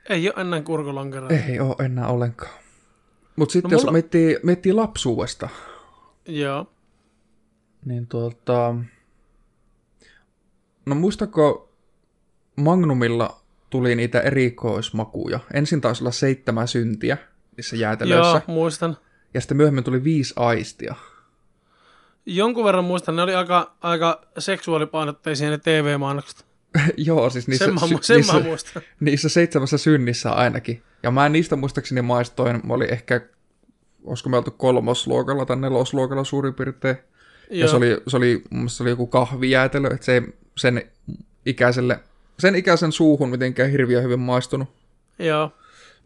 ei 0.08 0.28
ole 0.28 0.40
enää 0.40 0.60
kurkolonkeroa. 0.62 1.28
Ei 1.30 1.60
oo 1.60 1.76
enää 1.84 2.08
ollenkaan. 2.08 2.52
Mutta 3.36 3.52
sitten 3.52 3.70
No 3.70 3.74
jos 3.74 3.82
mulla- 3.82 3.92
miettii, 3.92 4.38
miettii 4.42 4.72
lapsuudesta, 4.72 5.48
Joo, 6.28 6.66
niin 7.84 8.06
tuota... 8.06 8.74
No 10.86 10.94
muistako 10.94 11.72
Magnumilla 12.56 13.40
tuli 13.70 13.94
niitä 13.94 14.20
erikoismakuja? 14.20 15.40
Ensin 15.54 15.80
taisi 15.80 16.02
olla 16.02 16.10
seitsemän 16.10 16.68
syntiä 16.68 17.16
niissä 17.56 17.76
jäätelöissä. 17.76 18.30
joo, 18.30 18.40
muistan. 18.46 18.96
Ja 19.34 19.40
sitten 19.40 19.56
myöhemmin 19.56 19.84
tuli 19.84 20.04
viisi 20.04 20.34
aistia. 20.36 20.94
Jonkun 22.26 22.64
verran 22.64 22.84
muistan, 22.84 23.16
ne 23.16 23.22
oli 23.22 23.34
aika, 23.34 23.76
aika 23.80 24.22
seksuaalipainotteisia 24.38 25.50
ne 25.50 25.58
TV-mainokset. 25.58 26.44
Joo, 26.96 27.30
siis 27.30 27.48
niissä, 27.48 27.64
Sen, 27.64 27.74
mä, 27.74 27.80
sy- 27.80 27.98
sen 28.00 28.16
niissä, 28.16 28.32
mä 28.32 28.40
muistan. 28.40 28.82
niissä 29.00 29.28
seitsemässä 29.28 29.78
synnissä 29.78 30.30
ainakin. 30.30 30.82
Ja 31.02 31.10
mä 31.10 31.28
niistä 31.28 31.56
muistaakseni 31.56 32.02
maistoin, 32.02 32.60
mä 32.64 32.74
olin 32.74 32.92
ehkä, 32.92 33.20
olisiko 34.04 34.30
me 34.30 34.36
oltu 34.36 34.50
kolmosluokalla 34.50 35.46
tai 35.46 35.56
nelosluokalla 35.56 36.24
suurin 36.24 36.54
piirtein. 36.54 36.96
Ja 37.50 37.58
Joo. 37.58 37.68
se 37.68 37.76
oli, 37.76 38.02
se 38.08 38.16
oli, 38.16 38.42
se 38.66 38.82
oli 38.82 38.90
joku 38.90 39.06
kahvijäätelö, 39.06 39.88
että 39.88 40.04
se 40.04 40.12
ei 40.14 40.22
sen 40.56 40.82
ikäiselle, 41.46 42.00
sen 42.38 42.54
ikäisen 42.54 42.92
suuhun 42.92 43.30
mitenkään 43.30 43.70
hirviän 43.70 44.02
hyvin 44.02 44.20
maistunut. 44.20 44.68
Joo, 45.18 45.52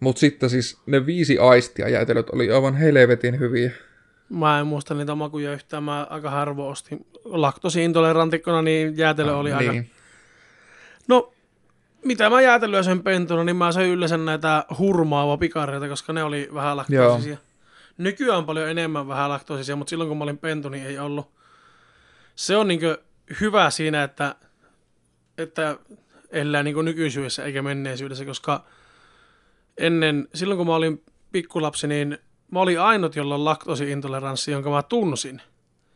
Mutta 0.00 0.20
sitten 0.20 0.50
siis 0.50 0.78
ne 0.86 1.06
viisi 1.06 1.38
aistia 1.38 1.88
jäätelöt 1.88 2.30
oli 2.30 2.50
aivan 2.52 2.76
helvetin 2.76 3.38
hyviä. 3.38 3.70
Mä 4.28 4.60
en 4.60 4.66
muista 4.66 4.94
niitä 4.94 5.14
makuja 5.14 5.52
yhtään. 5.52 5.82
Mä 5.82 6.06
aika 6.10 6.30
harvoin 6.30 6.70
ostin. 6.70 7.06
Laktosiintolerantikkona, 7.24 8.62
niin 8.62 8.98
jäätelö 8.98 9.36
oli 9.36 9.52
aika... 9.52 9.72
niin. 9.72 9.90
No, 11.08 11.32
mitä 12.04 12.30
mä 12.30 12.40
jäätelöä 12.40 12.82
sen 12.82 13.02
pentuna, 13.02 13.44
niin 13.44 13.56
mä 13.56 13.72
söin 13.72 13.90
yleensä 13.90 14.16
näitä 14.16 14.64
hurmaava 14.78 15.36
pikareita, 15.36 15.88
koska 15.88 16.12
ne 16.12 16.22
oli 16.22 16.48
vähän 16.54 16.76
laktoosisia. 16.76 17.36
Nykyään 17.98 18.38
on 18.38 18.46
paljon 18.46 18.68
enemmän 18.68 19.08
vähän 19.08 19.30
laktoosisia, 19.30 19.76
mutta 19.76 19.90
silloin 19.90 20.08
kun 20.08 20.18
mä 20.18 20.24
olin 20.24 20.38
pentu, 20.38 20.68
niin 20.68 20.86
ei 20.86 20.98
ollut. 20.98 21.30
Se 22.34 22.56
on 22.56 22.68
niin 22.68 22.80
hyvä 23.40 23.70
siinä, 23.70 24.02
että, 24.02 24.34
että 25.38 25.78
elää 26.30 26.62
niin 26.62 26.84
nykyisyydessä 26.84 27.44
eikä 27.44 27.62
menneisyydessä, 27.62 28.24
koska 28.24 28.64
ennen, 29.76 30.28
silloin 30.34 30.58
kun 30.58 30.66
mä 30.66 30.74
olin 30.74 31.04
pikkulapsi, 31.32 31.86
niin 31.86 32.18
mä 32.50 32.60
olin 32.60 32.80
ainut, 32.80 33.16
jolla 33.16 33.34
on 33.34 33.44
laktoosiintoleranssi, 33.44 34.50
jonka 34.50 34.70
mä 34.70 34.82
tunsin. 34.82 35.42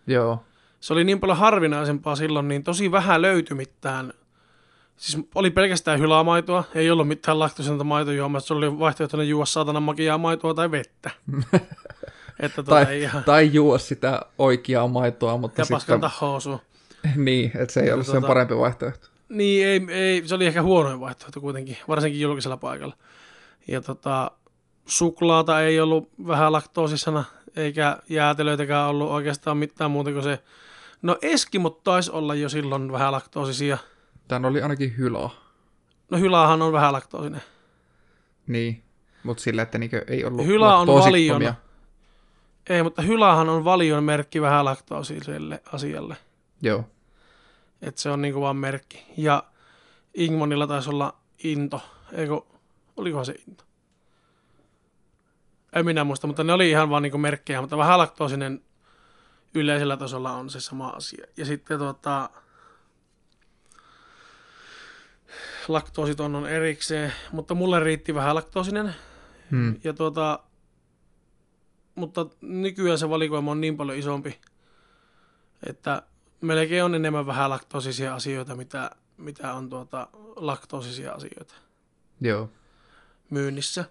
Joo. 0.06 0.44
Se 0.80 0.92
oli 0.92 1.04
niin 1.04 1.20
paljon 1.20 1.38
harvinaisempaa 1.38 2.16
silloin, 2.16 2.48
niin 2.48 2.64
tosi 2.64 2.92
vähän 2.92 3.22
löytyi 3.22 3.56
mitään 3.56 4.12
Siis 4.96 5.24
oli 5.34 5.50
pelkästään 5.50 5.98
hylämaitoa, 5.98 6.64
ei 6.74 6.90
ollut 6.90 7.08
mitään 7.08 7.38
laktoisinta 7.38 7.84
maitojuomaa, 7.84 8.40
se 8.40 8.54
oli 8.54 8.78
vaihtoehtoinen 8.78 9.28
juoda 9.28 9.46
saatana 9.46 9.80
makiaa 9.80 10.18
maitoa 10.18 10.54
tai 10.54 10.70
vettä. 10.70 11.10
että 12.40 12.62
tuota, 12.62 12.84
Tai, 12.84 13.00
ihan, 13.00 13.24
tai 13.24 13.50
juo 13.52 13.78
sitä 13.78 14.20
oikeaa 14.38 14.88
maitoa, 14.88 15.36
mutta 15.36 15.60
ja 15.60 15.64
sitten... 15.64 15.76
paskanta 15.76 16.10
housua. 16.20 16.58
Niin, 17.16 17.50
että 17.54 17.72
se 17.72 17.80
ei 17.80 17.92
ollut 17.92 18.06
sen 18.06 18.22
Tota- 18.22 18.26
parempi 18.26 18.56
vaihtoehto. 18.58 19.08
Niin, 19.28 19.66
ei, 19.66 19.86
ei, 19.88 20.22
se 20.28 20.34
oli 20.34 20.46
ehkä 20.46 20.62
huonoin 20.62 21.00
vaihtoehto 21.00 21.40
kuitenkin, 21.40 21.76
varsinkin 21.88 22.20
julkisella 22.20 22.56
paikalla. 22.56 22.96
Ja 23.68 23.80
tota, 23.80 24.30
suklaata 24.86 25.62
ei 25.62 25.80
ollut 25.80 26.08
vähän 26.26 26.52
laktoosisena, 26.52 27.24
eikä 27.56 27.98
jäätelöitäkään 28.08 28.88
ollut 28.88 29.10
oikeastaan 29.10 29.56
mitään 29.56 29.90
muuta 29.90 30.12
kuin 30.12 30.22
se. 30.22 30.38
No 31.02 31.18
Eskimot 31.22 31.82
taisi 31.82 32.10
olla 32.10 32.34
jo 32.34 32.48
silloin 32.48 32.92
vähän 32.92 33.12
laktoosisia. 33.12 33.78
Tän 34.28 34.44
oli 34.44 34.62
ainakin 34.62 34.96
hylaa. 34.96 35.30
No 36.10 36.18
hylähän 36.18 36.62
on 36.62 36.72
vähän 36.72 36.92
laktoosinen. 36.92 37.42
Niin, 38.46 38.82
mutta 39.22 39.42
sillä, 39.42 39.62
että 39.62 39.78
niinkö 39.78 40.04
ei 40.08 40.24
ollut 40.24 40.46
Hylä 40.46 40.76
on 40.76 40.86
valion. 40.86 41.54
Ei, 42.68 42.82
mutta 42.82 43.02
hylähän 43.02 43.48
on 43.48 43.64
valion 43.64 44.04
merkki 44.04 44.40
vähän 44.40 44.64
laktoosiselle 44.64 45.62
asialle. 45.72 46.16
Joo, 46.62 46.84
Että 47.82 48.00
se 48.00 48.10
on 48.10 48.22
niinku 48.22 48.40
vaan 48.40 48.56
merkki. 48.56 49.04
Ja 49.16 49.44
Ingmonilla 50.14 50.66
taisi 50.66 50.90
olla 50.90 51.14
into. 51.44 51.80
Eikö, 52.12 52.40
olikohan 52.96 53.26
se 53.26 53.34
into? 53.48 53.64
En 55.72 55.84
minä 55.84 56.04
muista, 56.04 56.26
mutta 56.26 56.44
ne 56.44 56.52
oli 56.52 56.70
ihan 56.70 56.90
vaan 56.90 57.02
niinku 57.02 57.18
merkkejä, 57.18 57.60
mutta 57.60 57.76
vähän 57.76 57.98
laktoosinen 57.98 58.62
yleisellä 59.54 59.96
tasolla 59.96 60.32
on 60.32 60.50
se 60.50 60.60
sama 60.60 60.88
asia. 60.88 61.26
Ja 61.36 61.46
sitten 61.46 61.78
tota, 61.78 62.30
laktoositon 65.68 66.34
on 66.34 66.48
erikseen, 66.48 67.12
mutta 67.32 67.54
mulle 67.54 67.80
riitti 67.80 68.14
vähän 68.14 68.34
laktoosinen. 68.34 68.94
hmm. 69.50 69.80
Ja 69.84 69.92
tuota, 69.92 70.38
mutta 71.94 72.26
nykyään 72.40 72.98
se 72.98 73.08
valikoima 73.08 73.50
on 73.50 73.60
niin 73.60 73.76
paljon 73.76 73.98
isompi, 73.98 74.40
että 75.66 76.02
melkein 76.40 76.84
on 76.84 76.94
enemmän 76.94 77.26
vähän 77.26 77.50
laktoosisia 77.50 78.14
asioita, 78.14 78.56
mitä, 78.56 78.90
mitä 79.16 79.54
on 79.54 79.70
tuota 79.70 80.08
laktoosisia 80.36 81.12
asioita 81.12 81.54
joo. 82.20 82.50
myynnissä. 83.30 83.84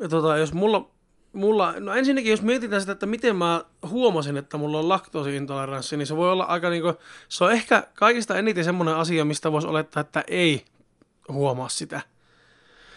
Ja 0.00 0.08
tuota, 0.08 0.36
jos 0.36 0.52
mulla, 0.52 0.90
mulla, 1.32 1.74
no 1.80 1.94
ensinnäkin 1.94 2.30
jos 2.30 2.42
mietitään 2.42 2.82
sitä, 2.82 2.92
että 2.92 3.06
miten 3.06 3.36
mä 3.36 3.64
huomasin, 3.88 4.36
että 4.36 4.56
mulla 4.56 4.78
on 4.78 4.88
laktoosiintoleranssi, 4.88 5.96
niin 5.96 6.06
se 6.06 6.16
voi 6.16 6.32
olla 6.32 6.44
aika 6.44 6.70
niinku, 6.70 6.94
se 7.28 7.44
on 7.44 7.52
ehkä 7.52 7.86
kaikista 7.94 8.38
eniten 8.38 8.64
semmoinen 8.64 8.96
asia, 8.96 9.24
mistä 9.24 9.52
voisi 9.52 9.68
olettaa, 9.68 10.00
että 10.00 10.24
ei 10.28 10.64
huomaa 11.28 11.68
sitä. 11.68 12.00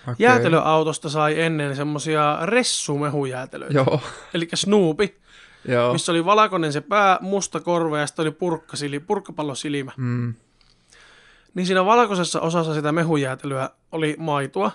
Okay. 0.04 0.16
Jäätelöautosta 0.20 1.10
sai 1.10 1.42
ennen 1.42 1.76
semmosia 1.76 2.40
ressumehujäätelöitä. 2.44 3.74
Joo, 3.74 4.02
Eli 4.34 4.48
Snoopi, 4.54 5.18
joo. 5.68 5.94
missä 5.94 6.12
oli 6.12 6.26
valkoinen 6.26 6.74
se 6.74 6.82
pää, 6.82 7.18
musta 7.22 7.60
korva 7.60 8.00
ja 8.00 8.08
sitten 8.08 8.24
oli 8.24 8.32
purkkasili, 8.32 9.00
purkkapallosilmä. 9.00 9.92
Mm. 9.98 10.34
Niin 11.54 11.66
siinä 11.66 11.86
valkoisessa 11.86 12.42
osassa 12.42 12.74
sitä 12.74 12.92
mehujäätelyä 12.92 13.70
oli 13.92 14.16
maitoa. 14.20 14.72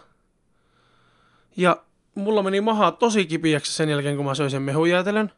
Ja 1.57 1.77
mulla 2.15 2.43
meni 2.43 2.61
maha 2.61 2.91
tosi 2.91 3.27
kipiäksi 3.27 3.73
sen 3.73 3.89
jälkeen, 3.89 4.17
kun 4.17 4.25
mä 4.25 4.35
söin 4.35 4.51
sen 4.51 4.63
mehujäätelön. 4.63 5.33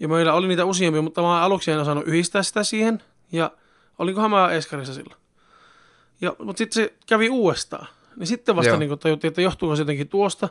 Ja 0.00 0.08
meillä 0.08 0.32
oli 0.34 0.48
niitä 0.48 0.64
useampia, 0.64 1.02
mutta 1.02 1.22
mä 1.22 1.42
aluksi 1.42 1.70
en 1.70 1.78
osannut 1.78 2.06
yhdistää 2.08 2.42
sitä 2.42 2.64
siihen. 2.64 3.02
Ja 3.32 3.50
olinkohan 3.98 4.30
mä 4.30 4.50
eskarissa 4.50 4.94
silloin. 4.94 5.20
Ja, 6.20 6.36
mutta 6.38 6.58
sitten 6.58 6.82
se 6.84 6.94
kävi 7.06 7.28
uudestaan. 7.30 7.86
Niin 8.16 8.26
sitten 8.26 8.56
vasta 8.56 8.68
Joo. 8.70 8.78
niin 8.78 8.98
tajuttiin, 8.98 9.28
että 9.28 9.42
johtuuko 9.42 9.76
se 9.76 9.82
jotenkin 9.82 10.08
tuosta. 10.08 10.48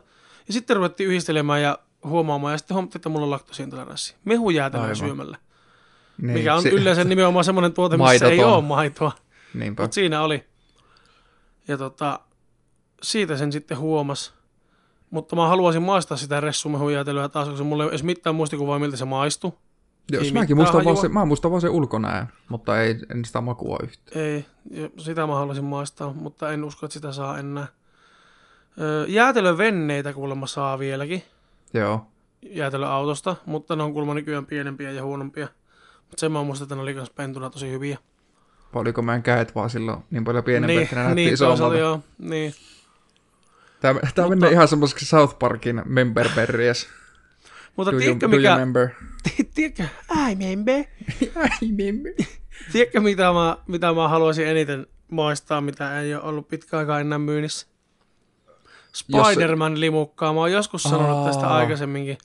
Ja 0.47 0.53
sitten 0.53 0.75
ruvettiin 0.75 1.09
yhdistelemään 1.09 1.61
ja 1.61 1.79
huomaamaan. 2.03 2.53
Ja 2.53 2.57
sitten 2.57 2.75
huomattiin, 2.75 2.99
että 2.99 3.09
mulla 3.09 3.23
on 3.25 3.29
laktoosiintoleranssi. 3.31 4.15
Mehujäätelöä 4.25 4.83
Aivan. 4.83 4.95
syömällä. 4.95 5.37
Niin, 6.21 6.31
Mikä 6.31 6.55
on 6.55 6.61
si- 6.61 6.69
yleensä 6.69 7.03
nimenomaan 7.03 7.45
semmoinen 7.45 7.73
tuote, 7.73 7.97
missä 7.97 8.13
ei 8.13 8.19
Maidoton. 8.19 8.53
ole 8.53 8.63
maitoa. 8.63 9.11
Niinpä. 9.53 9.83
Mutta 9.83 9.95
siinä 9.95 10.21
oli. 10.21 10.45
Ja 11.67 11.77
tota, 11.77 12.19
siitä 13.03 13.37
sen 13.37 13.51
sitten 13.51 13.77
huomas. 13.77 14.33
Mutta 15.09 15.35
mä 15.35 15.47
haluaisin 15.47 15.81
maistaa 15.81 16.17
sitä 16.17 16.39
ressumehujäätelöä 16.39 17.29
taas, 17.29 17.49
koska 17.49 17.63
mulla 17.63 17.83
ei 17.83 17.85
ole 17.85 17.91
edes 17.91 18.03
mitään 18.03 18.35
muistikuvaa, 18.35 18.79
miltä 18.79 18.97
se 18.97 19.05
maistuu. 19.05 19.57
Jos 20.11 20.27
ei 20.27 20.31
mäkin 20.31 20.57
muistan 20.57 20.85
vaan 20.85 20.97
se, 20.97 21.09
mä 21.09 21.25
muistan 21.25 21.51
vaan 21.51 21.61
se 21.61 21.69
ulkonäön, 21.69 22.27
mutta 22.49 22.81
ei 22.81 22.95
en 23.15 23.25
sitä 23.25 23.41
makua 23.41 23.77
yhtään. 23.83 24.25
Ei, 24.25 24.45
sitä 24.97 25.27
mä 25.27 25.35
haluaisin 25.35 25.63
maistaa, 25.63 26.13
mutta 26.13 26.51
en 26.51 26.63
usko, 26.63 26.85
että 26.85 26.93
sitä 26.93 27.11
saa 27.11 27.37
enää. 27.37 27.67
Jäätelövenneitä 29.07 30.13
kuulemma 30.13 30.47
saa 30.47 30.79
vieläkin 30.79 31.23
Joo. 31.73 32.07
jäätelöautosta, 32.41 33.35
mutta 33.45 33.75
ne 33.75 33.83
on 33.83 33.91
kuulemma 33.91 34.13
nykyään 34.13 34.45
pienempiä 34.45 34.91
ja 34.91 35.03
huonompia. 35.03 35.47
Mutta 36.07 36.19
sen 36.19 36.31
mä 36.31 36.43
muistan, 36.43 36.65
että 36.65 36.75
ne 36.75 36.81
oli 36.81 36.93
kans 36.93 37.09
pentuna 37.09 37.49
tosi 37.49 37.71
hyviä. 37.71 37.97
Vai 38.73 38.81
oliko 38.81 39.01
meidän 39.01 39.23
käet 39.23 39.55
vaan 39.55 39.69
silloin 39.69 40.03
niin 40.11 40.23
paljon 40.23 40.43
pienempiä, 40.43 40.81
että 40.81 40.95
ne 40.95 41.15
niin, 41.15 41.33
joo, 41.79 41.99
niin. 42.19 42.53
Tämä, 43.79 43.99
tämä 44.15 44.29
menee 44.29 44.51
ihan 44.51 44.67
semmoiseksi 44.67 45.05
South 45.05 45.39
Parkin 45.39 45.81
member 45.85 46.29
berries. 46.35 46.87
Mutta 47.75 47.91
Do 47.91 47.97
you, 47.97 48.01
tiedätkö, 48.01 48.27
do 48.27 48.31
you 48.31 48.37
mikä, 48.37 48.53
remember? 48.53 48.89
tiedätkö, 49.55 49.83
ai 50.09 50.35
membe. 50.35 50.87
I 51.21 51.31
remember. 51.61 52.13
Tiedätkö, 52.71 52.99
mitä 52.99 53.33
mä, 53.33 53.57
mitä 53.67 53.93
mä 53.93 54.07
haluaisin 54.07 54.47
eniten 54.47 54.87
maistaa, 55.11 55.61
mitä 55.61 56.01
ei 56.01 56.15
ole 56.15 56.23
ollut 56.23 56.47
pitkä 56.47 56.77
aikaa 56.77 56.99
enää 56.99 57.19
myynnissä? 57.19 57.67
Spider-Man-limukkaa. 58.93 60.33
Mä 60.33 60.39
oon 60.39 60.51
joskus 60.51 60.83
sanonut 60.83 61.25
tästä 61.25 61.47
Aa. 61.47 61.55
aikaisemminkin. 61.57 62.17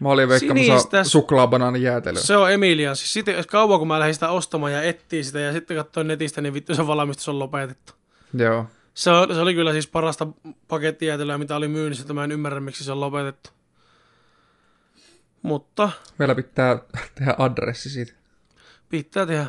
Mä 0.00 0.08
olin 0.08 0.28
veikkaamassa 0.28 1.04
suklaabanaanin 1.04 1.82
jäätelöä. 1.82 2.22
Se 2.22 2.36
on 2.36 2.52
Emilian. 2.52 2.96
Siis 2.96 3.12
sitten 3.12 3.44
kauan 3.50 3.78
kun 3.78 3.88
mä 3.88 3.98
lähdin 3.98 4.14
sitä 4.14 4.30
ostamaan 4.30 4.72
ja 4.72 4.82
etsii 4.82 5.24
sitä 5.24 5.40
ja 5.40 5.52
sitten 5.52 5.76
katsoin 5.76 6.08
netistä, 6.08 6.40
niin 6.40 6.54
vittu 6.54 6.74
se 6.74 6.86
valmistus 6.86 7.28
on 7.28 7.38
lopetettu. 7.38 7.92
Joo. 8.34 8.66
Se, 8.94 9.10
se 9.34 9.40
oli 9.40 9.54
kyllä 9.54 9.72
siis 9.72 9.86
parasta 9.86 10.26
pakettijäätelöä, 10.68 11.38
mitä 11.38 11.56
oli 11.56 11.68
myynnissä, 11.68 12.02
että 12.02 12.14
mä 12.14 12.24
en 12.24 12.32
ymmärrä, 12.32 12.60
miksi 12.60 12.84
se 12.84 12.92
on 12.92 13.00
lopetettu. 13.00 13.50
Mutta 15.42 15.90
Meillä 16.18 16.34
pitää 16.34 16.78
tehdä 17.14 17.34
adressi 17.38 17.90
siitä. 17.90 18.12
pitää 18.88 19.26
tehdä. 19.26 19.46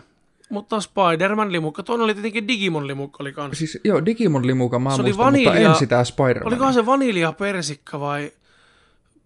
Mutta 0.49 0.79
Spider-Man-limukka, 0.79 1.83
toinen 1.83 2.03
oli 2.03 2.13
tietenkin 2.13 2.47
Digimon-limukka 2.47 3.17
oli 3.19 3.33
kans. 3.33 3.57
Siis 3.57 3.79
joo, 3.83 4.05
Digimon 4.05 4.47
limuka 4.47 4.79
mä 4.79 4.89
Se 4.89 5.01
oli 5.01 5.03
muistan, 5.03 5.33
mutta 5.33 5.51
vanilja- 5.51 5.69
en 5.69 5.75
sitä 5.75 6.03
Spider-Man. 6.03 6.47
Olikohan 6.47 6.73
se 6.73 6.85
vanilja 6.85 7.31
persikka 7.31 7.99
vai 7.99 8.31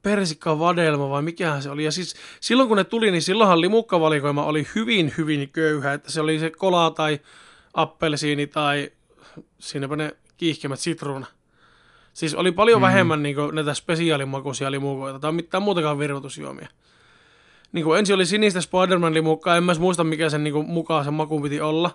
persikka 0.03 0.59
vadelma 0.59 1.09
vai 1.09 1.21
mikähän 1.21 1.61
se 1.61 1.69
oli. 1.69 1.83
Ja 1.83 1.91
siis 1.91 2.15
silloin 2.39 2.67
kun 2.67 2.77
ne 2.77 2.83
tuli, 2.83 3.11
niin 3.11 3.21
silloinhan 3.21 3.61
limukkavalikoima 3.61 4.43
oli 4.45 4.67
hyvin, 4.75 5.13
hyvin 5.17 5.49
köyhä. 5.49 5.93
Että 5.93 6.11
se 6.11 6.21
oli 6.21 6.39
se 6.39 6.49
kola 6.49 6.91
tai 6.91 7.19
appelsiini 7.73 8.47
tai 8.47 8.91
siinäpä 9.59 9.95
ne 9.95 10.15
kiihkemät 10.37 10.79
sitruuna. 10.79 11.25
Siis 12.13 12.35
oli 12.35 12.51
paljon 12.51 12.79
mm. 12.79 12.85
vähemmän 12.85 13.23
niin 13.23 13.35
näitä 13.53 13.73
spesiaalimakuisia 13.73 14.71
limukoita 14.71 15.19
tai 15.19 15.31
mitään 15.31 15.63
muutakaan 15.63 15.99
virvoitusjuomia. 15.99 16.67
Niin 17.71 17.85
kuin 17.85 17.99
ensin 17.99 18.15
oli 18.15 18.25
sinistä 18.25 18.61
Spider-Man-limukkaa, 18.61 19.57
en 19.57 19.63
mä 19.63 19.73
muista 19.79 20.03
mikä 20.03 20.29
sen 20.29 20.43
niin 20.43 20.53
kuin, 20.53 20.69
mukaan 20.69 21.03
sen 21.03 21.13
maku 21.13 21.41
piti 21.41 21.61
olla. 21.61 21.91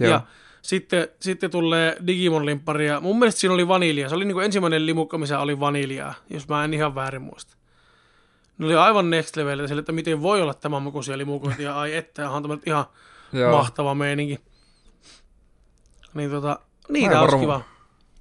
Joo. 0.00 0.10
Ja 0.10 0.20
sitten, 0.62 1.08
sitten 1.20 1.50
tulee 1.50 1.96
Digimon-limppari 2.06 2.86
ja 2.86 3.00
mun 3.00 3.18
mielestä 3.18 3.40
siinä 3.40 3.54
oli 3.54 3.68
vanilja. 3.68 4.08
Se 4.08 4.14
oli 4.14 4.24
niin 4.24 4.34
kuin 4.34 4.44
ensimmäinen 4.44 4.86
limukka, 4.86 5.18
missä 5.18 5.38
oli 5.38 5.60
vaniljaa, 5.60 6.14
jos 6.30 6.48
mä 6.48 6.64
en 6.64 6.74
ihan 6.74 6.94
väärin 6.94 7.22
muista. 7.22 7.56
Ne 8.58 8.66
oli 8.66 8.74
aivan 8.74 9.10
next 9.10 9.36
level, 9.36 9.66
sille, 9.66 9.80
että 9.80 9.92
miten 9.92 10.22
voi 10.22 10.42
olla 10.42 10.54
tämän 10.54 10.82
makuisia 10.82 11.18
limukoita 11.18 11.62
ja 11.62 11.80
ai 11.80 11.96
että, 11.96 12.26
onhan 12.26 12.42
tämä 12.42 12.58
ihan 12.66 12.84
Joo. 13.32 13.56
mahtava 13.56 13.94
meininki. 13.94 14.38
Niin 16.14 16.30
tota, 16.30 16.48
Mä 16.88 16.92
niitä 16.92 17.12
en 17.14 17.18
olisi 17.20 17.32
varma- 17.36 17.40
kiva. 17.40 17.60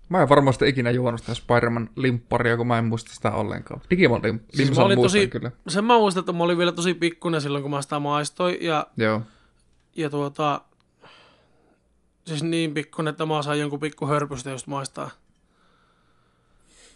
Mä 0.10 0.22
en 0.22 0.30
varmasti 0.30 0.70
ikinä 0.70 0.92
juonut 0.92 1.20
sitä 1.20 1.34
Spider-Man 1.34 1.90
limpparia, 1.96 2.58
kun 2.58 2.68
mä 2.68 2.78
en 2.78 2.86
muista 2.86 3.14
sitä 3.14 3.32
ollenkaan. 3.32 3.82
Digimon 3.90 4.22
lim- 4.22 4.40
Siis 4.54 4.70
limsan 4.70 4.92
tosi- 5.02 5.28
kyllä. 5.28 5.52
Sen 5.68 5.86
mä 5.86 5.98
muistan, 5.98 6.22
että 6.22 6.34
mä 6.34 6.44
olin 6.44 6.58
vielä 6.58 6.72
tosi 6.72 6.94
pikkuinen 6.94 7.42
silloin, 7.42 7.62
kun 7.62 7.72
mä 7.72 7.82
sitä 7.82 8.00
maistoin. 8.00 8.58
Ja, 8.62 8.88
Joo. 8.98 9.22
ja 9.96 10.10
tuota, 10.10 10.62
siis 12.28 12.44
niin 12.44 12.74
pikkuinen, 12.74 13.12
että 13.12 13.26
mä 13.26 13.42
sain 13.42 13.60
jonkun 13.60 13.80
pikku 13.80 14.06
hörpystä 14.08 14.50
just 14.50 14.68
maistaa. 14.68 15.10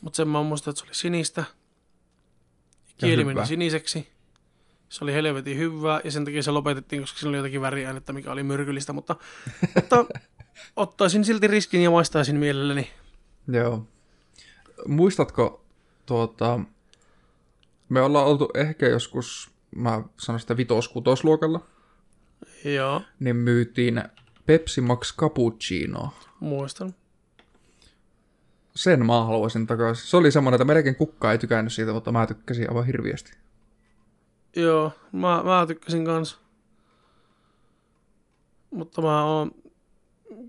Mutta 0.01 0.17
sen 0.17 0.27
mä 0.27 0.43
muistan, 0.43 0.71
että 0.71 0.79
se 0.79 0.85
oli 0.85 0.95
sinistä. 0.95 1.43
Kieli 2.97 3.23
meni 3.23 3.45
siniseksi. 3.45 4.07
Se 4.89 5.03
oli 5.03 5.13
helvetin 5.13 5.57
hyvää 5.57 6.01
ja 6.03 6.11
sen 6.11 6.25
takia 6.25 6.43
se 6.43 6.51
lopetettiin, 6.51 7.01
koska 7.01 7.19
siinä 7.19 7.29
oli 7.29 7.37
jotakin 7.37 7.61
väriainetta, 7.61 8.13
mikä 8.13 8.31
oli 8.31 8.43
myrkyllistä. 8.43 8.93
Mutta, 8.93 9.15
mutta 9.75 10.05
ottaisin 10.75 11.25
silti 11.25 11.47
riskin 11.47 11.83
ja 11.83 11.91
maistaisin 11.91 12.35
mielelläni. 12.35 12.91
Joo. 13.47 13.87
Muistatko, 14.87 15.65
tuota, 16.05 16.59
me 17.89 18.01
ollaan 18.01 18.27
oltu 18.27 18.49
ehkä 18.53 18.87
joskus, 18.87 19.51
mä 19.75 20.03
sanon 20.17 20.39
sitä 20.39 20.57
vitos-kutosluokalla, 20.57 21.59
Joo. 22.65 23.01
niin 23.19 23.35
myytiin 23.35 24.03
Pepsi 24.45 24.81
Max 24.81 25.17
Cappuccino. 25.17 26.13
Muistan. 26.39 26.95
Sen 28.75 29.05
mä 29.05 29.25
haluaisin 29.25 29.67
takaisin. 29.67 30.07
Se 30.07 30.17
oli 30.17 30.31
semmoinen, 30.31 30.55
että 30.55 30.65
melkein 30.65 30.95
kukka 30.95 31.31
ei 31.31 31.37
tykännyt 31.37 31.73
siitä, 31.73 31.93
mutta 31.93 32.11
mä 32.11 32.27
tykkäsin 32.27 32.69
aivan 32.69 32.85
hirviästi. 32.85 33.33
Joo, 34.55 34.91
mä, 35.11 35.43
mä 35.43 35.65
tykkäsin 35.67 36.05
kans. 36.05 36.39
Mutta 38.71 39.01
mä 39.01 39.23
oon 39.23 39.51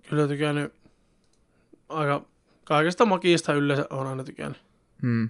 kyllä 0.09 0.29
tykännyt 0.29 0.73
aika 1.89 2.27
kaikesta 2.65 3.05
makista 3.07 3.53
yleensä 3.53 3.87
on 3.91 4.07
aina 4.07 4.25
tykännyt. 4.25 4.63
Hmm. 5.03 5.29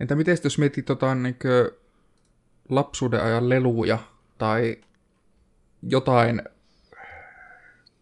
Entä 0.00 0.14
miten 0.14 0.38
jos 0.44 0.58
mietit 0.58 0.84
tota, 0.84 1.14
niin 1.14 1.36
lapsuuden 2.68 3.22
ajan 3.22 3.48
leluja 3.48 3.98
tai 4.38 4.76
jotain 5.82 6.42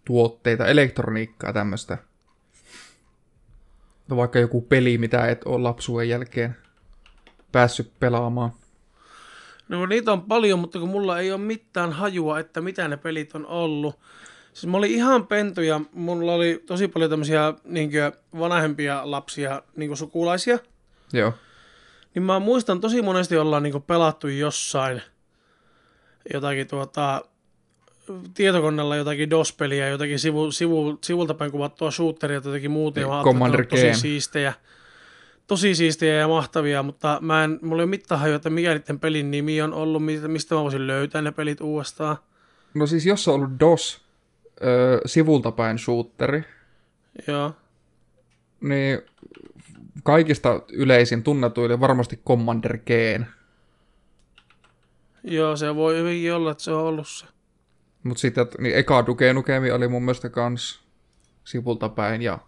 tuotteita, 0.04 0.66
elektroniikkaa 0.66 1.52
tämmöistä? 1.52 1.98
Vaikka 4.10 4.38
joku 4.38 4.60
peli, 4.60 4.98
mitä 4.98 5.26
et 5.26 5.44
ole 5.44 5.62
lapsuuden 5.62 6.08
jälkeen 6.08 6.56
päässyt 7.52 7.92
pelaamaan. 8.00 8.52
No 9.68 9.86
niitä 9.86 10.12
on 10.12 10.22
paljon, 10.22 10.58
mutta 10.58 10.78
kun 10.78 10.88
mulla 10.88 11.18
ei 11.18 11.32
ole 11.32 11.40
mitään 11.40 11.92
hajua, 11.92 12.38
että 12.38 12.60
mitä 12.60 12.88
ne 12.88 12.96
pelit 12.96 13.34
on 13.34 13.46
ollut. 13.46 13.98
Siis 14.52 14.66
mä 14.66 14.76
olin 14.76 14.90
ihan 14.90 15.26
pentu 15.26 15.60
ja 15.60 15.80
mulla 15.92 16.34
oli 16.34 16.62
tosi 16.66 16.88
paljon 16.88 17.10
tämmöisiä 17.10 17.54
niin 17.64 17.90
vanhempia 18.38 19.00
lapsia, 19.04 19.62
niin 19.76 19.96
sukulaisia. 19.96 20.58
Joo. 21.12 21.32
Niin 22.14 22.22
mä 22.22 22.38
muistan 22.38 22.80
tosi 22.80 23.02
monesti 23.02 23.36
ollaan 23.36 23.62
niin 23.62 23.82
pelattu 23.82 24.28
jossain 24.28 25.02
jotakin 26.32 26.68
tuota, 26.68 27.24
tietokoneella 28.34 28.96
jotakin 28.96 29.30
DOS-peliä, 29.30 29.88
jotakin 29.88 30.18
sivu, 30.18 30.52
sivu, 30.52 30.98
sivulta 31.04 31.34
päin 31.34 31.50
kuvattua 31.50 31.90
shooteria, 31.90 32.34
jotakin 32.34 32.70
muuta. 32.70 33.00
Ja 33.00 33.06
Commander 33.24 33.66
tosi 33.66 33.94
siistejä. 33.94 34.52
Tosi 35.46 35.74
siistejä 35.74 36.14
ja 36.14 36.28
mahtavia, 36.28 36.82
mutta 36.82 37.18
mä 37.22 37.44
en, 37.44 37.58
mulla 37.62 37.82
ei 37.82 37.84
ole 37.84 37.90
mitään 37.90 38.20
hajua, 38.20 38.36
että 38.36 38.50
mikä 38.50 38.74
niiden 38.74 39.00
pelin 39.00 39.30
nimi 39.30 39.62
on 39.62 39.72
ollut, 39.74 40.02
mistä 40.26 40.54
mä 40.54 40.62
voisin 40.62 40.86
löytää 40.86 41.22
ne 41.22 41.32
pelit 41.32 41.60
uudestaan. 41.60 42.16
No 42.74 42.86
siis 42.86 43.06
jos 43.06 43.28
on 43.28 43.34
ollut 43.34 43.60
DOS, 43.60 44.04
ö, 44.62 45.00
sivulta 45.06 45.52
päin 45.52 45.78
shooteri, 45.78 46.44
Joo. 47.26 47.52
niin 48.60 49.02
kaikista 50.02 50.60
yleisin 50.72 51.22
tunnetuille 51.22 51.80
varmasti 51.80 52.20
Commander 52.26 52.78
G. 52.78 52.90
Joo, 55.24 55.56
se 55.56 55.74
voi 55.74 55.96
hyvinkin 55.96 56.34
olla, 56.34 56.50
että 56.50 56.64
se 56.64 56.72
on 56.72 56.82
ollut 56.82 57.08
se. 57.08 57.26
Mutta 58.02 58.20
sitten 58.20 58.46
niin 58.58 58.76
eka 58.76 59.06
Duke 59.06 59.32
Nukemi 59.32 59.70
oli 59.70 59.88
mun 59.88 60.02
mielestä 60.02 60.28
kans 60.28 60.80
sivulta 61.44 61.88
päin 61.88 62.22
ja 62.22 62.38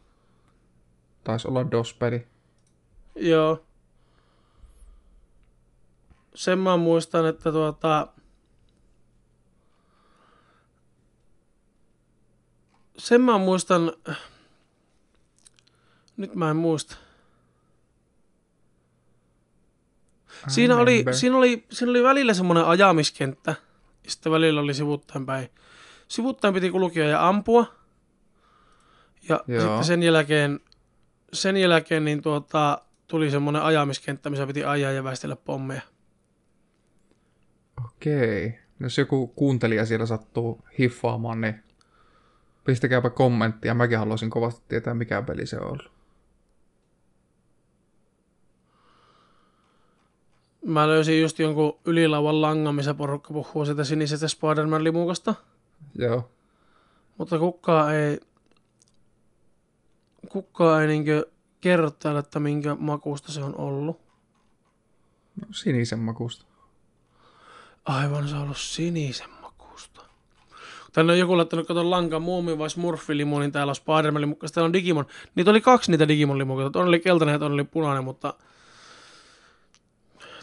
taisi 1.24 1.48
olla 1.48 1.70
DOS-peli. 1.70 2.26
Joo. 3.20 3.64
Sen 6.34 6.58
mä 6.58 6.76
muistan, 6.76 7.26
että 7.26 7.52
tuota... 7.52 8.08
Sen 12.98 13.20
mä 13.20 13.38
muistan... 13.38 13.92
Nyt 16.16 16.34
mä 16.34 16.50
en 16.50 16.56
muista. 16.56 16.96
Siinä 20.48 20.76
oli, 20.76 21.04
siinä, 21.12 21.36
oli, 21.36 21.66
siinä 21.70 21.90
oli 21.90 22.02
välillä 22.02 22.34
semmoinen 22.34 22.64
ajamiskenttä, 22.64 23.54
ja 24.04 24.10
sitten 24.10 24.32
välillä 24.32 24.60
oli 24.60 24.74
sivuttain 24.74 25.26
päin. 25.26 25.48
Sivuttain 26.08 26.54
piti 26.54 26.70
kulkea 26.70 27.08
ja 27.08 27.28
ampua. 27.28 27.74
Ja 29.28 29.40
Joo. 29.46 29.60
sitten 29.60 29.84
sen 29.84 30.02
jälkeen, 30.02 30.60
sen 31.32 31.56
jälkeen 31.56 32.04
niin 32.04 32.22
tuota, 32.22 32.82
tuli 33.08 33.30
semmoinen 33.30 33.62
ajamiskenttä, 33.62 34.30
missä 34.30 34.46
piti 34.46 34.64
ajaa 34.64 34.92
ja 34.92 35.04
väistellä 35.04 35.36
pommeja. 35.36 35.82
Okei. 37.84 38.58
Jos 38.80 38.98
joku 38.98 39.26
kuuntelija 39.26 39.86
siellä 39.86 40.06
sattuu 40.06 40.64
hiffaamaan, 40.78 41.40
niin 41.40 41.62
pistäkääpä 42.64 43.10
kommenttia. 43.10 43.74
Mäkin 43.74 43.98
haluaisin 43.98 44.30
kovasti 44.30 44.62
tietää, 44.68 44.94
mikä 44.94 45.22
peli 45.22 45.46
se 45.46 45.56
on 45.56 45.66
ollut. 45.66 45.90
Mä 50.64 50.88
löysin 50.88 51.20
just 51.20 51.38
jonkun 51.38 51.78
ylilauvan 51.84 52.42
langan, 52.42 52.74
missä 52.74 52.94
porukka 52.94 53.34
puhuu 53.34 53.64
sitä 53.64 53.84
sinisestä 53.84 54.28
Spider-Man-limukasta. 54.28 55.34
Joo. 55.94 56.30
Mutta 57.18 57.38
kukaan 57.38 57.94
ei, 57.94 58.20
kukaan 60.28 60.82
ei 60.82 60.88
niinkö 60.88 61.26
kerro 61.60 61.90
täällä, 61.90 62.20
että 62.20 62.40
minkä 62.40 62.76
makuusta 62.80 63.32
se 63.32 63.42
on 63.42 63.54
ollut. 63.58 64.00
No, 65.40 65.46
sinisen 65.50 65.98
makuusta. 65.98 66.44
Aivan, 67.84 68.28
se 68.28 68.34
on 68.34 68.42
ollut 68.42 68.58
sinisen 68.58 69.30
makuusta. 69.42 70.00
Tänne 70.92 71.12
on 71.12 71.18
joku 71.18 71.36
laittanut, 71.36 71.66
kato 71.66 71.90
lanka, 71.90 72.18
muumi 72.18 72.58
vai 72.58 72.70
smurfilimu, 72.70 73.38
niin 73.38 73.52
täällä 73.52 73.70
on 73.70 73.76
Spider-Man 73.76 74.20
limu, 74.20 74.36
täällä 74.54 74.66
on 74.66 74.72
Digimon. 74.72 75.06
Niitä 75.34 75.50
oli 75.50 75.60
kaksi 75.60 75.90
niitä 75.90 76.08
Digimon 76.08 76.38
limukoita. 76.38 76.70
Toinen 76.70 76.88
oli 76.88 77.00
keltainen 77.00 77.32
ja 77.32 77.38
toinen 77.38 77.54
oli 77.54 77.64
punainen, 77.64 78.04
mutta 78.04 78.34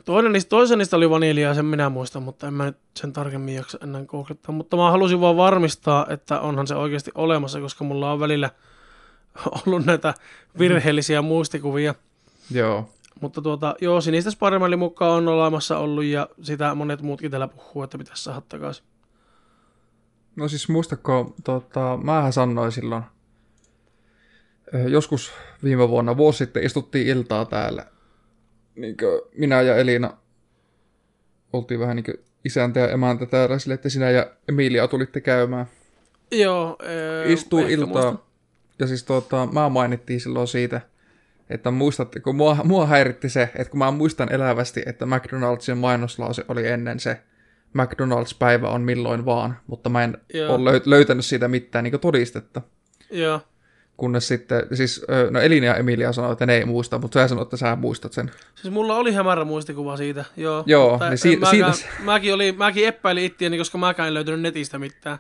Toinen 0.05 0.31
niistä, 0.31 0.49
toisen 0.49 0.77
niistä 0.77 0.97
oli 0.97 1.09
vaniljaa, 1.09 1.53
sen 1.53 1.65
minä 1.65 1.89
muistan, 1.89 2.23
mutta 2.23 2.47
en 2.47 2.53
mä 2.53 2.65
nyt 2.65 2.77
sen 2.95 3.13
tarkemmin 3.13 3.55
jaksa 3.55 3.77
enää 3.83 4.05
googlettaa. 4.05 4.55
Mutta 4.55 4.77
mä 4.77 4.91
halusin 4.91 5.21
vaan 5.21 5.37
varmistaa, 5.37 6.07
että 6.09 6.39
onhan 6.39 6.67
se 6.67 6.75
oikeasti 6.75 7.11
olemassa, 7.15 7.59
koska 7.59 7.83
mulla 7.83 8.11
on 8.11 8.19
välillä 8.19 8.49
ollut 9.65 9.85
näitä 9.85 10.13
virheellisiä 10.59 11.21
muistikuvia. 11.21 11.95
Joo. 12.51 12.89
Mutta 13.21 13.41
tuota, 13.41 13.75
joo, 13.81 14.01
sinistä 14.01 14.29
Spider-Manin 14.29 14.79
mukaan 14.79 15.11
on 15.11 15.27
olemassa 15.27 15.77
ollut 15.77 16.03
ja 16.03 16.29
sitä 16.41 16.75
monet 16.75 17.01
muutkin 17.01 17.31
täällä 17.31 17.47
puhuu, 17.47 17.83
että 17.83 17.97
pitäisi 17.97 18.23
saada 18.23 18.41
takaisin. 18.41 18.85
No 20.35 20.47
siis 20.47 20.69
muistako, 20.69 21.33
tota, 21.43 21.99
mähän 22.03 22.33
sanoin 22.33 22.71
silloin, 22.71 23.03
joskus 24.87 25.31
viime 25.63 25.89
vuonna, 25.89 26.17
vuosi 26.17 26.37
sitten 26.37 26.63
istuttiin 26.63 27.07
iltaa 27.07 27.45
täällä 27.45 27.85
niin 28.75 28.97
minä 29.37 29.61
ja 29.61 29.75
Elina 29.75 30.17
oltiin 31.53 31.79
vähän 31.79 31.95
niin 31.95 32.19
isäntä 32.45 32.79
ja 32.79 32.89
emäntä 32.89 33.25
täällä 33.25 33.59
sille, 33.59 33.73
että 33.73 33.89
sinä 33.89 34.09
ja 34.09 34.31
Emilia 34.49 34.87
tulitte 34.87 35.21
käymään. 35.21 35.65
Joo. 36.31 36.77
Ee, 36.83 37.33
Istuu 37.33 37.59
iltaa. 37.59 38.11
Muistan. 38.11 38.24
Ja 38.79 38.87
siis 38.87 39.03
tuota, 39.03 39.47
mä 39.51 39.69
mainittiin 39.69 40.19
silloin 40.19 40.47
siitä, 40.47 40.81
että 41.49 41.71
muistatte, 41.71 42.19
kun 42.19 42.35
mua, 42.35 42.57
mua 42.63 42.85
häiritti 42.85 43.29
se, 43.29 43.41
että 43.41 43.71
kun 43.71 43.77
mä 43.77 43.91
muistan 43.91 44.31
elävästi, 44.31 44.83
että 44.85 45.05
McDonaldsin 45.05 45.77
mainoslause 45.77 46.45
oli 46.47 46.67
ennen 46.67 46.99
se, 46.99 47.21
McDonald's-päivä 47.73 48.69
on 48.69 48.81
milloin 48.81 49.25
vaan, 49.25 49.57
mutta 49.67 49.89
mä 49.89 50.03
en 50.03 50.17
Joo. 50.33 50.55
ole 50.55 50.81
löytänyt 50.85 51.25
siitä 51.25 51.47
mitään 51.47 51.83
niin 51.83 51.99
todistetta. 51.99 52.61
Joo. 53.11 53.41
Kunnes 53.97 54.27
sitten, 54.27 54.63
siis 54.73 55.05
no 55.31 55.39
Elina 55.39 55.65
ja 55.65 55.75
Emilia 55.75 56.13
sanoi, 56.13 56.31
että 56.31 56.45
ne 56.45 56.55
ei 56.55 56.65
muista, 56.65 56.99
mutta 56.99 57.19
sä 57.19 57.27
sanoit, 57.27 57.45
että 57.45 57.57
sä 57.57 57.75
muistat 57.75 58.13
sen. 58.13 58.31
Siis 58.55 58.73
mulla 58.73 58.95
oli 58.95 59.13
hämärä 59.13 59.45
muistikuva 59.45 59.97
siitä, 59.97 60.25
joo. 60.37 60.63
Joo, 60.65 60.99
niin 61.09 61.17
si- 61.17 61.35
mäkään, 61.35 61.73
siinä... 61.73 61.93
Mäkin, 62.03 62.33
oli, 62.33 62.51
mäkin 62.51 62.87
epäilin 62.87 63.23
ittiäni, 63.23 63.57
koska 63.57 63.77
mäkään 63.77 64.07
en 64.07 64.13
löytänyt 64.13 64.41
netistä 64.41 64.79
mitään. 64.79 65.17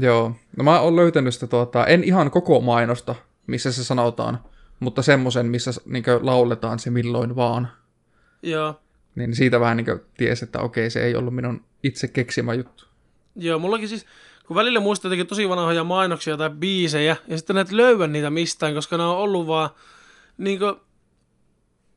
Joo, 0.00 0.32
no 0.56 0.64
mä 0.64 0.80
oon 0.80 0.96
löytänyt 0.96 1.34
sitä, 1.34 1.46
tuota, 1.46 1.86
en 1.86 2.04
ihan 2.04 2.30
koko 2.30 2.60
mainosta, 2.60 3.14
missä 3.46 3.72
se 3.72 3.84
sanotaan, 3.84 4.38
mutta 4.80 5.02
semmoisen, 5.02 5.46
missä 5.46 5.70
niin 5.86 6.04
lauletaan 6.20 6.78
se 6.78 6.90
milloin 6.90 7.36
vaan. 7.36 7.68
Joo. 8.42 8.80
Niin 9.14 9.36
siitä 9.36 9.60
vähän 9.60 9.76
niin 9.76 10.00
tiesi, 10.16 10.44
että 10.44 10.60
okei, 10.60 10.90
se 10.90 11.04
ei 11.04 11.16
ollut 11.16 11.34
minun 11.34 11.64
itse 11.82 12.08
keksimä 12.08 12.54
juttu. 12.54 12.84
Joo, 13.36 13.58
mullakin 13.58 13.88
siis, 13.88 14.06
kun 14.46 14.56
välillä 14.56 14.80
muistaa 14.80 15.08
jotenkin 15.08 15.26
tosi 15.26 15.48
vanhoja 15.48 15.84
mainoksia 15.84 16.36
tai 16.36 16.50
biisejä, 16.50 17.16
ja 17.28 17.36
sitten 17.38 17.54
näet 17.54 17.72
löyä 17.72 18.06
niitä 18.06 18.30
mistään, 18.30 18.74
koska 18.74 18.96
ne 18.96 19.02
on 19.02 19.16
ollut 19.16 19.46
vaan, 19.46 19.70
niin 20.38 20.58
kuin, 20.58 20.74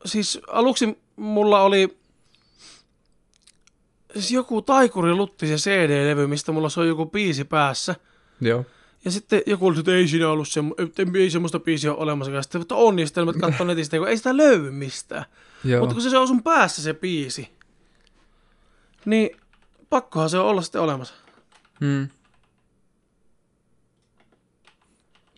siis 0.06 0.40
aluksi 0.48 0.98
mulla 1.16 1.62
oli 1.62 2.01
siis 4.14 4.32
joku 4.32 4.62
taikuri 4.62 5.14
lutti 5.14 5.48
se 5.48 5.56
CD-levy, 5.56 6.28
mistä 6.28 6.52
mulla 6.52 6.70
soi 6.70 6.88
joku 6.88 7.06
biisi 7.06 7.44
päässä. 7.44 7.96
Joo. 8.42 8.66
Ja 9.06 9.12
sitten 9.12 9.42
joku 9.46 9.68
oli, 9.68 9.80
että 9.80 9.92
ei 9.92 10.08
siinä 10.08 10.30
ollut 10.30 10.48
semmo, 10.48 10.76
ei 11.20 11.30
semmoista 11.30 11.60
biisiä 11.60 11.94
ole 11.94 12.00
olemassa. 12.02 12.42
Sitten, 12.42 12.62
että 12.62 12.76
on, 12.76 13.00
ja 13.00 13.06
sitten 13.06 13.26
mä 13.26 13.34
katsoin 13.34 13.68
netistä, 13.68 13.98
kun 13.98 14.08
ei 14.08 14.18
sitä 14.18 14.38
löydy 14.38 14.72
mistään. 14.72 15.26
Joo. 15.64 15.80
Mutta 15.80 15.94
kun 15.94 16.04
se, 16.04 16.10
se 16.10 16.18
on 16.18 16.28
sun 16.28 16.44
päässä 16.44 16.82
se 16.82 16.94
biisi, 16.94 17.50
niin 19.06 19.38
pakkohan 19.90 20.30
se 20.30 20.38
on 20.38 20.46
olla 20.46 20.62
sitten 20.62 20.82
olemassa. 20.82 21.14
Hmm. 21.80 22.08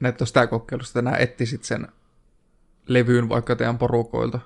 Näyttää 0.02 0.28
sitä 0.28 0.48
kokeilusta, 0.48 1.00
että 1.00 1.12
nää 1.12 1.20
etsisit 1.20 1.64
sen 1.64 1.88
levyyn 2.88 3.30
vaikka 3.30 3.56
teidän 3.56 3.78
porukoilta. 3.78 4.40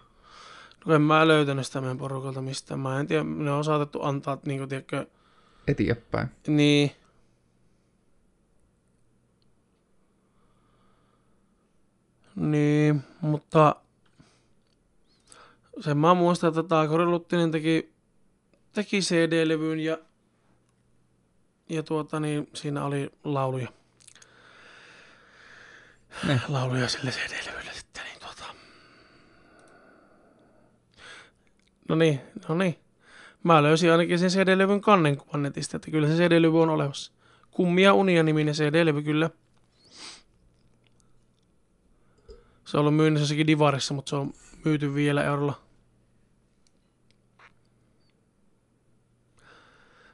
No 0.86 0.96
en 0.96 1.02
mä 1.02 1.28
löytänyt 1.28 1.68
sitä 1.68 1.82
meidän 1.82 1.98
porukalta 1.98 2.42
mistään. 2.42 2.80
Mä 2.80 3.00
en 3.00 3.08
tiedä, 3.08 3.24
ne 3.24 3.52
on 3.52 3.64
saatettu 3.64 4.04
antaa, 4.04 4.38
niin 4.46 4.60
kuin, 4.60 4.70
tiedätkö... 4.70 5.06
Eteenpäin. 5.68 6.28
Niin. 6.48 6.92
Niin, 12.36 13.04
mutta 13.22 13.76
sen 15.80 15.98
mä 15.98 16.14
muistan, 16.14 16.48
että 16.48 16.64
Taakori 16.64 17.06
Luttinen 17.06 17.52
teki, 17.52 17.94
teki 18.74 19.00
CD-levyyn 19.00 19.80
ja, 19.80 19.98
ja 21.70 21.84
tuota, 21.84 22.20
niin 22.20 22.50
siinä 22.54 22.86
oli 22.86 23.12
lauluja. 23.24 23.70
Ne. 26.28 26.42
Lauluja 26.48 26.88
sille 26.90 27.12
CD-levylle. 27.12 27.67
No 31.90 31.96
niin, 31.96 32.22
no 32.50 32.56
niin. 32.56 32.80
Mä 33.44 33.64
löysin 33.64 33.92
ainakin 33.92 34.20
sen 34.20 34.30
CD-levyn 34.30 34.82
kannenkuvan 34.82 35.44
netistä, 35.44 35.78
että 35.78 35.92
kyllä 35.92 36.08
se 36.08 36.14
CD-levy 36.14 36.62
on 36.62 36.70
olemassa. 36.70 37.12
Kummia 37.52 37.94
unia 37.94 38.24
niminen 38.24 38.54
CD-levy 38.54 39.02
kyllä. 39.02 39.30
Se 42.66 42.78
on 42.78 42.82
ollut 42.82 42.96
myynnissä 42.96 43.24
jossakin 43.24 43.48
Divarissa, 43.48 43.94
mutta 43.94 44.10
se 44.10 44.16
on 44.16 44.34
myyty 44.66 44.96
vielä 44.96 45.24
eurolla. 45.24 45.54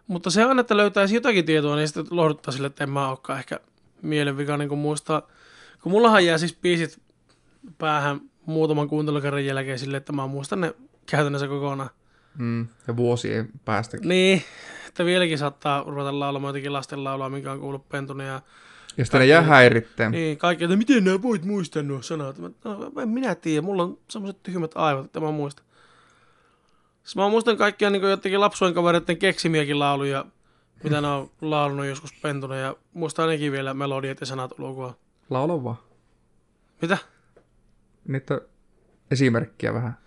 Mutta 0.08 0.30
se 0.30 0.46
on, 0.46 0.60
että 0.60 0.78
löytäisi 0.78 1.16
jotakin 1.16 1.46
tietoa, 1.46 1.76
niin 1.76 1.88
sitten 1.88 2.06
lohduttaa 2.10 2.52
sille, 2.52 2.68
että 2.68 2.84
en 2.84 2.90
mä 2.90 3.10
olekaan 3.10 3.40
ehkä 3.40 3.60
mielenvika, 4.02 4.58
niin 4.58 4.70
kun 4.70 4.78
muistaa. 4.78 5.22
Kun 5.82 5.92
mullahan 5.92 6.26
jää 6.26 6.38
siis 6.38 6.56
biisit 6.56 7.02
päähän 7.78 8.22
muutaman 8.46 8.88
kuuntelukerran 8.90 9.46
jälkeen 9.46 9.80
sille, 9.80 9.98
että 9.98 10.14
mä 10.14 10.28
muistan 10.28 10.62
ne 10.62 10.76
käytännössä 11.06 11.48
kokonaan. 11.48 11.90
Mm. 12.38 12.68
Ja 12.88 12.98
vuosien 12.98 13.50
päästä. 13.66 13.98
Niin, 14.04 14.44
että 14.88 15.06
vieläkin 15.06 15.38
saattaa 15.38 15.84
ruveta 15.88 16.20
laulamaan 16.20 16.50
jotenkin 16.50 16.74
lasten 16.74 17.04
laulua, 17.04 17.30
mikä 17.30 17.52
on 17.52 17.60
kuullut 17.60 17.90
pentuna. 17.90 18.24
Ja, 18.24 18.42
Ja 18.98 19.06
sitten 19.06 19.20
ne 19.20 19.26
jää 19.26 19.42
häiritteen. 19.42 20.12
niin, 20.12 20.38
kaikki, 20.38 20.64
että 20.64 20.76
miten 20.78 21.04
nämä 21.04 21.22
voit 21.22 21.46
muistaa 21.46 21.84
nuo 21.84 22.02
sanat. 22.02 22.38
Mä, 22.38 22.50
no, 22.64 22.92
en 23.02 23.10
minä 23.10 23.36
tiedä, 23.36 23.62
mulla 23.62 23.84
on 23.84 23.98
semmoiset 24.08 24.44
tyhmät 24.44 24.72
aivot, 24.76 25.06
että 25.06 25.20
mä 25.20 25.32
muistan. 25.32 25.66
Siis 27.04 27.16
mä 27.16 27.30
muistan 27.30 27.58
kaikkia 27.58 27.90
niin 27.90 28.02
jotenkin 28.02 28.40
lapsuuden 28.40 28.74
kavereiden 28.76 29.18
keksimiäkin 29.18 29.80
lauluja, 29.80 30.26
mitä 30.84 31.02
ne 31.02 31.08
on 31.08 31.30
laulunut 31.42 31.86
joskus 31.86 32.14
pentuna. 32.22 32.56
Ja 32.56 32.76
muistan 32.94 33.30
nekin 33.30 33.52
vielä 33.52 33.74
melodiat 33.74 34.20
ja 34.20 34.26
sanat 34.26 34.60
ulkoa. 34.60 34.96
Laula 35.30 35.64
vaan. 35.64 35.78
Mitä? 36.82 36.98
Niitä 38.08 38.42
esimerkkiä 39.12 39.74
vähän. 39.74 39.98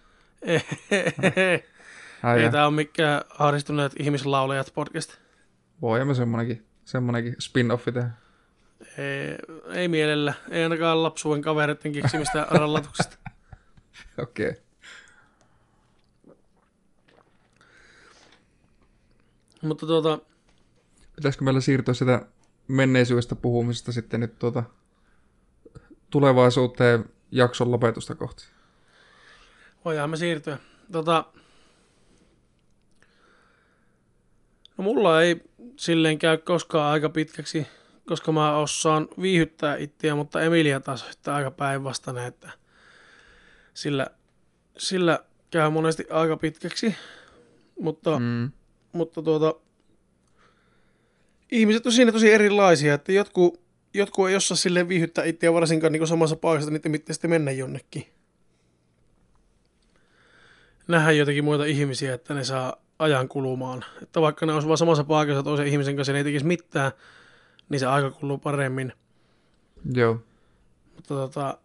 Ei 2.37 2.51
tää 2.51 2.66
ole 2.66 2.74
mikään 2.74 3.22
ahdistuneet 3.39 3.93
ihmislaulajat 3.99 4.72
podcast. 4.74 5.12
Voimme 5.82 6.14
semmonenkin, 6.14 6.66
semmonenkin 6.84 7.37
spin-offi 7.43 7.93
tehdä. 7.93 8.11
Ei, 8.99 9.39
ei 9.80 9.89
mielellä. 9.89 10.34
Ei 10.51 10.62
ainakaan 10.62 11.03
lapsuuden 11.03 11.43
kavereiden 11.43 11.93
keksimistä 11.93 12.47
rallatuksesta. 12.51 13.16
Okei. 14.18 14.51
Okay. 14.51 14.62
Mutta 19.62 19.87
tuota, 19.87 20.18
Pitäisikö 21.16 21.45
meillä 21.45 21.61
siirtyä 21.61 21.95
sitä 21.95 22.26
menneisyydestä 22.68 23.34
puhumisesta 23.34 23.93
sitten 23.93 24.20
nyt 24.20 24.39
tuota 24.39 24.62
tulevaisuuteen 26.11 27.05
jakson 27.30 27.70
lopetusta 27.70 28.14
kohti? 28.14 28.55
Voidaan 29.87 30.11
me 30.11 30.16
siirtyä. 30.16 30.59
Tota, 30.93 31.24
no 34.78 34.84
mulla 34.84 35.22
ei 35.22 35.41
silleen 35.76 36.18
käy 36.18 36.39
koskaan 36.39 36.93
aika 36.93 37.09
pitkäksi, 37.09 37.66
koska 38.07 38.32
mä 38.32 38.57
osaan 38.57 39.09
viihyttää 39.20 39.76
itseä, 39.76 40.14
mutta 40.14 40.41
Emilia 40.41 40.80
taas 40.80 41.07
sitten 41.11 41.34
aika 41.34 41.51
päinvastainen, 41.51 42.24
että 42.24 42.51
sillä, 43.74 44.07
sillä 44.78 45.24
käy 45.51 45.70
monesti 45.70 46.07
aika 46.11 46.37
pitkäksi. 46.37 46.95
Mutta, 47.80 48.18
mm. 48.18 48.51
Mutta 48.93 49.22
tuota, 49.22 49.55
ihmiset 51.53 51.87
on 51.87 51.93
siinä 51.93 52.12
tosi 52.12 52.32
erilaisia, 52.32 52.95
että 52.95 53.12
jotkut, 53.12 53.61
jotkut 53.95 54.28
ei 54.28 54.37
osaa 54.37 54.57
silleen 54.57 54.89
viihyttää 54.89 55.24
itseä 55.24 55.53
varsinkaan 55.53 55.93
niin 55.93 56.07
samassa 56.07 56.37
paikassa, 56.37 56.70
niiden 56.70 56.93
pitää 56.93 57.12
sitten 57.12 57.30
mennä 57.30 57.51
jonnekin. 57.51 58.16
Nähdä 60.89 61.12
jotakin 61.12 61.45
muita 61.45 61.64
ihmisiä, 61.64 62.14
että 62.14 62.34
ne 62.34 62.45
saa 62.45 62.76
ajan 62.99 63.28
kulumaan. 63.28 63.84
Että 64.03 64.20
vaikka 64.20 64.47
ne 64.47 64.53
olisi 64.53 64.68
vaan 64.68 64.78
samassa 64.78 65.05
paikassa 65.05 65.43
toisen 65.43 65.66
ihmisen 65.66 65.97
kanssa 65.97 66.11
ja 66.11 66.14
ne 66.14 66.20
ei 66.20 66.24
tekisi 66.24 66.47
mitään, 66.47 66.93
niin 67.68 67.80
se 67.80 67.87
aika 67.87 68.11
kuluu 68.11 68.39
paremmin. 68.39 68.93
Joo. 69.95 70.20
Mutta 70.95 71.14
tota, 71.14 71.59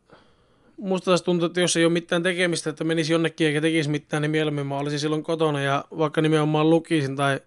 musta 0.78 1.06
taas 1.06 1.22
tuntuu, 1.22 1.46
että 1.46 1.62
jos 1.62 1.78
ei 1.78 1.86
ole 1.86 1.94
mitään 1.94 2.24
tekemistä, 2.24 2.70
että 2.70 2.84
menisi 2.84 3.14
jonnekin 3.14 3.48
eikä 3.48 3.62
tekisi 3.62 3.90
mitään, 3.90 4.22
niin 4.22 4.32
mieluummin 4.32 4.68
mä 4.68 4.78
olisin 4.78 5.00
silloin 5.00 5.24
kotona 5.24 5.62
ja 5.62 5.86
vaikka 5.98 6.22
nimenomaan 6.22 6.70
lukisin 6.70 7.16
tai 7.16 7.40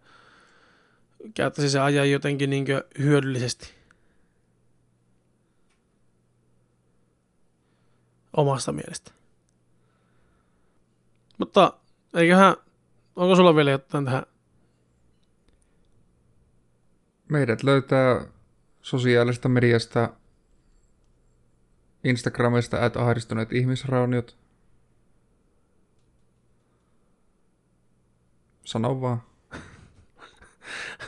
käyttäisin 1.35 1.71
se 1.71 1.81
ajan 1.81 2.11
jotenkin 2.11 2.51
niin 2.51 2.67
hyödyllisesti. 2.99 3.75
Omasta 8.37 8.73
mielestä. 8.73 9.13
Mutta 11.39 11.73
eiköhän, 12.15 12.57
onko 13.17 13.37
sulla 13.37 13.57
vielä 13.57 13.71
jotain 13.71 14.05
tähän? 14.05 14.23
Meidät 17.29 17.63
löytää 17.63 18.27
sosiaalista 18.83 19.49
mediasta 19.49 20.11
Instagramista 22.05 22.85
at 22.85 22.97
ahdistuneet 22.97 23.53
ihmisrauniot. 23.53 24.37
Sano 28.65 29.01
vaan. 29.01 29.23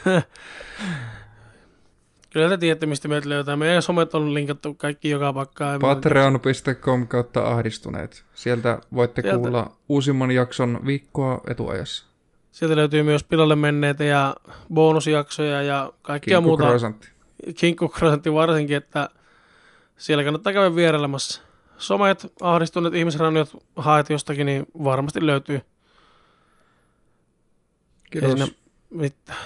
Kyllä 2.37 2.49
te 2.49 2.59
tiedätte, 2.59 2.87
mistä 2.87 3.09
meitä 3.09 3.28
löytää. 3.28 3.57
Meidän 3.57 3.82
somet 3.82 4.14
on 4.14 4.34
linkattu 4.34 4.74
kaikki 4.74 5.11
joka 5.11 5.32
paikkaan. 5.32 5.80
Patreon.com 5.80 7.09
kautta 7.09 7.41
ahdistuneet. 7.49 8.24
Sieltä 8.34 8.78
voitte 8.95 9.22
Sieltä. 9.22 9.39
kuulla 9.39 9.76
uusimman 9.89 10.30
jakson 10.30 10.80
viikkoa 10.87 11.41
etuajassa. 11.51 12.07
Sieltä 12.53 12.76
löytyy 12.76 13.03
myös 13.03 13.24
pilalle 13.24 13.57
menneitä 13.57 14.05
ja 14.05 14.37
bonusjaksoja 14.74 15.62
ja 15.62 15.93
kaikkia 16.03 16.41
muuta. 16.41 16.62
Kinkku-kroisantti. 16.62 17.09
Kinkkukrosantti 17.55 18.33
varsinkin, 18.33 18.76
että 18.76 19.08
siellä 19.96 20.25
kannattaa 20.25 20.53
käydä 20.53 20.76
vierailemassa. 20.76 21.42
Somet, 21.79 22.33
ahdistuneet 22.41 22.95
ihmisraniot, 22.95 23.57
haet 23.76 24.11
jostakin, 24.11 24.46
niin 24.46 24.67
varmasti 24.84 25.26
löytyy. 25.26 25.57
Ei 25.57 25.63
Kiitos. 28.11 28.30
siinä 28.33 28.46
mitään. 28.91 29.38